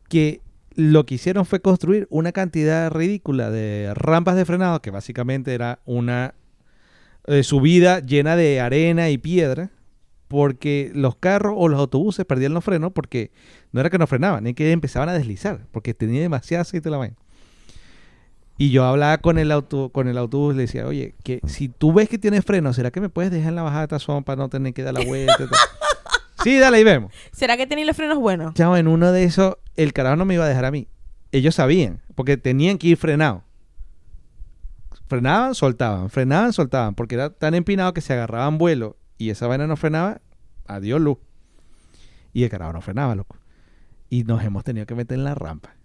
[0.09, 0.41] que
[0.75, 5.79] lo que hicieron fue construir una cantidad ridícula de rampas de frenado, que básicamente era
[5.85, 6.35] una
[7.25, 9.71] eh, subida llena de arena y piedra,
[10.27, 13.31] porque los carros o los autobuses perdían los frenos porque
[13.71, 16.97] no era que no frenaban, es que empezaban a deslizar, porque tenía demasiado aceite la
[16.97, 17.15] vaina.
[18.59, 21.69] Y yo hablaba con el auto, con el autobús y le decía, oye, que si
[21.69, 24.23] tú ves que tienes freno, ¿será que me puedes dejar en la bajada de tazón
[24.23, 25.35] para no tener que dar la vuelta?
[25.43, 25.59] y tal?"
[26.43, 27.13] sí, dale y vemos.
[27.31, 28.55] ¿Será que tenía los frenos buenos?
[28.55, 30.87] Chavo, en uno de esos, el carajo no me iba a dejar a mí.
[31.31, 33.43] Ellos sabían, porque tenían que ir frenados.
[35.07, 39.67] Frenaban, soltaban, frenaban, soltaban, porque era tan empinado que se agarraban vuelo y esa vaina
[39.67, 40.21] no frenaba,
[40.65, 41.17] adiós luz.
[42.33, 43.37] Y el carajo no frenaba, loco.
[44.09, 45.75] Y nos hemos tenido que meter en la rampa.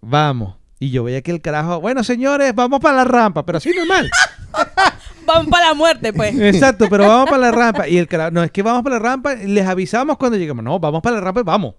[0.00, 0.56] Vamos.
[0.78, 4.10] Y yo veía que el carajo, bueno señores, vamos para la rampa, pero así normal.
[5.24, 6.36] Vamos para la muerte, pues.
[6.38, 7.88] Exacto, pero vamos para la rampa.
[7.88, 10.64] Y el carajo, no, es que vamos para la rampa, les avisamos cuando lleguemos.
[10.64, 11.74] No, vamos para la rampa y vamos.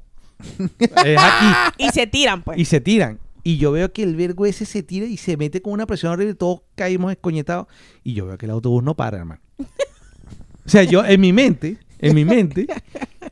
[0.79, 1.73] Es aquí.
[1.77, 2.57] y se tiran, pues.
[2.57, 3.19] Y se tiran.
[3.43, 6.13] Y yo veo que el vergo ese se tira y se mete con una presión
[6.13, 6.35] horrible.
[6.35, 7.67] Todos caímos escoñetados.
[8.03, 9.41] Y yo veo que el autobús no para, hermano.
[10.65, 12.67] O sea, yo en mi mente, en mi mente,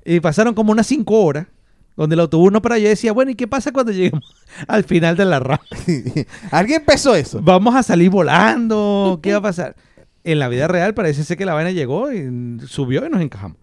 [0.06, 1.48] eh, pasaron como unas cinco horas
[1.96, 2.78] donde el autobús no para.
[2.78, 4.24] Yo decía, bueno, ¿y qué pasa cuando lleguemos
[4.68, 5.66] al final de la rampa?
[6.52, 7.40] ¿Alguien empezó eso?
[7.42, 9.20] ¿Vamos a salir volando?
[9.22, 9.76] ¿Qué va a pasar?
[10.24, 13.58] En la vida real parece ser que la vaina llegó y subió y nos encajamos.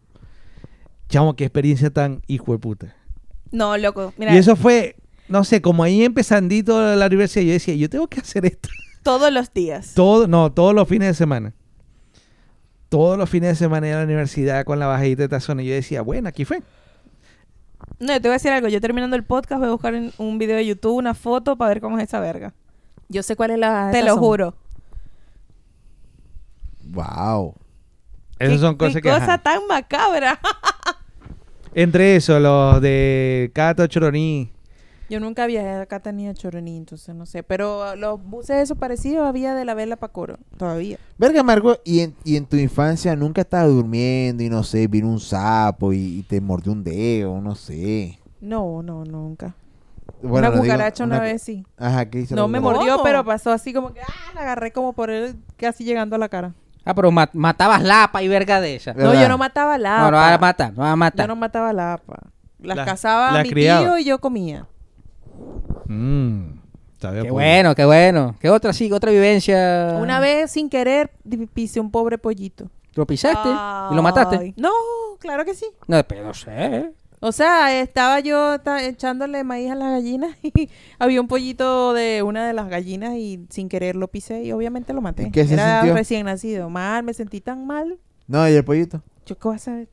[1.08, 2.96] Chamo, qué experiencia tan hijo de puta.
[3.50, 4.12] No, loco.
[4.18, 4.96] Mira, Y eso fue,
[5.28, 8.68] no sé, como ahí empezandito la universidad, yo decía, yo tengo que hacer esto.
[9.02, 9.92] todos los días.
[9.94, 11.54] Todo, no, todos los fines de semana.
[12.88, 15.60] Todos los fines de semana a la universidad con la bajadita de tazón.
[15.60, 16.62] Y yo decía, bueno, aquí fue.
[18.00, 18.68] No, yo te voy a decir algo.
[18.68, 21.68] Yo terminando el podcast voy a buscar en un video de YouTube una foto para
[21.70, 22.54] ver cómo es esa verga.
[23.08, 23.90] Yo sé cuál es la.
[23.92, 24.54] Te lo juro.
[26.84, 27.54] Wow.
[28.38, 29.08] Esas Qué- son cosas que...
[29.08, 29.38] cosa ajá.
[29.38, 30.38] tan macabra.
[31.74, 34.50] Entre eso, los de Cato Choroní.
[35.10, 37.42] Yo nunca viajé acá tenía Choroní, entonces no sé.
[37.42, 40.38] Pero los buses esos parecidos había de la vela para Coro.
[40.58, 40.98] Todavía.
[41.16, 45.08] Verga, Margot, ¿y en, y en tu infancia nunca estabas durmiendo y no sé, vino
[45.08, 48.18] un sapo y, y te mordió un dedo, no sé?
[48.40, 49.54] No, no, nunca.
[50.22, 51.64] Bueno, una no digo- cucaracha una, una- vez sí.
[51.78, 52.78] Ajá, ¿qué hizo No me cucaracha?
[52.78, 53.04] mordió, ¿Cómo?
[53.04, 56.28] pero pasó así como que ah, la agarré como por él, casi llegando a la
[56.28, 56.52] cara.
[56.84, 58.80] Ah, pero ma- matabas lapa y verga de.
[58.84, 59.04] ¿Verdad?
[59.14, 61.28] No, yo no mataba la No, no vas a matar, no vas a Yo matar.
[61.28, 62.18] no mataba la apa.
[62.58, 63.80] Las La- cazaba la mi criaba.
[63.86, 64.66] tío y yo comía.
[65.86, 66.58] Mm,
[67.00, 67.32] Qué pollo.
[67.32, 68.36] bueno, qué bueno.
[68.40, 68.88] ¿Qué otra sí?
[68.88, 69.96] ¿Qué otra vivencia?
[70.00, 71.10] Una vez sin querer
[71.54, 72.68] pisé un pobre pollito.
[72.94, 73.48] ¿Lo pisaste?
[73.48, 74.54] ¿Y lo mataste?
[74.56, 74.70] No,
[75.20, 75.66] claro que sí.
[75.86, 76.90] No, pero no sé.
[77.20, 82.46] O sea, estaba yo echándole maíz a las gallinas y había un pollito de una
[82.46, 85.24] de las gallinas y sin querer lo pisé y obviamente lo maté.
[85.24, 85.94] ¿Y qué se Era sintió?
[85.96, 86.70] recién nacido.
[86.70, 87.98] Mal, me sentí tan mal.
[88.28, 89.02] No, ¿y el pollito?
[89.26, 89.88] Yo qué voy a saber.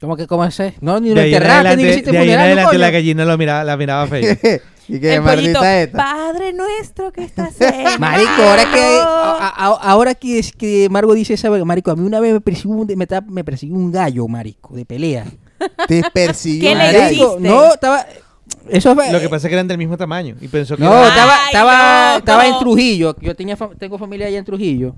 [0.00, 0.58] ¿Cómo que cómo es?
[0.80, 2.78] No, ni lo enterraste, ni hiciste de ahí en funeral, adelante coño.
[2.78, 4.38] la gallina lo miraba, la miraba fea.
[4.96, 5.64] ¿Y qué el pollito.
[5.64, 5.96] esta?
[5.98, 7.84] Padre nuestro que estás en.
[8.00, 12.04] Marico, ahora que a- a- ahora que, es que Margo dice esa marico, a mí
[12.04, 15.26] una vez me persiguió un, me, me persiguió un gallo, marico, de pelea.
[15.86, 16.70] Te persiguió.
[16.70, 17.40] ¿Qué le hiciste?
[17.40, 18.06] no, estaba
[18.68, 20.36] eso fue Lo que pasa es que eran del mismo tamaño.
[20.40, 21.34] Y pensó que No, era- estaba,
[22.12, 23.14] Ay, estaba, en Trujillo.
[23.20, 24.94] Yo tenía tengo familia allá en Trujillo.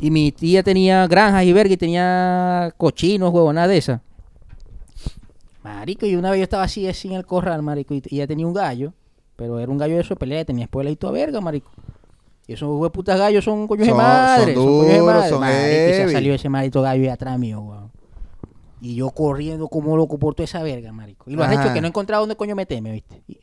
[0.00, 4.00] Y mi tía tenía granjas y verga y tenía cochinos, huevonadas de esas.
[5.62, 8.26] Marico, y una vez yo estaba así, así en el corral, marico, y, y ya
[8.26, 8.94] tenía un gallo,
[9.40, 11.70] pero era un gallo de eso de pelea, tenía espuela y toda verga, marico.
[12.46, 15.28] Y esos hue putas gallos son coños de Son- madre, son coños de duros, madre.
[15.30, 16.28] son Marico, y se heavy.
[16.30, 17.90] ese maldito gallo de atrás mío, weón.
[18.82, 21.30] Y yo corriendo como loco por toda esa verga, marico.
[21.30, 21.62] Y lo has Ajá.
[21.64, 23.22] hecho que no he encontrado dónde coño meterme, ¿viste?
[23.28, 23.38] Y,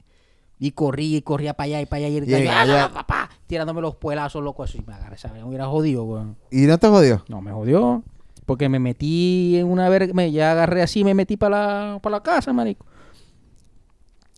[0.60, 2.66] y corrí, y corría para allá y para allá, y el Y el gallo, ¡ah,
[2.78, 3.30] gallo- no, papá!
[3.48, 4.84] tirándome los puelazos, loco, así.
[4.86, 6.36] Me agarré esa verga, me hubiera jodido, weón.
[6.52, 7.24] ¿Y no te jodió?
[7.28, 8.04] No, me jodió.
[8.46, 12.10] Porque me metí en una verga, me ya agarré así, me metí para la, pa'
[12.12, 12.86] la casa, marico.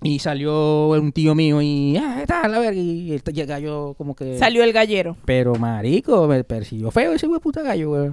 [0.02, 2.80] Y salió un tío mío y, ah, ¿qué tal, la verga?
[2.80, 4.38] Y el, gallo como que...
[4.38, 5.18] Salió el gallero.
[5.26, 8.12] Pero, marico, me persiguió feo ese güey puta gallo, güey.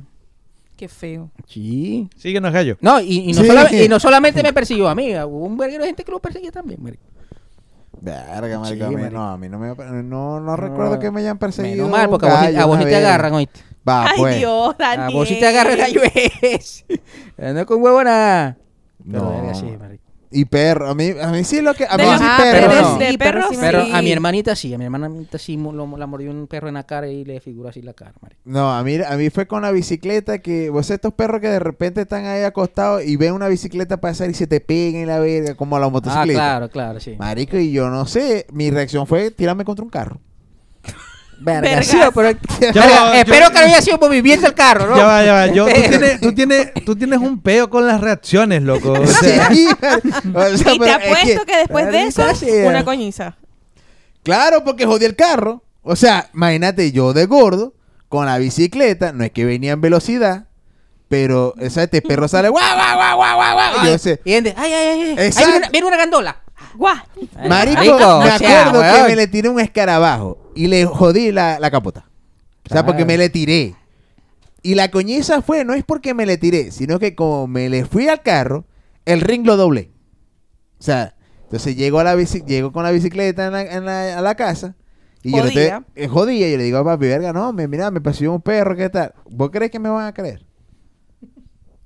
[0.77, 1.31] Qué feo.
[1.47, 2.09] Sí.
[2.17, 2.77] Sí que no es gallo.
[2.81, 3.85] No, y, y no Sí.
[3.85, 6.51] y no solamente me persiguió a mí, hubo un verguero de gente que lo perseguía
[6.51, 7.05] también, marico.
[8.01, 8.67] Verga, marico.
[8.67, 9.15] Sí, a mí, marico.
[9.15, 9.75] no, a mí no me...
[10.03, 12.67] No, no recuerdo que me hayan perseguido Menos mal, porque a vos, sí- gallo a
[12.67, 13.61] vos sí una te agarran, oíste.
[13.89, 14.37] Va, Ay, pues.
[14.39, 15.09] Dios, Daniel.
[15.09, 16.01] A vos sí te agarran el gallo
[16.43, 16.85] es.
[17.39, 18.59] No con huevo nada.
[19.09, 19.31] Pero No.
[19.31, 20.03] verga, sí, marico.
[20.31, 20.89] Y perro.
[20.89, 21.85] A mí, a mí sí lo que...
[21.89, 22.69] A mí sí ah, perro.
[22.69, 22.99] pero no.
[22.99, 23.05] Sí,
[23.55, 23.91] sí sí.
[23.93, 26.85] a mi hermanita sí, a mi hermanita sí lo- la mordió un perro en la
[26.85, 28.41] cara y le figuró así la cara, marico.
[28.45, 31.59] No, a mí, a mí fue con la bicicleta que, vos estos perros que de
[31.59, 35.19] repente están ahí acostados y ven una bicicleta pasar y se te pegan en la
[35.19, 36.39] verga, como a la Ah, motocicleta.
[36.39, 37.15] claro, claro, sí.
[37.19, 40.21] Marico, y yo no sé, mi reacción fue tirarme contra un carro.
[41.39, 41.87] Verga, Vergas.
[41.87, 42.31] sí, pero...
[42.61, 44.97] Ya Verga, va, yo- espero que no haya sido movimiento el carro, ¿no?
[44.97, 45.47] Ya va, ya va.
[45.47, 48.93] Yo, tú, tienes, tú, tienes, tú tienes un peo con las reacciones, loco.
[49.01, 49.67] O sea, Sí,
[50.35, 52.25] o sea, Y te apuesto que, después de eso,
[52.67, 53.37] una coñiza.
[54.23, 55.63] Claro, porque jodí el carro.
[55.83, 57.75] O sea, imagínate yo de gordo,
[58.09, 60.47] con la bicicleta, no es que venía en velocidad,
[61.09, 63.85] pero, o sea, este perro sale, guau, guau, guau, guau, guau, guau.
[63.85, 66.37] Y yo sé, ay, ay, ay, ay, viene una, viene una gandola.
[66.75, 66.97] ¡Guau!
[67.49, 68.05] Marico, Marico, me
[68.35, 72.09] o sea, acuerdo que me le tiré un escarabajo y le jodí la, la capota.
[72.69, 73.75] O sea, porque me le tiré.
[74.63, 77.85] Y la coñiza fue, no es porque me le tiré, sino que como me le
[77.85, 78.65] fui al carro,
[79.05, 79.93] el ring lo doblé.
[80.81, 81.15] O sea,
[81.45, 84.35] entonces llego, a la bici, llego con la bicicleta en la- en la- a la
[84.35, 84.75] casa
[85.23, 85.63] y yo le estoy,
[85.95, 86.49] eh, jodía.
[86.49, 89.15] Yo le digo a papi, verga, no, me, mira, me persiguió un perro, ¿qué tal?
[89.31, 90.45] ¿Vos crees que me van a creer?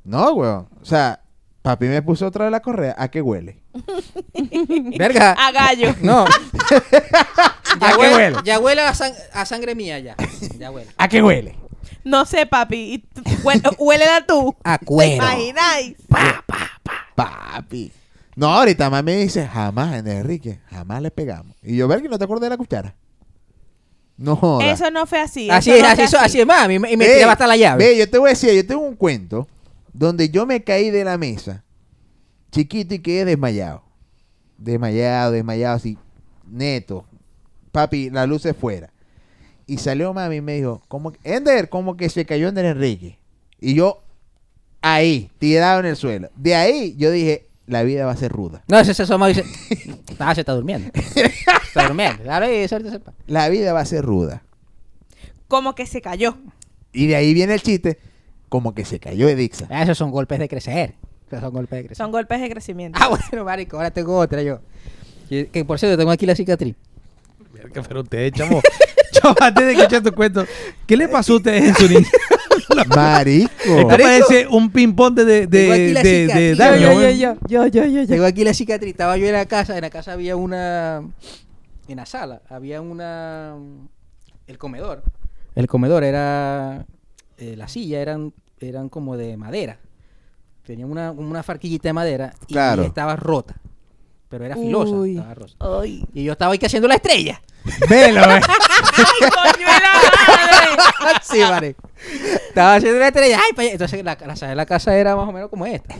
[0.05, 0.69] No, weón.
[0.81, 1.21] O sea,
[1.63, 2.95] papi me puso otra vez la correa.
[2.99, 3.61] ¿A qué huele?
[4.99, 5.33] Verga.
[5.33, 5.95] A gallo.
[6.03, 6.27] No.
[7.81, 8.37] ya, ¿A qué huele, huele?
[8.45, 10.17] ya huele a, sang- a sangre mía ya.
[10.59, 10.91] Ya huele.
[10.97, 11.57] ¿A qué huele?
[12.05, 12.95] No sé, papi.
[12.95, 14.57] Y tú- huele, huélela tú.
[14.65, 15.17] A ¿Te cuero.
[15.17, 15.97] imagináis?
[17.15, 17.93] Papi.
[18.37, 21.57] No, ahorita me dice, jamás, Enrique, jamás le pegamos.
[21.63, 22.95] Y yo, ver que no te acordé de la cuchara.
[24.17, 24.71] No joda.
[24.71, 25.51] Eso no fue así.
[25.51, 26.75] Así eso es, no así, fue es, así es, mami.
[26.75, 27.85] Y me, y me Ey, tiraba hasta la llave.
[27.87, 29.47] Ve, yo te voy a decir, yo tengo un cuento
[29.93, 31.65] donde yo me caí de la mesa,
[32.51, 33.83] chiquito y quedé desmayado.
[34.59, 35.99] Desmayado, desmayado, así,
[36.47, 37.07] neto.
[37.73, 38.93] Papi, la luz se fuera.
[39.67, 43.19] Y salió mami y me dijo, como que, Ender, como que se cayó Ender Enrique.
[43.61, 44.03] Y yo,
[44.83, 46.31] ahí, tirado en el suelo.
[46.35, 48.65] De ahí, yo dije, la vida va a ser ruda.
[48.67, 49.45] No, ese se asoma dice,
[50.19, 50.91] ah, se está durmiendo.
[50.95, 52.23] está durmiendo.
[52.23, 53.13] Claro, y eso ahorita sepa.
[53.27, 54.43] La vida va a ser ruda.
[55.47, 56.37] Como que se cayó.
[56.93, 57.99] Y de ahí viene el chiste,
[58.51, 59.67] como que se cayó Edixa.
[59.71, 60.93] Ah, Esos son golpes de crecer.
[61.29, 61.97] Esos son golpes de crecer.
[61.97, 62.99] Son golpes de crecimiento.
[63.01, 64.61] Ah, bueno, marico, ahora tengo otra yo.
[65.31, 66.75] Que, que, por cierto, tengo aquí la cicatriz.
[67.55, 68.61] Verga, pero ustedes, chamo.
[69.13, 70.45] Chamo, antes de escuchar tu cuento,
[70.87, 72.09] ¿qué le pasó a ustedes en su niñez?
[72.95, 73.51] Marico.
[73.65, 77.19] Esto parece un ping-pong de, de, de, la de, de daño, Yo, yo, weón.
[77.19, 78.07] yo, yo, yo, yo, yo.
[78.07, 78.93] Tengo aquí la cicatriz.
[78.93, 79.75] Estaba yo en la casa.
[79.75, 81.03] En la casa había una.
[81.89, 83.57] En la sala había una.
[84.47, 85.03] El comedor.
[85.57, 86.87] El comedor era.
[87.41, 89.79] Eh, la silla eran, eran como de madera.
[90.65, 92.33] Tenía una, una farquillita de madera.
[92.47, 92.83] Y Claro.
[92.85, 93.57] estaba rota.
[94.29, 94.93] Pero era filosa.
[94.93, 95.17] Uy.
[95.17, 95.57] Estaba rosa.
[95.59, 96.05] Ay.
[96.15, 97.43] Y yo estaba ahí que haciendo la estrella.
[97.89, 98.41] Velo, eh.
[98.97, 101.21] ¡Ay, coño de la madre!
[101.23, 101.91] sí, marico.
[102.49, 103.39] Estaba haciendo la estrella.
[103.45, 103.73] Ay, pa' allá.
[103.73, 105.97] Entonces la, la sala de la casa era más o menos como esta.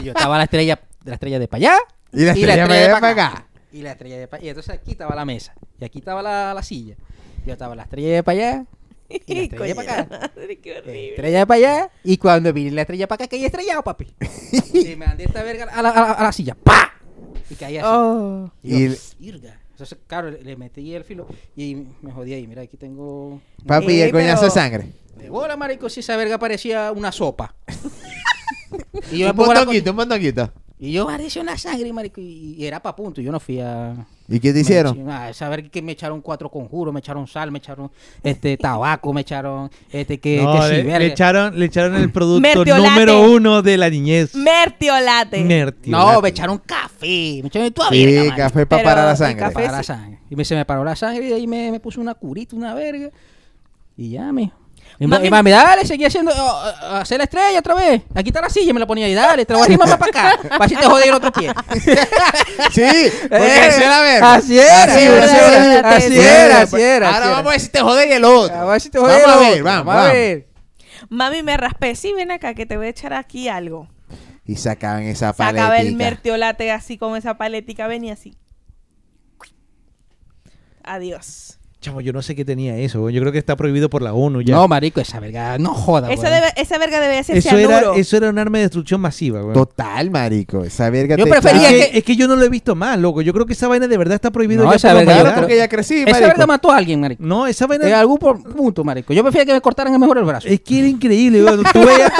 [0.00, 1.78] Y yo estaba la estrella, la estrella de para allá.
[2.12, 3.46] Y la estrella de de pa' para acá.
[3.72, 5.52] Y la estrella de para Y entonces aquí estaba la mesa.
[5.78, 6.96] Y aquí estaba la, la silla.
[7.44, 8.64] Yo estaba la estrella de para allá.
[9.26, 10.08] Y la estrella para de acá.
[10.10, 11.08] la madre, qué horrible.
[11.10, 11.90] Estrella de para allá.
[12.04, 14.06] Y cuando vine la estrella para acá, caí estrellado, papi.
[14.72, 16.54] y me mandé esta verga a la, a la- a la silla.
[16.54, 16.92] ¡Pa!
[17.50, 17.86] Y caí así.
[17.90, 18.50] Oh.
[18.62, 19.42] Y yo, Y-.
[19.72, 21.26] Entonces, claro, le, le metí el filo
[21.56, 22.46] y me jodí ahí.
[22.46, 23.40] Mira, aquí tengo.
[23.66, 24.92] Papi, y el coñazo de sangre.
[25.16, 27.54] De bola, marico, si esa verga parecía una sopa.
[29.12, 30.46] y yo Un montoquito, un montoquito.
[30.52, 33.20] co- Y yo parecía una sangre, marico, y, y era pa' punto.
[33.20, 33.94] Yo no fui a.
[34.32, 35.10] ¿Y qué te hicieron?
[35.10, 37.90] Ah, esa verga que me echaron cuatro conjuros, me echaron sal, me echaron
[38.22, 42.40] este tabaco, me echaron este que, No, que sí, le, echaron, le echaron el producto
[42.40, 42.88] Mertiolate.
[42.90, 44.34] número uno de la niñez.
[44.36, 45.42] Mertiolate.
[45.42, 45.90] Mertiolate.
[46.14, 49.40] No, me echaron café, me echaron toda Sí, verga, café para parar la sangre.
[49.42, 50.20] café- Para la sangre.
[50.30, 52.54] Y me, se me paró la sangre y de ahí me, me puso una curita,
[52.54, 53.10] una verga.
[53.96, 54.52] Y ya, me.
[55.00, 58.02] Y Mami- dale, seguí haciendo, oh, oh, hacer la estrella otra vez.
[58.14, 59.96] Aquí está la silla, me la ponía ahí, dale, te la voy a arrimar más
[59.96, 60.48] para acá.
[60.58, 61.50] Para si te jode el otro pie.
[62.70, 64.34] Sí, porque Eh, así era verga.
[64.34, 65.90] Así era, Así así era, así era.
[65.90, 68.56] así Sí, era, así Ahora así vamos a ver si te jode y el otro.
[68.56, 70.12] A ver si te jode Vamos el a ver, otro, vamos, a vamos.
[70.12, 70.48] ver.
[71.08, 71.94] Mami, me raspé.
[71.96, 73.88] Sí, ven acá que te voy a echar aquí algo.
[74.44, 75.62] Y sacaban esa paletica.
[75.62, 78.36] Sacaba el mertiolate así con esa paletica, venía así.
[80.84, 81.58] Adiós.
[81.80, 83.00] Chamo, yo no sé qué tenía eso.
[83.00, 83.14] güey.
[83.14, 84.54] Yo creo que está prohibido por la ONU ya.
[84.54, 86.12] No, marico, esa verga, no joda.
[86.12, 86.34] Esa, weón.
[86.34, 89.54] debe- esa verga debe ser eso, era, eso era un arma de destrucción masiva, güey.
[89.54, 90.62] Total, marico.
[90.62, 92.98] Esa verga Yo te prefería Es que, es que yo no lo he visto más,
[92.98, 93.22] loco.
[93.22, 95.12] Yo creo que esa vaina de verdad está prohibido No, ya esa por la verga,
[95.14, 95.34] humanidad.
[95.36, 96.28] yo porque ya crecí, Esa marico.
[96.28, 97.22] verga mató a alguien, marico.
[97.24, 99.14] No, esa vaina En algún por- punto, marico.
[99.14, 100.48] Yo prefería que me cortaran mejor el brazo.
[100.48, 101.56] es que era increíble, güey.
[101.72, 102.12] Tú veías,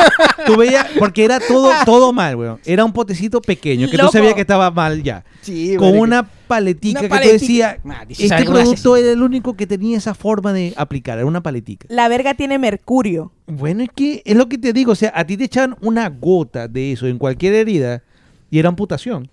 [0.46, 2.50] tú veías, porque era todo, todo mal, güey.
[2.64, 4.12] Era un potecito pequeño que tú Loco.
[4.12, 5.22] sabías que estaba mal ya.
[5.42, 6.02] Sí, Con marico.
[6.02, 7.40] una paletica Una que tú paletica.
[7.40, 10.74] decías, Ah, este ¿sabes cómo la producto era el único que tenía esa forma de
[10.76, 11.86] aplicar, era una paletica.
[11.88, 13.32] La verga tiene mercurio.
[13.46, 16.08] Bueno, es que es lo que te digo, o sea, a ti te echaban una
[16.10, 18.02] gota de eso en cualquier herida
[18.50, 19.30] y era amputación.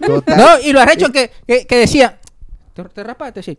[0.00, 0.36] Total.
[0.38, 2.18] No, y lo arrecho que, que, que decía,
[2.74, 3.58] te, te raspaste, sí.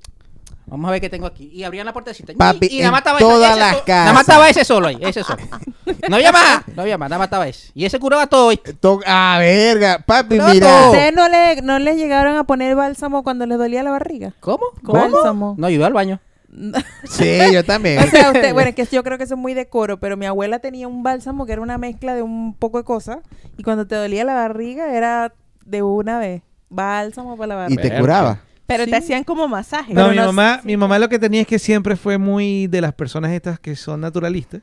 [0.66, 1.50] Vamos a ver qué tengo aquí.
[1.54, 2.34] Y abrían la puertecita.
[2.38, 3.88] Papi, y, y nada más estaba todas ese, las casas.
[3.88, 5.42] Nada más estaba ese solo ahí, ese solo.
[6.10, 7.72] No había más, no había más, nada más estaba ese.
[7.76, 8.52] Y ese curaba todo.
[8.80, 10.00] To- Ah, verga.
[10.06, 10.68] Papi, No, mira.
[10.82, 10.86] no.
[10.92, 14.34] ¿Ustedes no le, no les llegaron a poner bálsamo cuando les dolía la barriga?
[14.40, 14.64] ¿Cómo?
[14.82, 15.56] Bálsamo.
[15.58, 16.20] No, yo iba al baño.
[17.06, 18.00] Sí, yo también.
[18.00, 20.18] O sea, usted, bueno, es que yo creo que eso es muy de coro, pero
[20.18, 23.18] mi abuela tenía un bálsamo que era una mezcla de un poco de cosas
[23.58, 25.34] y cuando te dolía la barriga era
[25.66, 26.42] de una vez.
[26.70, 27.82] Bálsamo para la y barriga.
[27.96, 28.40] te curaba.
[28.66, 28.92] Pero Sí.
[28.92, 29.94] te hacían como masaje.
[29.94, 32.82] No, mi no- mamá, mi mamá lo que tenía es que siempre fue muy de
[32.82, 34.62] las personas estas que son naturalistas.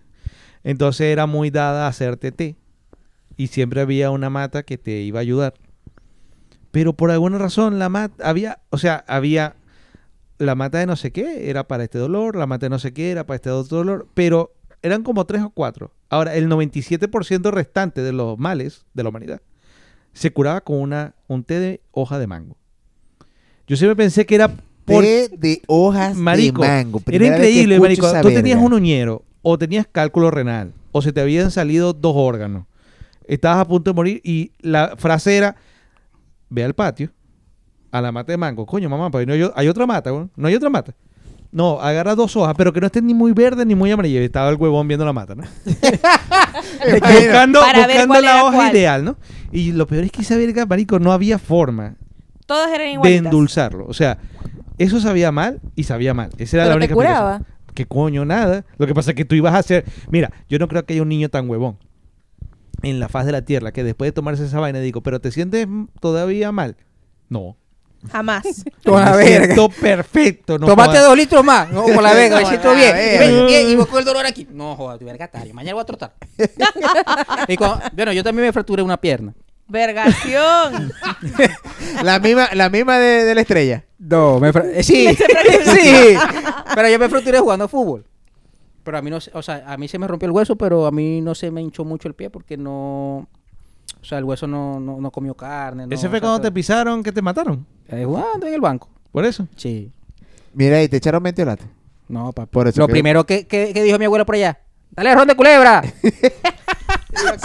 [0.64, 2.56] Entonces era muy dada a hacerte té.
[3.36, 5.54] Y siempre había una mata que te iba a ayudar.
[6.70, 9.56] Pero por alguna razón la mata había, o sea, había
[10.38, 12.92] la mata de no sé qué era para este dolor, la mata de no sé
[12.92, 15.92] qué era para este otro dolor, pero eran como tres o cuatro.
[16.08, 19.42] Ahora, el 97% restante de los males de la humanidad
[20.12, 22.56] se curaba con una, un té de hoja de mango.
[23.70, 24.48] Yo siempre pensé que era
[24.84, 26.98] por Té de hojas Marico, de mango.
[26.98, 28.10] era Primera increíble, marico.
[28.20, 28.66] Tú tenías verga.
[28.66, 32.64] un uñero, o tenías cálculo renal, o se te habían salido dos órganos.
[33.28, 35.54] Estabas a punto de morir y la frase era,
[36.48, 37.10] ve al patio,
[37.92, 38.66] a la mata de mango.
[38.66, 40.26] Coño, mamá, pero no hay, hay otra mata, güey.
[40.34, 40.92] No hay otra mata.
[41.52, 44.24] No, agarra dos hojas, pero que no estén ni muy verdes ni muy amarillas.
[44.24, 45.44] Estaba el huevón viendo la mata, ¿no?
[47.00, 48.72] buscando buscando la hoja cuál.
[48.72, 49.16] ideal, ¿no?
[49.52, 51.94] Y lo peor es que esa verga, marico, no había forma
[52.50, 53.24] Todas eran de igualitas.
[53.26, 53.86] endulzarlo.
[53.86, 54.18] O sea,
[54.78, 56.30] eso sabía mal y sabía mal.
[56.38, 57.26] Esa era la Pero te única explicación.
[57.38, 57.46] curaba.
[57.74, 58.24] ¿Qué coño?
[58.24, 58.64] Nada.
[58.76, 59.84] Lo que pasa es que tú ibas a hacer...
[60.10, 61.78] Mira, yo no creo que haya un niño tan huevón
[62.82, 65.30] en la faz de la tierra que después de tomarse esa vaina digo, ¿pero te
[65.30, 65.68] sientes
[66.00, 66.76] todavía mal?
[67.28, 67.56] No.
[68.10, 68.64] Jamás.
[68.84, 69.44] Con la Me verga.
[69.54, 70.58] siento perfecto.
[70.58, 71.04] No Tomate jodas.
[71.04, 71.70] dos litros más.
[71.70, 72.92] No, con la verga, me siento la bien.
[72.94, 73.24] verga.
[73.26, 74.48] Y, ven, y, y busco el dolor aquí.
[74.50, 75.52] No, joda, tu verga tal.
[75.52, 76.14] Mañana voy a trotar.
[77.48, 79.34] y cuando- bueno, yo también me fracturé una pierna.
[79.70, 80.92] Vergación.
[82.02, 83.84] La misma, la misma de, de la estrella.
[83.98, 85.08] No, me fra- eh, sí,
[85.64, 86.14] sí.
[86.74, 88.04] Pero yo me fracturé jugando fútbol.
[88.82, 90.86] Pero a mí no, se- o sea, a mí se me rompió el hueso, pero
[90.86, 93.16] a mí no se me hinchó mucho el pie porque no,
[94.00, 95.86] o sea, el hueso no, no, no comió carne.
[95.86, 97.66] no, Ese o fue sea, cuando te pisaron que te mataron.
[97.88, 98.88] Eh, jugando en el banco.
[99.12, 99.46] Por eso.
[99.56, 99.92] Sí.
[100.54, 101.64] Mira, y te echaron mentiolate.
[102.08, 102.46] No, papá.
[102.50, 104.58] Por eso Lo que- primero que, que, que dijo mi abuelo por allá.
[104.92, 105.82] Dale ron de culebra.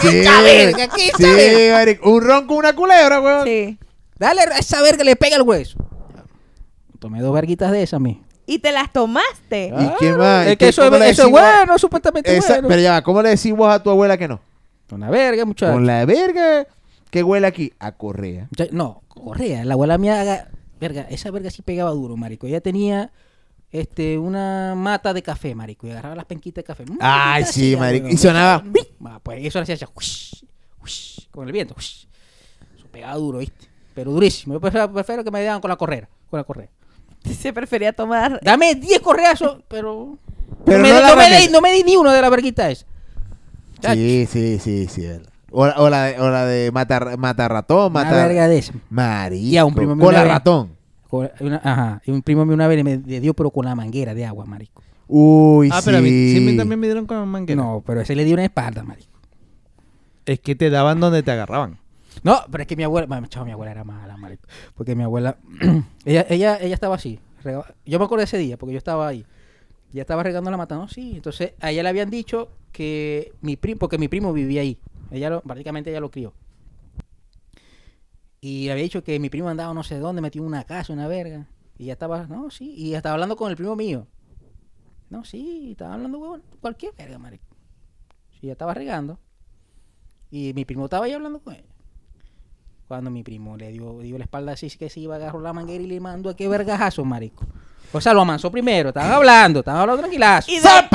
[0.00, 2.10] Sí, verga, qué sí, marico.
[2.10, 3.44] Un ron con una culebra, weón.
[3.44, 3.78] sí.
[4.18, 5.78] Dale a esa verga, le pega el hueso.
[6.98, 8.22] Tomé dos verguitas de esas, mi.
[8.46, 9.72] Y te las tomaste.
[9.78, 10.46] ¿Y qué más?
[10.46, 11.40] Es ¿Y que qué- eso, es- le eso es decimos?
[11.40, 12.68] bueno, supuestamente Esa- bueno.
[12.68, 14.40] Pero ya ¿cómo le decís vos a tu abuela que no?
[14.92, 15.72] Una verga, muchacho.
[15.72, 16.66] Con la verga
[17.10, 18.48] que huele aquí a correa.
[18.56, 19.64] Ya- No, correa.
[19.64, 20.48] La abuela mía, haga-
[20.80, 22.46] verga, esa verga sí pegaba duro, marico.
[22.46, 23.10] Ella tenía
[23.80, 26.84] este, una mata de café, marico, y agarraba las penquitas de café.
[27.00, 28.04] Ay, sí, ya, marico.
[28.04, 28.14] bueno.
[28.14, 28.64] Y sonaba.
[29.04, 30.44] Ah, Pues eso lo hacía huish,
[30.82, 31.74] huish, con el viento.
[31.76, 32.06] huish.
[32.76, 33.66] Eso pegaba duro, ¿viste?
[33.94, 34.54] Pero durísimo.
[34.54, 36.08] Yo prefiero, prefiero que me dieran con la correa.
[36.30, 36.68] Con la correa.
[37.40, 38.38] Se prefería tomar.
[38.42, 40.18] Dame 10 correazos, pero.
[40.64, 42.28] Pero no, me, no la no me di, no me di ni uno de la
[42.28, 42.86] verguita esa.
[43.92, 45.02] Sí, sí, sí, sí.
[45.06, 45.28] verdad.
[45.50, 48.28] O, o la de, o la de matar, matar ratón, Una matar.
[48.28, 48.72] verga de esa.
[48.90, 49.66] Marico.
[49.66, 50.32] Un primo mío Con la una vez.
[50.32, 50.76] ratón.
[51.40, 52.02] Una- ajá.
[52.04, 54.82] Y un primo mío una vez me dio, pero con la manguera de agua, marico.
[55.08, 55.82] Uy, ah, sí.
[55.86, 57.62] pero a mí, sí, a mí también me dieron con manguera.
[57.62, 59.10] No, pero ese le dio una espalda, marico.
[60.24, 61.78] Es que te daban donde te agarraban.
[62.22, 64.48] No, pero es que mi abuela, bueno, chavo, mi abuela era mala, marico.
[64.74, 65.36] Porque mi abuela,
[66.04, 67.20] ella, ella, ella estaba así.
[67.44, 69.24] rega- Yo me acuerdo de ese día, porque yo estaba ahí.
[69.92, 70.88] Ya estaba regando la mata, ¿no?
[70.88, 71.12] Sí.
[71.16, 74.78] Entonces, a ella le habían dicho que mi primo, porque mi primo vivía ahí.
[75.12, 76.32] Ella lo, prácticamente ella lo crió.
[78.40, 81.48] Y había dicho que mi primo andaba no sé dónde, metió una casa, una verga.
[81.78, 82.74] Y ya estaba, no, sí.
[82.76, 84.06] Y estaba hablando con el primo mío.
[85.10, 87.44] No, sí, estaba hablando huevón, cualquier verga, marico.
[88.32, 89.18] Sí, ya estaba regando.
[90.30, 91.64] Y mi primo estaba ahí hablando con ella.
[92.88, 95.82] Cuando mi primo le dio, dio la espalda así, que se iba, agarró la manguera
[95.82, 97.44] y le mandó a qué vergajazo, marico.
[97.92, 100.50] O sea, lo amansó primero, estaban hablando, estaban hablando tranquilazo.
[100.50, 100.88] Y, Da-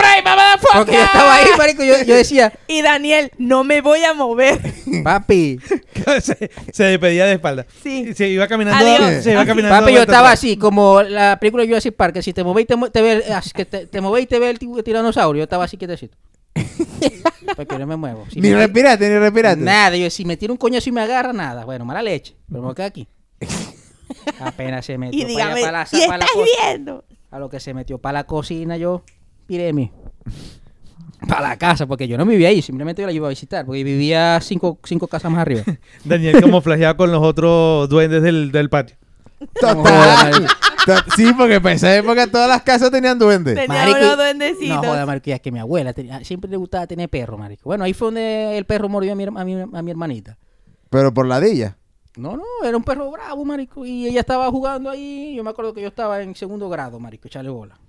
[0.74, 4.60] Porque yo estaba ahí, marico, yo, yo decía, y Daniel, no me voy a mover.
[5.04, 5.60] papi,
[6.22, 7.66] se, se despedía de espalda.
[7.82, 8.14] Sí.
[8.14, 8.86] Se iba caminando.
[8.86, 9.24] Adiós.
[9.24, 9.48] Se iba Así.
[9.48, 9.80] caminando.
[9.80, 10.34] papi, yo estaba atrás.
[10.40, 13.32] así, como la película de Jurassic Park, que si te movéis te, te ve, el-
[13.34, 16.18] así que te, te movéis te ve el ti- tiranosaurio, yo estaba así quietecito.
[17.56, 18.26] Porque no me muevo.
[18.32, 19.62] Si Ni me- respirate, ni respirate.
[19.62, 21.66] Nada, yo si me tira un coñazo y me agarra, nada.
[21.66, 22.36] Bueno, mala leche.
[22.48, 23.08] Pero me voy a quedar aquí.
[24.40, 27.04] Apenas se metió Y para allá, dígame, para la, ¿y para la estás viendo?
[27.32, 29.04] A lo que se metió para la cocina, yo
[29.48, 29.92] piré mi.
[31.28, 33.84] Para la casa, porque yo no vivía ahí, simplemente yo la iba a visitar, porque
[33.84, 35.62] vivía cinco, cinco casas más arriba.
[36.04, 38.98] Daniel camuflajeado con los otros duendes del, del patio.
[39.60, 40.48] Total.
[40.86, 43.54] To- Sí, porque esa época todas las casas tenían duendes.
[43.54, 44.76] Tenía Marico, unos duendecitos.
[44.78, 47.62] No, joder, marico, es que mi abuela tenía- siempre le gustaba tener perro, marico.
[47.66, 50.38] Bueno, ahí fue donde el perro mordió a mi, a mi, a mi hermanita.
[50.90, 51.78] Pero por ladilla.
[52.18, 53.86] No, no, era un perro bravo, marico.
[53.86, 55.34] Y ella estaba jugando ahí.
[55.36, 57.80] Yo me acuerdo que yo estaba en segundo grado, marico, echarle bola.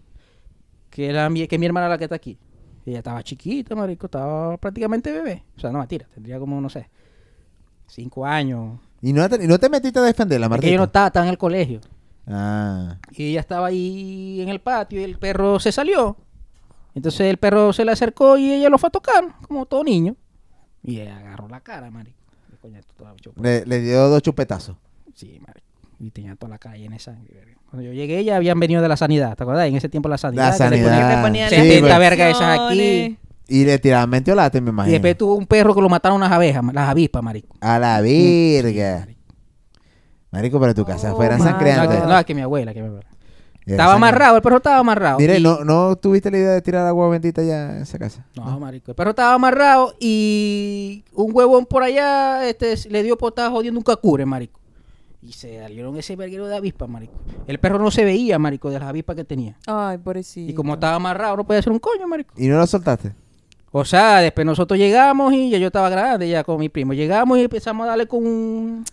[0.90, 2.38] Que era mi, que mi hermana la que está aquí.
[2.84, 5.44] Ella estaba chiquita, marico, estaba prácticamente bebé.
[5.56, 6.88] O sea, no, mentira, tendría como, no sé,
[7.86, 8.78] cinco años.
[9.00, 11.26] Y no te, y no te metiste a defenderla, Es que yo no estaba, estaba
[11.26, 11.80] en el colegio.
[12.26, 12.98] Ah.
[13.10, 16.16] Y ella estaba ahí en el patio y el perro se salió.
[16.94, 20.16] Entonces el perro se le acercó y ella lo fue a tocar, como todo niño.
[20.82, 22.21] Y ella agarró la cara, marico.
[22.64, 24.76] Y Le, le dio dos chupetazos.
[25.14, 25.66] Sí, marico.
[25.98, 27.32] Y tenía toda la llena de sangre.
[27.34, 27.52] verga.
[27.70, 29.66] Cuando yo llegué ya habían venido de la sanidad, ¿te acuerdas?
[29.68, 30.50] En ese tiempo la sanidad.
[30.58, 31.22] La que le sanidad.
[31.22, 31.98] Ponían Sí, las 70 pues.
[31.98, 33.18] vergas esas aquí.
[33.48, 34.92] Y le tiraban mentiolate, me Y imagino.
[34.92, 37.54] después tuvo un perro que lo mataron las abejas, las avispas, marico.
[37.60, 39.06] A la virga.
[40.30, 42.06] Marico, pero tu casa Oh, fuera my No, sangrienta.
[42.06, 43.06] no, es que mi abuela, que mi abuela.
[43.66, 45.18] Estaba amarrado, el perro estaba amarrado.
[45.18, 48.26] Mire, y- ¿no, ¿no tuviste la idea de tirar agua bendita ya en esa casa?
[48.34, 48.90] No, marico.
[48.90, 53.78] El perro estaba amarrado y un huevón por allá este, le dio por estar jodiendo
[53.78, 54.58] un cacure, marico.
[55.22, 57.14] Y se salieron ese verguero de avispas, marico.
[57.46, 59.56] El perro no se veía, marico, de las avispas que tenía.
[59.68, 60.50] Ay, pobrecito.
[60.50, 62.34] Y como estaba amarrado, no podía hacer un coño, marico.
[62.36, 63.12] ¿Y no lo soltaste?
[63.70, 66.92] O sea, después nosotros llegamos y ya yo estaba grande ya con mi primo.
[66.92, 68.84] Llegamos y empezamos a darle con un...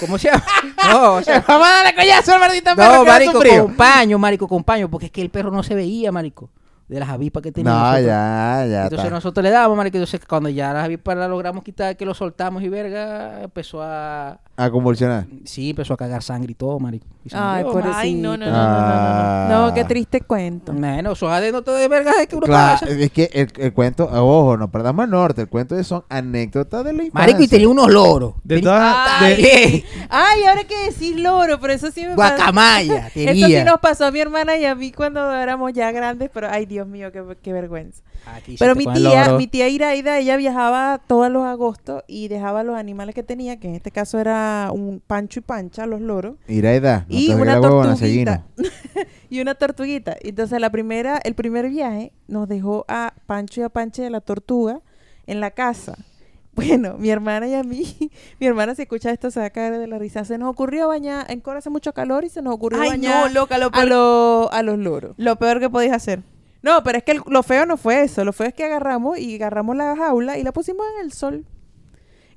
[0.00, 0.44] ¿Cómo se llama?
[0.88, 1.44] No, o sea...
[1.46, 4.88] Vamos a darle collazo al maldito No, marico, con paño, marico, con paño.
[4.90, 6.50] Porque es que el perro no se veía, marico.
[6.92, 7.72] De las avispas que tenía.
[7.72, 8.04] No, nosotros.
[8.04, 9.10] ya, ya Entonces está.
[9.14, 9.96] nosotros le damos, marico.
[9.96, 14.38] Entonces cuando ya las avispas las logramos quitar, que lo soltamos y verga, empezó a...
[14.54, 15.24] A convulsionar.
[15.44, 17.06] Sí, empezó a cagar sangre y todo, marico.
[17.24, 17.96] Y Ay, murió, pobrecito.
[17.98, 19.46] Ay, no, no, no, Ah.
[19.50, 20.72] No, qué triste cuento.
[20.74, 22.92] Bueno, eso anécdotas de verga es que uno Claro, pasa.
[22.92, 26.92] es que el, el cuento, ojo, no perdamos el norte, el cuento son anécdotas de
[26.92, 27.20] la infancia.
[27.20, 28.34] Marico, y tenía unos loros.
[28.44, 29.20] De Tenía- todas.
[29.20, 32.14] de- Ay, Ay, ahora que decís loro, pero eso sí me.
[32.14, 33.64] Guacamaya, Eso sí tenía.
[33.64, 36.81] nos pasó a mi hermana y a mí cuando éramos ya grandes, pero ay, Dios
[36.86, 38.02] mío, qué, qué vergüenza.
[38.26, 42.76] Aquí Pero mi tía, mi tía Iraida, ella viajaba todos los agostos y dejaba los
[42.76, 47.06] animales que tenía, que en este caso era un pancho y pancha, los loros, Iraida,
[47.08, 48.44] no y te una tortuguita.
[49.30, 50.16] y una tortuguita.
[50.20, 54.20] Entonces la primera, el primer viaje nos dejó a Pancho y a Pancha de la
[54.20, 54.80] tortuga
[55.26, 55.96] en la casa.
[56.54, 57.96] Bueno, mi hermana y a mí,
[58.38, 60.26] mi hermana si escucha esto se va a caer de la risa.
[60.26, 63.28] Se nos ocurrió bañar, en Cora hace mucho calor y se nos ocurrió Ay, bañar
[63.32, 65.14] no, loca, lo a, peor, lo- a los loros.
[65.16, 66.20] lo peor que podéis hacer.
[66.62, 68.24] No, pero es que el- lo feo no fue eso.
[68.24, 71.44] Lo feo es que agarramos y agarramos la jaula y la pusimos en el sol.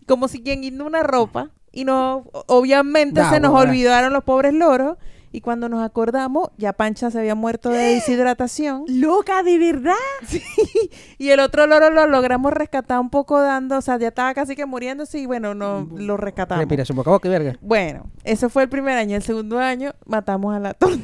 [0.07, 1.51] Como si quien una ropa.
[1.71, 4.97] Y no, obviamente se nos olvidaron los pobres loros.
[5.31, 8.85] Y cuando nos acordamos, ya Pancha se había muerto de deshidratación.
[8.87, 9.93] Loca, de verdad.
[11.17, 14.55] Y el otro loro lo logramos rescatar un poco dando, o sea, ya estaba casi
[14.55, 16.61] que muriéndose y bueno, no lo rescatamos.
[16.63, 17.57] Respiración boca boca, verga.
[17.61, 19.15] Bueno, eso fue el primer año.
[19.15, 21.03] El segundo año matamos a la tortuga.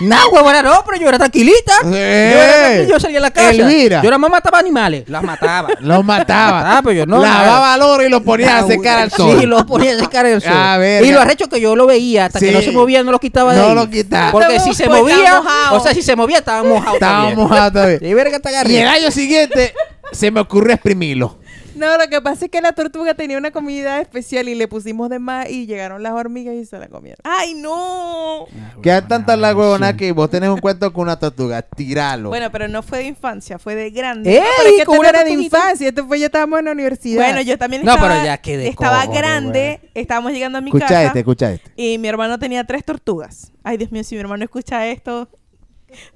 [0.00, 1.72] No, huevona, no, pero yo era tranquilita.
[1.82, 3.50] Yo, era tranquila, yo salía a la casa.
[3.50, 4.00] Elvira.
[4.00, 5.04] Yo nada más mataba animales.
[5.08, 5.70] Las mataba.
[5.80, 6.76] Los mataba.
[6.76, 7.20] Ah, pero yo no.
[7.20, 9.40] Lavaba loro y los ponía a secar al sol.
[9.40, 10.52] Sí, los ponía a secar al sol.
[10.54, 11.04] Ah, verga.
[11.06, 13.54] y lo arrecho que yo lo veía hasta que no se movía, no lo quitaba
[13.54, 13.74] de No ahí.
[13.74, 14.30] lo quitaba.
[14.30, 15.76] Porque si se Pues movía, estaba mojado.
[15.76, 16.94] o sea, si se movía, estaba mojado.
[16.94, 17.36] Estaba también.
[17.38, 17.98] mojado todavía.
[18.08, 19.74] Y verga está Y el año siguiente
[20.12, 21.38] se me ocurrió exprimirlo.
[21.78, 25.08] No, lo que pasa es que la tortuga tenía una comida especial y le pusimos
[25.10, 27.20] de más y llegaron las hormigas y se la comieron.
[27.22, 28.46] Ay, no.
[28.82, 31.62] Quedan tantas las huevonas que vos tenés un cuento con una tortuga.
[31.62, 32.30] Tiralo.
[32.30, 34.38] Bueno, pero no fue de infancia, fue de grande.
[34.38, 34.42] ¡Ey!
[34.56, 37.22] Pero es que no una era de infancia, esto fue ya estábamos en la universidad.
[37.22, 40.60] Bueno, yo también No, estaba, pero ya que de estaba cojones, grande, estábamos llegando a
[40.60, 41.70] mi escucha casa este, escucha este.
[41.76, 43.52] y mi hermano tenía tres tortugas.
[43.62, 45.28] Ay, Dios mío, si mi hermano escucha esto,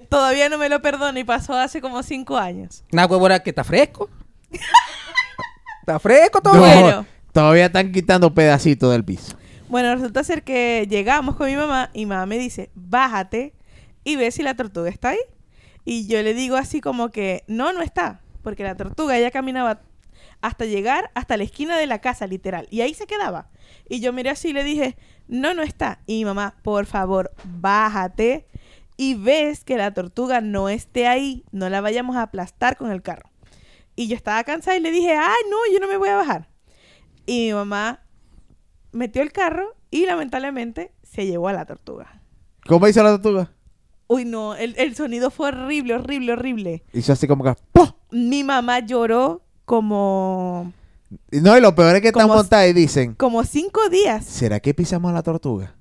[0.09, 2.83] todavía no me lo perdono y pasó hace como cinco años.
[2.93, 4.11] Una huevona que está fresco.
[5.83, 6.55] está fresco todo.
[6.55, 7.07] No, bueno.
[7.33, 9.37] Todavía están quitando pedacitos del piso.
[9.69, 13.55] Bueno, resulta ser que llegamos con mi mamá y mamá me dice, bájate
[14.05, 15.19] y ve si la tortuga está ahí.
[15.85, 18.21] Y yo le digo así como que, no, no está.
[18.43, 19.81] Porque la tortuga ya caminaba
[20.41, 22.69] hasta llegar hasta la esquina de la casa, literal.
[22.71, 23.49] Y ahí se quedaba.
[23.89, 24.97] Y yo miré así y le dije,
[25.27, 26.01] no, no está.
[26.07, 28.47] Y mi mamá, por favor, bájate
[28.97, 31.45] y ves que la tortuga no esté ahí.
[31.51, 33.32] No la vayamos a aplastar con el carro.
[34.03, 36.49] Y yo estaba cansada y le dije, ay, no, yo no me voy a bajar.
[37.27, 38.01] Y mi mamá
[38.91, 42.21] metió el carro y lamentablemente se llevó a la tortuga.
[42.67, 43.51] ¿Cómo hizo la tortuga?
[44.09, 46.83] Uy, no, el, el sonido fue horrible, horrible, horrible.
[46.93, 47.55] Hizo así como que...
[47.73, 47.89] ¡pum!
[48.11, 50.73] Mi mamá lloró como,
[51.31, 53.15] No, y lo peor es que están montadas y dicen...
[53.15, 54.25] como cinco días.
[54.27, 55.75] ¿Será que pisamos a la tortuga?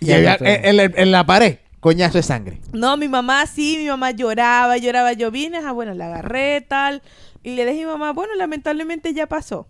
[0.00, 2.60] Y había- en- en la pared, coñazo de sangre.
[2.72, 5.12] No, mi mamá sí, mi mamá lloraba, lloraba.
[5.12, 7.02] Yo vine, ah, bueno, la agarré, tal.
[7.42, 9.66] Y le dije a mi mamá, bueno, lamentablemente ya pasó.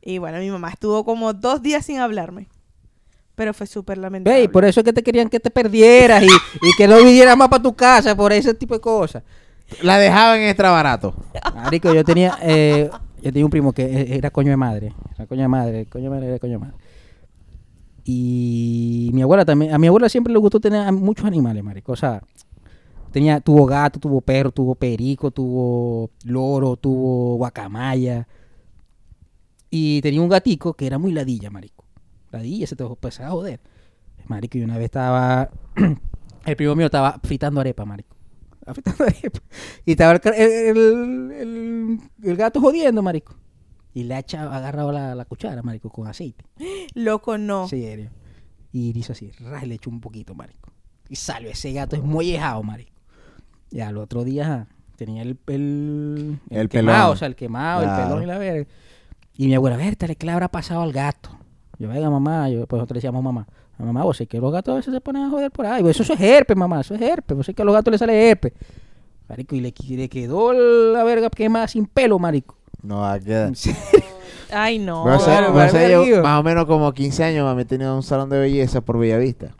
[0.00, 2.48] Y bueno, mi mamá estuvo como dos días sin hablarme.
[3.34, 4.38] Pero fue súper lamentable.
[4.38, 6.98] Ve, y por eso es que te querían que te perdieras y, y que no
[6.98, 9.22] vinieras más para tu casa por ese tipo de cosas.
[9.80, 11.14] La dejaban en extra barato.
[11.54, 12.90] Marico, yo tenía, eh,
[13.22, 14.92] yo tenía un primo que e- era coño de madre.
[15.14, 16.74] Era coño de madre, coño de madre, era coño de madre.
[18.04, 21.92] Y mi abuela también, a mi abuela siempre le gustó tener a muchos animales, marico.
[21.92, 22.20] O sea,
[23.12, 28.26] tenía, tuvo gato, tuvo perro, tuvo perico, tuvo loro, tuvo guacamaya.
[29.70, 31.84] Y tenía un gatico que era muy ladilla, marico.
[32.30, 33.60] Ladilla, se te empezaba a joder.
[34.26, 35.50] Marico, y una vez estaba,
[36.46, 38.16] el primo mío estaba fritando arepa, marico.
[38.72, 39.40] Fritando arepa.
[39.84, 43.34] Y estaba el, el, el- el- el gato jodiendo, marico.
[43.94, 46.44] Y le ha agarrado la, la cuchara, marico, con aceite.
[46.94, 47.68] Loco, no.
[47.68, 48.10] Serio.
[48.72, 50.70] Y hizo así, ras, le echó un poquito, marico.
[51.08, 52.91] Y salió ese gato es mollejado, marico.
[53.72, 54.66] Y al otro día
[54.96, 57.12] tenía el, el, El quemado, pelón.
[57.12, 58.02] o sea, el quemado, Claro.
[58.02, 58.66] el pelón y la verga.
[59.36, 61.30] Y mi abuela, vértale, ¿qué le habrá pasado al gato?
[61.78, 63.46] Yo, venga, mamá, yo, pues nosotros le decíamos mamá,
[63.78, 65.82] "Ah, mamá, vos sé que los gatos a veces se ponen a joder por ahí.
[65.88, 67.36] Eso, eso es herpes, mamá, eso es herpes.
[67.36, 68.52] Vos sé que a los gatos les sale herpes.
[69.28, 72.56] Marico, y le, le quedó la verga quemada sin pelo, marico.
[72.82, 73.52] No va a quedar.
[74.52, 75.06] Ay, no.
[75.06, 79.54] Más o menos como 15 años, mami tenía un salón de belleza por Bellavista.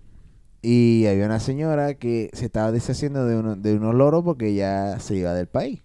[0.63, 4.99] Y había una señora que se estaba deshaciendo de, uno- de unos loros porque ya
[5.01, 5.83] se iba del país.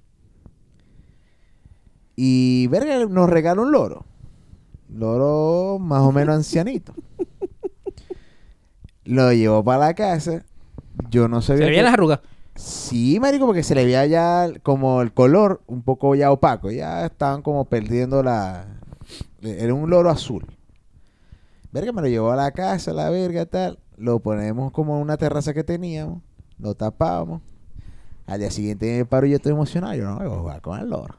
[2.15, 4.05] Y verga nos regaló un loro.
[4.89, 6.93] Loro más o menos ancianito.
[9.05, 10.43] Lo llevó para la casa.
[11.09, 11.65] Yo no Se sabía.
[11.65, 12.19] le veían que- las arrugas.
[12.55, 16.71] Sí, marico, porque se le veía ya como el color un poco ya opaco.
[16.71, 18.65] Ya estaban como perdiendo la...
[19.43, 20.43] Era un loro azul.
[21.71, 23.77] Verga, me lo llevó a la casa, la verga, tal.
[23.97, 26.21] Lo ponemos como en una terraza que teníamos.
[26.59, 27.41] Lo tapábamos.
[28.27, 29.95] Al día siguiente me paro y yo estoy emocionado.
[29.95, 31.15] Yo no voy a jugar con el loro.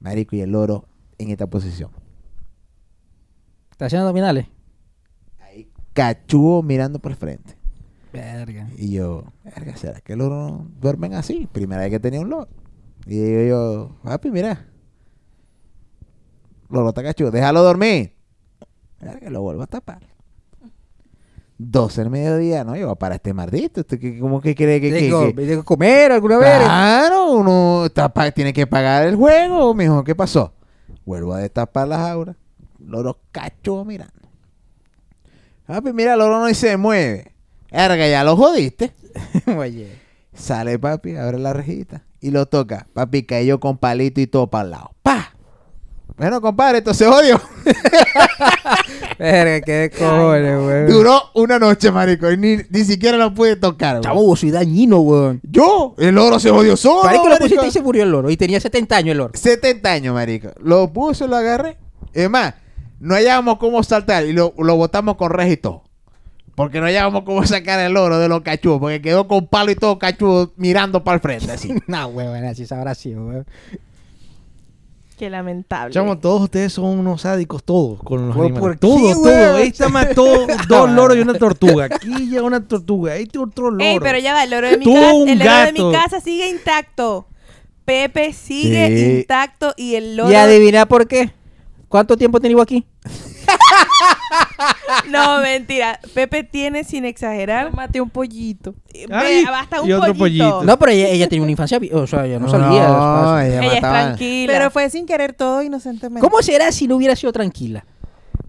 [0.00, 0.86] Marico, y el loro
[1.18, 1.90] en esta posición.
[3.70, 4.46] ¿Está haciendo abdominales?
[5.40, 7.56] Ahí, cachudo mirando por el frente.
[8.12, 8.68] Verga.
[8.76, 11.46] Y yo, verga, ¿será que los loros duermen así?
[11.52, 12.48] Primera vez que tenía un loro.
[13.06, 14.66] Y digo yo, papi, mira.
[16.70, 18.14] Loro está cachudo, déjalo dormir.
[19.00, 20.09] Verga, lo vuelvo a tapar.
[21.62, 23.82] 12 del mediodía, no, yo voy para este maldito.
[23.82, 26.56] ¿Usted qué- ¿Cómo que cree que, que- que, que- comer alguna vez.
[26.58, 30.02] Claro, uno está tiene que pagar el juego, mijo.
[30.02, 30.54] ¿Qué pasó?
[31.04, 32.36] Vuelvo a destapar las auras.
[32.78, 34.14] Loro cachudo mirando.
[35.66, 37.32] Papi, mira, el loro no se mueve.
[37.70, 38.92] Verga, ya lo jodiste.
[39.56, 39.98] Oye.
[40.32, 42.86] Sale papi, abre la rejita y lo toca.
[42.94, 44.92] Papi cayó con palito y todo para el lado.
[45.02, 45.34] ¡Pa!
[46.16, 47.40] Bueno, compadre, esto se odio.
[49.18, 50.86] Verga, qué cojones, weón.
[50.88, 53.96] Duró una noche, marico, y ni, ni siquiera lo pude tocar.
[53.96, 54.02] güey.
[54.04, 55.40] Chavo, soy dañino, weón.
[55.42, 57.04] Yo, el oro se odió solo.
[57.04, 58.30] Marico, lo pusiste y se murió el loro.
[58.30, 59.32] Y tenía 70 años el loro.
[59.34, 60.50] 70 años, marico.
[60.62, 61.76] Lo puse, lo agarré.
[62.12, 62.54] Es más,
[62.98, 65.84] no hallábamos cómo saltar y lo, lo botamos con reja y todo.
[66.54, 68.80] Porque no hallábamos cómo sacar el oro de los cachudos.
[68.80, 71.74] Porque quedó con palo y todo cachudo mirando para el frente, así.
[71.86, 73.46] no, weón, así sabrá sido, weón.
[75.20, 75.92] Qué lamentable.
[75.92, 78.60] Chamo, todos ustedes son unos sádicos, todos, con los ¿Por- animales.
[78.62, 79.34] por qué, todos, güey?
[79.34, 79.56] todos.
[79.60, 81.84] Ahí está más todo, dos loros y una tortuga.
[81.84, 83.84] Aquí ya una tortuga, ahí está otro loro.
[83.84, 85.92] Ey, pero ya va, el loro de mi, Tú, casa, un el loro de mi
[85.92, 87.26] casa sigue intacto.
[87.84, 89.18] Pepe sigue Sí.
[89.18, 90.30] intacto y el loro...
[90.32, 91.30] Y adivina por qué.
[91.88, 92.86] ¿Cuánto tiempo tenía aquí?
[95.10, 95.98] No, mentira.
[96.14, 98.74] Pepe tiene, sin exagerar, Maté un pollito.
[99.10, 100.44] Ay, ve, hasta un y otro pollito.
[100.50, 100.64] pollito.
[100.64, 102.82] No, pero ella, ella tenía una infancia, o sea, ella no salía.
[102.82, 103.42] de los No, pasos.
[103.42, 104.52] ella Ella es tranquila.
[104.52, 106.20] Pero fue sin querer todo inocentemente.
[106.20, 107.84] ¿Cómo será si no hubiera sido tranquila?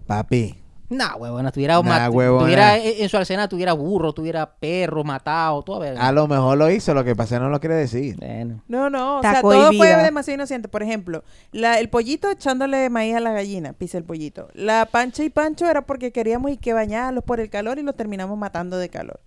[0.06, 0.56] Papi,
[0.92, 2.44] No, huevona, tuviera, Nah, huevona.
[2.44, 5.80] tuviera en en su arsenal, tuviera burro, tuviera perro, matado, todo.
[5.80, 6.06] verga.
[6.06, 8.16] a lo mejor lo hizo, lo que pasa no lo quiere decir.
[8.18, 8.62] Bueno.
[8.68, 10.68] No, no, o Está sea, todo fue demasiado inocente.
[10.68, 14.48] Por ejemplo, la- el pollito echándole maíz a la gallina, pisa el pollito.
[14.54, 17.96] La pancha y pancho era porque queríamos y que bañarlos por el calor y los
[17.96, 19.20] terminamos matando de calor.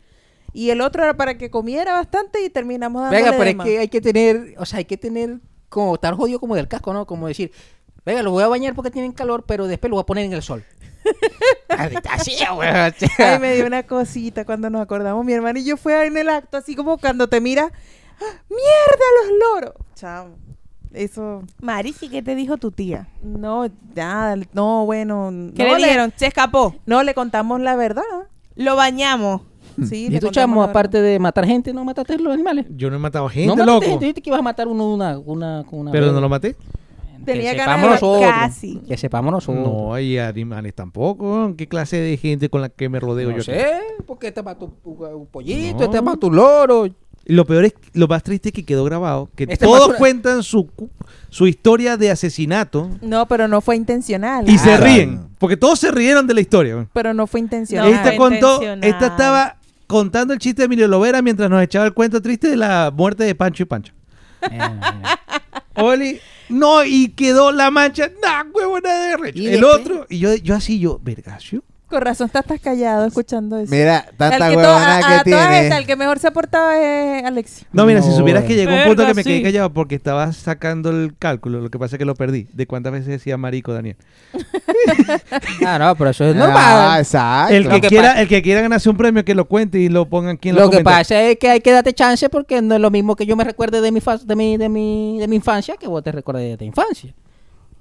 [0.53, 3.55] Y el otro era para que comiera bastante y terminamos dándole Venga, pero de es
[3.57, 3.65] más.
[3.67, 6.93] que hay que tener, o sea, hay que tener como estar jodido como del casco,
[6.93, 7.05] ¿no?
[7.05, 7.51] Como decir,
[8.05, 10.31] venga, lo voy a bañar porque tienen calor, pero después lo voy a poner en
[10.33, 10.63] el sol.
[11.69, 12.93] Así, sea.
[13.17, 15.25] Ay, me dio una cosita cuando nos acordamos.
[15.25, 17.71] Mi hermano y yo fue en el acto, así como cuando te mira,
[18.21, 19.73] ¡Ah, ¡mierda los loros!
[19.95, 20.29] Chao.
[20.93, 23.09] Eso, Marisi, ¿qué te dijo tu tía?
[23.21, 25.51] no, nada, no, bueno.
[25.53, 26.13] ¿Qué no le dijeron?
[26.15, 26.75] Se escapó.
[26.85, 28.03] No, le contamos la verdad.
[28.55, 29.41] Lo bañamos.
[29.89, 32.65] Sí, Y tú, chamo, aparte de matar gente, ¿no mataste los animales?
[32.69, 33.85] Yo no he matado no gente, mataste loco.
[33.85, 36.55] gente, dijiste que ibas a matar uno una, una, con una Pero no lo maté.
[37.25, 38.31] Tenía que ganas sepamos de- nosotros.
[38.31, 38.77] casi.
[38.87, 39.63] Que sepamos nosotros.
[39.65, 41.53] No hay animales tampoco.
[41.57, 43.43] ¿Qué clase de gente con la que me rodeo No yo?
[43.43, 43.65] sé,
[44.05, 45.89] porque te mató un, un pollito, No.
[45.89, 46.85] te mató un loro.
[47.27, 50.43] Y lo peor es, lo más triste es que quedó grabado, que Este todos cuentan
[50.43, 50.69] su,
[51.29, 54.47] su historia de asesinato No, pero no fue intencional.
[54.47, 54.83] y se Claro.
[54.85, 56.87] ríen, porque todos se rieron de la historia.
[56.93, 57.89] Pero no fue intencional.
[57.89, 58.83] No, esta fue contó, intencional.
[58.83, 59.57] esta estaba
[59.87, 63.23] contando el chiste de Emilio Lovera mientras nos echaba el cuento triste de la muerte
[63.23, 63.93] de Pancho y Pancho.
[65.75, 66.19] Oli,
[66.49, 69.41] no, y quedó la mancha, nah, huevona de recho.
[69.41, 71.63] El otro, y yo, yo así, yo, vergacio.
[71.95, 73.71] Con razón estás tan callado escuchando eso.
[73.73, 75.63] Mira, tanta El que huevona a, que a todas tiene.
[75.63, 77.65] estas, el que mejor se portaba es Alexis.
[77.71, 79.43] No, mira, si supieras que llegó un punto que me quedé sí.
[79.43, 82.91] callado porque estaba sacando el cálculo, lo que pasa es que lo perdí, de cuántas
[82.91, 83.95] veces decía marico Daniel.
[85.65, 86.99] Ah, no, pero eso es Ah, normal.
[86.99, 87.53] exacto.
[87.53, 90.35] El que, quiera, el que quiera ganarse un premio que lo cuente y lo pongan
[90.35, 92.91] aquí en Lo que pasa es que hay que darte chance porque no es lo
[92.91, 95.75] mismo que yo me recuerde de mi, fa- de mi, de mi, de mi infancia
[95.77, 97.13] que vos te recuerdes de tu infancia.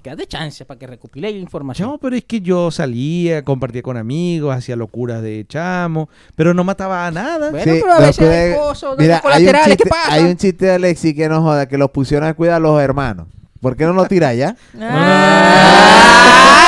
[0.05, 1.87] Que date chance para que recopile la información.
[1.87, 6.63] Chamo, pero es que yo salía, compartía con amigos, hacía locuras de chamo, pero no
[6.63, 7.49] mataba a nada.
[7.49, 10.13] Bueno, Sí, pero a veces hay cosas, Mira, hay un, colaterales, chiste, ¿qué pasa?
[10.13, 12.79] hay un chiste de Alexi que no joda, que los pusieron a cuidar a los
[12.79, 13.25] hermanos.
[13.59, 14.55] ¿Por qué no lo tira ya?
[14.79, 16.64] ¡Ah,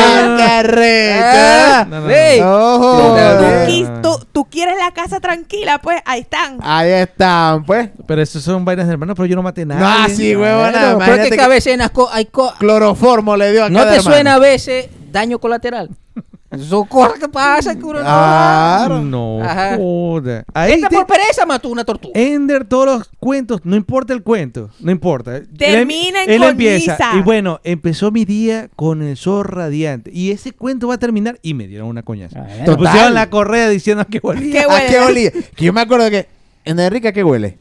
[0.00, 1.24] ¡Ah, recho!
[1.24, 2.10] Ah, No, no, no.
[2.10, 2.40] ey.
[2.40, 6.58] Ojo, Tú- Tú, quis- tú- tú quieres la casa tranquila, pues ahí están.
[6.62, 7.90] Ahí están, pues.
[8.06, 9.80] Pero eso son vainas de hermanos, pero yo no maté nada.
[9.80, 10.72] No, Ah, sí, huevona.
[10.72, 13.64] Pero imagínate es que que a veces en las co- hay co- Cloroformo le dio
[13.64, 14.14] a no cada te hermano.
[14.14, 15.90] suena a veces daño colateral.
[16.66, 19.02] Son cosas que pasan que uno no- Ah, Claro.
[19.02, 19.76] No, Ajá.
[19.76, 20.44] joda.
[20.54, 22.18] Ahí Esta te- por pereza mató una tortuga.
[22.18, 25.36] Ender, todos los cuentos, no importa el cuento, no importa.
[25.36, 26.96] Él- Termina en él empieza.
[26.96, 27.18] coñiza.
[27.18, 30.10] Y bueno, empezó mi día con el sol radiante.
[30.10, 32.40] Y ese cuento va a terminar y me dieron una coñaza.
[32.40, 32.76] Ah, Me total.
[32.78, 34.50] pusieron la correa diciendo que volvía.
[34.52, 34.86] ¿Qué ¿A huele?
[34.88, 35.30] qué olía?
[35.54, 36.28] Que yo me acuerdo que
[36.64, 37.58] en Enrique, ¿a qué huele?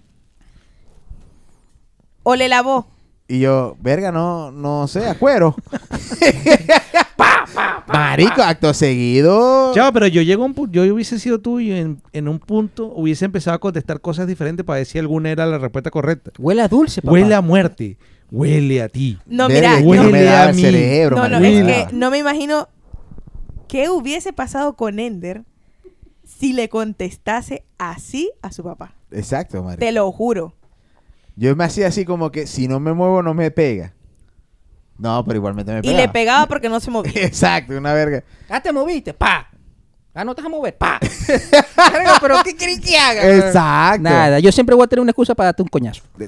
[2.23, 2.87] O le lavó.
[3.27, 5.55] Y yo, verga, no, no sé, a cuero.
[7.87, 9.73] Marico, acto seguido.
[9.73, 12.39] Chao, pero yo llego a un punto, yo hubiese sido tú y en, en un
[12.39, 16.31] punto hubiese empezado a contestar cosas diferentes para ver si alguna era la respuesta correcta.
[16.37, 17.13] Huele a dulce, papá.
[17.13, 17.97] Huele a muerte,
[18.31, 19.17] huele a ti.
[19.25, 20.61] No, mira, huele no me a mí.
[20.61, 22.67] cerebro, no, no, es que no me imagino
[23.67, 25.43] qué hubiese pasado con Ender
[26.23, 28.93] si le contestase así a su papá.
[29.11, 29.79] Exacto, marico.
[29.79, 30.53] Te lo juro.
[31.35, 33.93] Yo me hacía así como que si no me muevo no me pega.
[34.97, 35.99] No, pero igualmente me Y pegaba.
[36.01, 37.11] le pegaba porque no se movía.
[37.25, 38.23] Exacto, una verga.
[38.49, 39.47] Ah, te moviste, pa.
[40.13, 40.99] Ah, no te vas a mover, pa.
[42.21, 43.35] Pero ¿qué querés que haga?
[43.37, 44.01] Exacto.
[44.01, 46.01] Nada, yo siempre voy a tener una excusa para darte un coñazo.
[46.17, 46.27] De-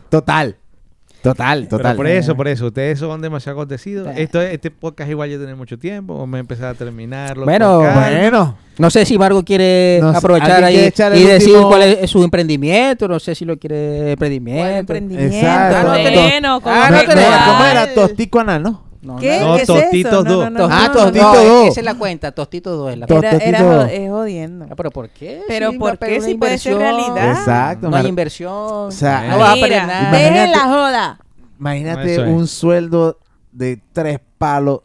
[1.22, 1.68] Total.
[1.68, 4.08] Total, Pero por eso, por eso, ustedes son demasiado acontecidos.
[4.08, 4.24] Eh.
[4.24, 7.44] Esto, este podcast igual ya tiene mucho tiempo, vamos a empezar a terminarlo.
[7.46, 7.94] Bueno, con.
[7.94, 8.58] Bueno.
[8.78, 12.10] No sé si Margo quiere No aprovechar ¿alguien ahí quiere y decir último- cuál es
[12.10, 13.10] su emprendimiento.
[13.10, 14.62] No sé si lo quiere emprendimiento.
[14.64, 15.36] ¿Cuál emprendimiento?
[15.36, 15.78] Exacto.
[15.78, 17.30] Ah, no, To- Bueno, como Ah, no no, tenés.
[17.30, 17.72] no, ¿Cómo cuál.
[17.72, 17.94] era?
[17.94, 18.89] Tostico anal, ¿no?
[19.02, 19.40] No, ¿Qué?
[19.40, 20.24] No, ¿Qué es Tostitos eso?
[20.24, 20.44] dos.
[20.46, 20.94] No, no, no, Ah, no.
[20.94, 21.68] Tostito No, dos.
[21.70, 23.30] esa es la cuenta, Tostito 2 es la cuenta.
[23.30, 24.66] Era, era es jodiendo.
[24.70, 25.42] Ah, pero ¿por qué?
[25.48, 26.80] Pero Sí, ¿por qué si puede ser inversión.
[26.80, 27.40] realidad?
[27.40, 27.90] Exacto.
[27.90, 28.52] No hay inversión.
[28.54, 30.12] O sea, no vas a perder nada.
[30.18, 31.20] Dejen la joda.
[31.60, 32.20] Imagínate es.
[32.20, 33.20] un sueldo
[33.54, 34.82] de tres palos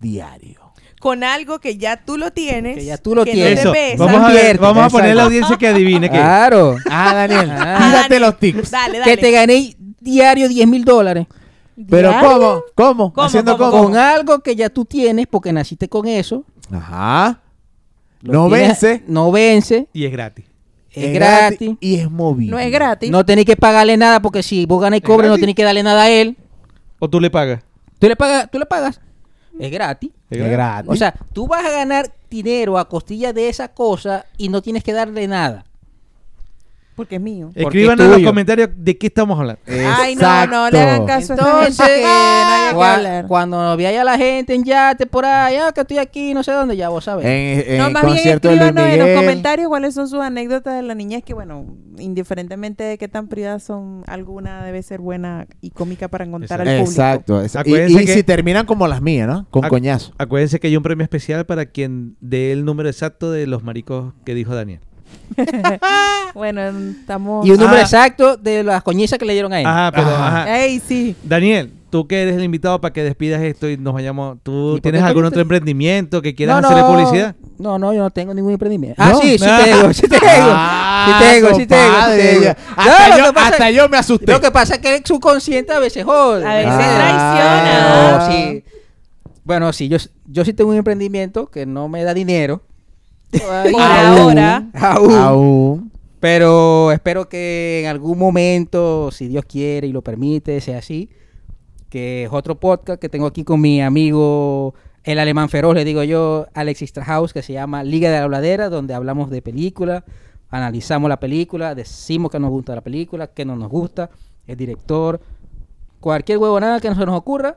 [0.00, 0.60] diario.
[1.00, 2.76] Con algo que ya tú lo tienes.
[2.76, 3.64] Que ya tú lo que tienes.
[3.64, 6.16] No Eso, te vamos a, ver, vamos a poner a la audiencia que adivine qué.
[6.16, 6.76] Claro.
[6.88, 7.76] Ah, Daniel, Ah.
[7.90, 8.70] tírate Dani, los tips.
[8.70, 9.10] Dale, dale.
[9.10, 11.26] Que te gané diario 10 mil dólares.
[11.88, 12.28] Pero ¿Diario?
[12.28, 12.62] ¿cómo?
[12.74, 13.12] ¿Cómo?
[13.12, 13.84] ¿Cómo, ¿Haciendo cómo, cómo?
[13.84, 16.44] Con algo que ya tú tienes porque naciste con eso.
[16.70, 17.40] Ajá.
[18.20, 19.04] lo No tienes- vence.
[19.06, 19.88] No vence.
[19.92, 20.44] Y es gratis.
[20.90, 21.76] Es, gratis.
[21.80, 22.50] Y es movible.
[22.50, 23.10] No es gratis.
[23.10, 25.40] No tenéis que pagarle nada porque si vos ganas y cobres no gratis.
[25.40, 26.36] tenéis que darle nada a él.
[26.98, 27.62] ¿O tú le pagas?
[27.98, 29.00] Tú le pagas, tú le pagas.
[29.58, 30.10] Es gratis.
[30.28, 30.90] Es gratis.
[30.90, 34.82] O sea, tú vas a ganar dinero a costilla de esa cosa y no tienes
[34.84, 35.64] que darle nada.
[37.02, 37.50] Porque es mío.
[37.54, 39.60] Escriban es en los comentarios de qué estamos hablando.
[39.66, 42.94] Ay, no, no le hagan caso a esta Entonces, gente que no haya que cua-
[42.94, 43.26] hablar.
[43.26, 46.52] cuando veáis a la gente en yate por ahí, ah, que estoy aquí, no sé
[46.52, 47.24] dónde, ya vos sabés.
[47.26, 49.20] En, en No, el más bien concierto de Luis escríbanos en los Miguel.
[49.24, 51.66] comentarios cuáles son sus anécdotas de la niñez, que bueno,
[51.98, 56.66] indiferentemente de qué tan privadas son, alguna debe ser buena y cómica para contar al
[56.66, 56.90] público.
[56.90, 57.42] Exacto.
[57.42, 59.46] Y, Acuérdense y que- si terminan como las mías, ¿no?
[59.50, 60.12] Con Ac- coñazo.
[60.18, 64.14] Acuérdense que hay un premio especial para quien dé el número exacto de los maricos
[64.24, 64.80] que dijo Daniel.
[66.34, 66.60] bueno,
[67.00, 67.46] estamos...
[67.46, 67.82] Y un número Ah.
[67.82, 69.66] exacto de las coñizas que le dieron a él.
[69.66, 70.42] Ajá, pero Ajá.
[70.42, 70.58] ajá.
[70.64, 71.16] ¡Ey, sí!
[71.22, 74.38] Daniel, tú que eres el invitado para que despidas esto y nos vayamos.
[74.42, 76.88] ¿Tú ¿Y por tienes algún otro emprendimiento que quieras No, hacerle no.
[76.94, 77.36] publicidad?
[77.58, 79.00] No, no, yo no tengo ningún emprendimiento.
[79.02, 79.20] Ah, ¿No?
[79.20, 79.60] sí, sí Ah.
[79.64, 80.22] tengo, sí tengo.
[80.26, 82.54] Ah, sí tengo, sí tengo, sí tengo.
[82.76, 84.32] Hasta, yo, pasa- hasta yo me asusté.
[84.32, 86.44] Lo que pasa es que el subconsciente a veces jode.
[86.46, 88.18] A veces Ah.
[88.18, 88.18] traiciona.
[88.18, 88.64] No, sí.
[89.44, 92.62] Bueno, sí, yo, yo sí tengo un emprendimiento que no me da dinero.
[93.40, 93.80] Aún.
[93.80, 94.68] ahora.
[94.74, 95.14] Aún.
[95.14, 95.92] Aún.
[96.20, 101.10] Pero espero que en algún momento, si Dios quiere y lo permite, sea así.
[101.88, 106.02] Que es otro podcast que tengo aquí con mi amigo, el alemán feroz, le digo
[106.04, 110.04] yo, Alexis Trahaus, que se llama Liga de la Habladera, donde hablamos de película,
[110.48, 114.08] analizamos la película, decimos que nos gusta la película, que no nos gusta,
[114.46, 115.20] el director,
[116.00, 117.56] cualquier huevonada que no se nos ocurra,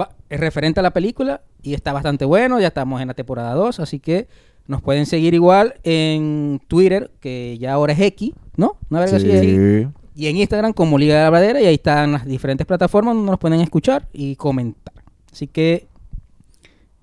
[0.00, 2.58] va- es referente a la película y está bastante bueno.
[2.58, 4.26] Ya estamos en la temporada 2, así que
[4.68, 8.76] nos pueden seguir igual en Twitter, que ya ahora es X, ¿no?
[8.90, 9.30] Una verga así.
[9.30, 9.88] Sí.
[10.14, 13.30] Y en Instagram como Liga de la Bradera y ahí están las diferentes plataformas donde
[13.30, 14.94] nos pueden escuchar y comentar.
[15.30, 15.86] Así que,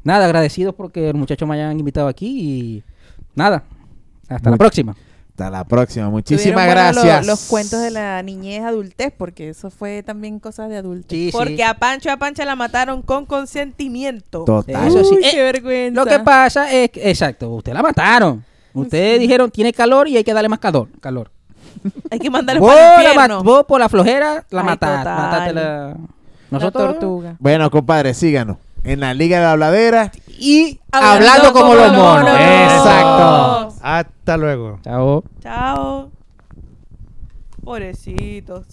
[0.03, 2.83] nada, agradecidos porque los muchachos me hayan invitado aquí y
[3.35, 3.63] nada,
[4.27, 4.95] hasta la próxima.
[5.33, 6.09] Hasta la próxima.
[6.11, 7.25] Muchísimas gracias.
[7.25, 11.17] Los, cuentos de la niñez adultez, porque eso fue también cosas de adultez.
[11.17, 11.61] Sí, Porque sí.
[11.63, 14.43] a Pancho y a Pancha la mataron con consentimiento.
[14.43, 14.87] Total.
[14.87, 15.15] Eso sí.
[15.15, 15.99] Uy, Eh, qué vergüenza.
[15.99, 18.45] Lo que pasa es que, exacto, usted la mataron.
[18.75, 20.87] Ustedes dijeron, tiene calor y hay que darle más calor.
[21.01, 21.31] calor.
[22.11, 25.09] Hay que mandarlo Vos, para el la vos por la flojera la Ay, mataste.
[25.09, 25.63] mataste la...
[25.63, 25.97] La
[26.51, 26.91] Nosotros...
[26.91, 27.35] tortuga.
[27.39, 28.57] Bueno, compadre, síganos.
[28.83, 30.11] En la Liga de la Habladera.
[30.27, 32.23] Y Hablando hablando, como, como los los monos.
[32.25, 32.39] monos.
[32.41, 33.62] Exacto.
[33.83, 34.79] Hasta luego.
[34.81, 35.25] Chao.
[35.41, 36.09] Chao.
[37.65, 38.65] Pobrecitos.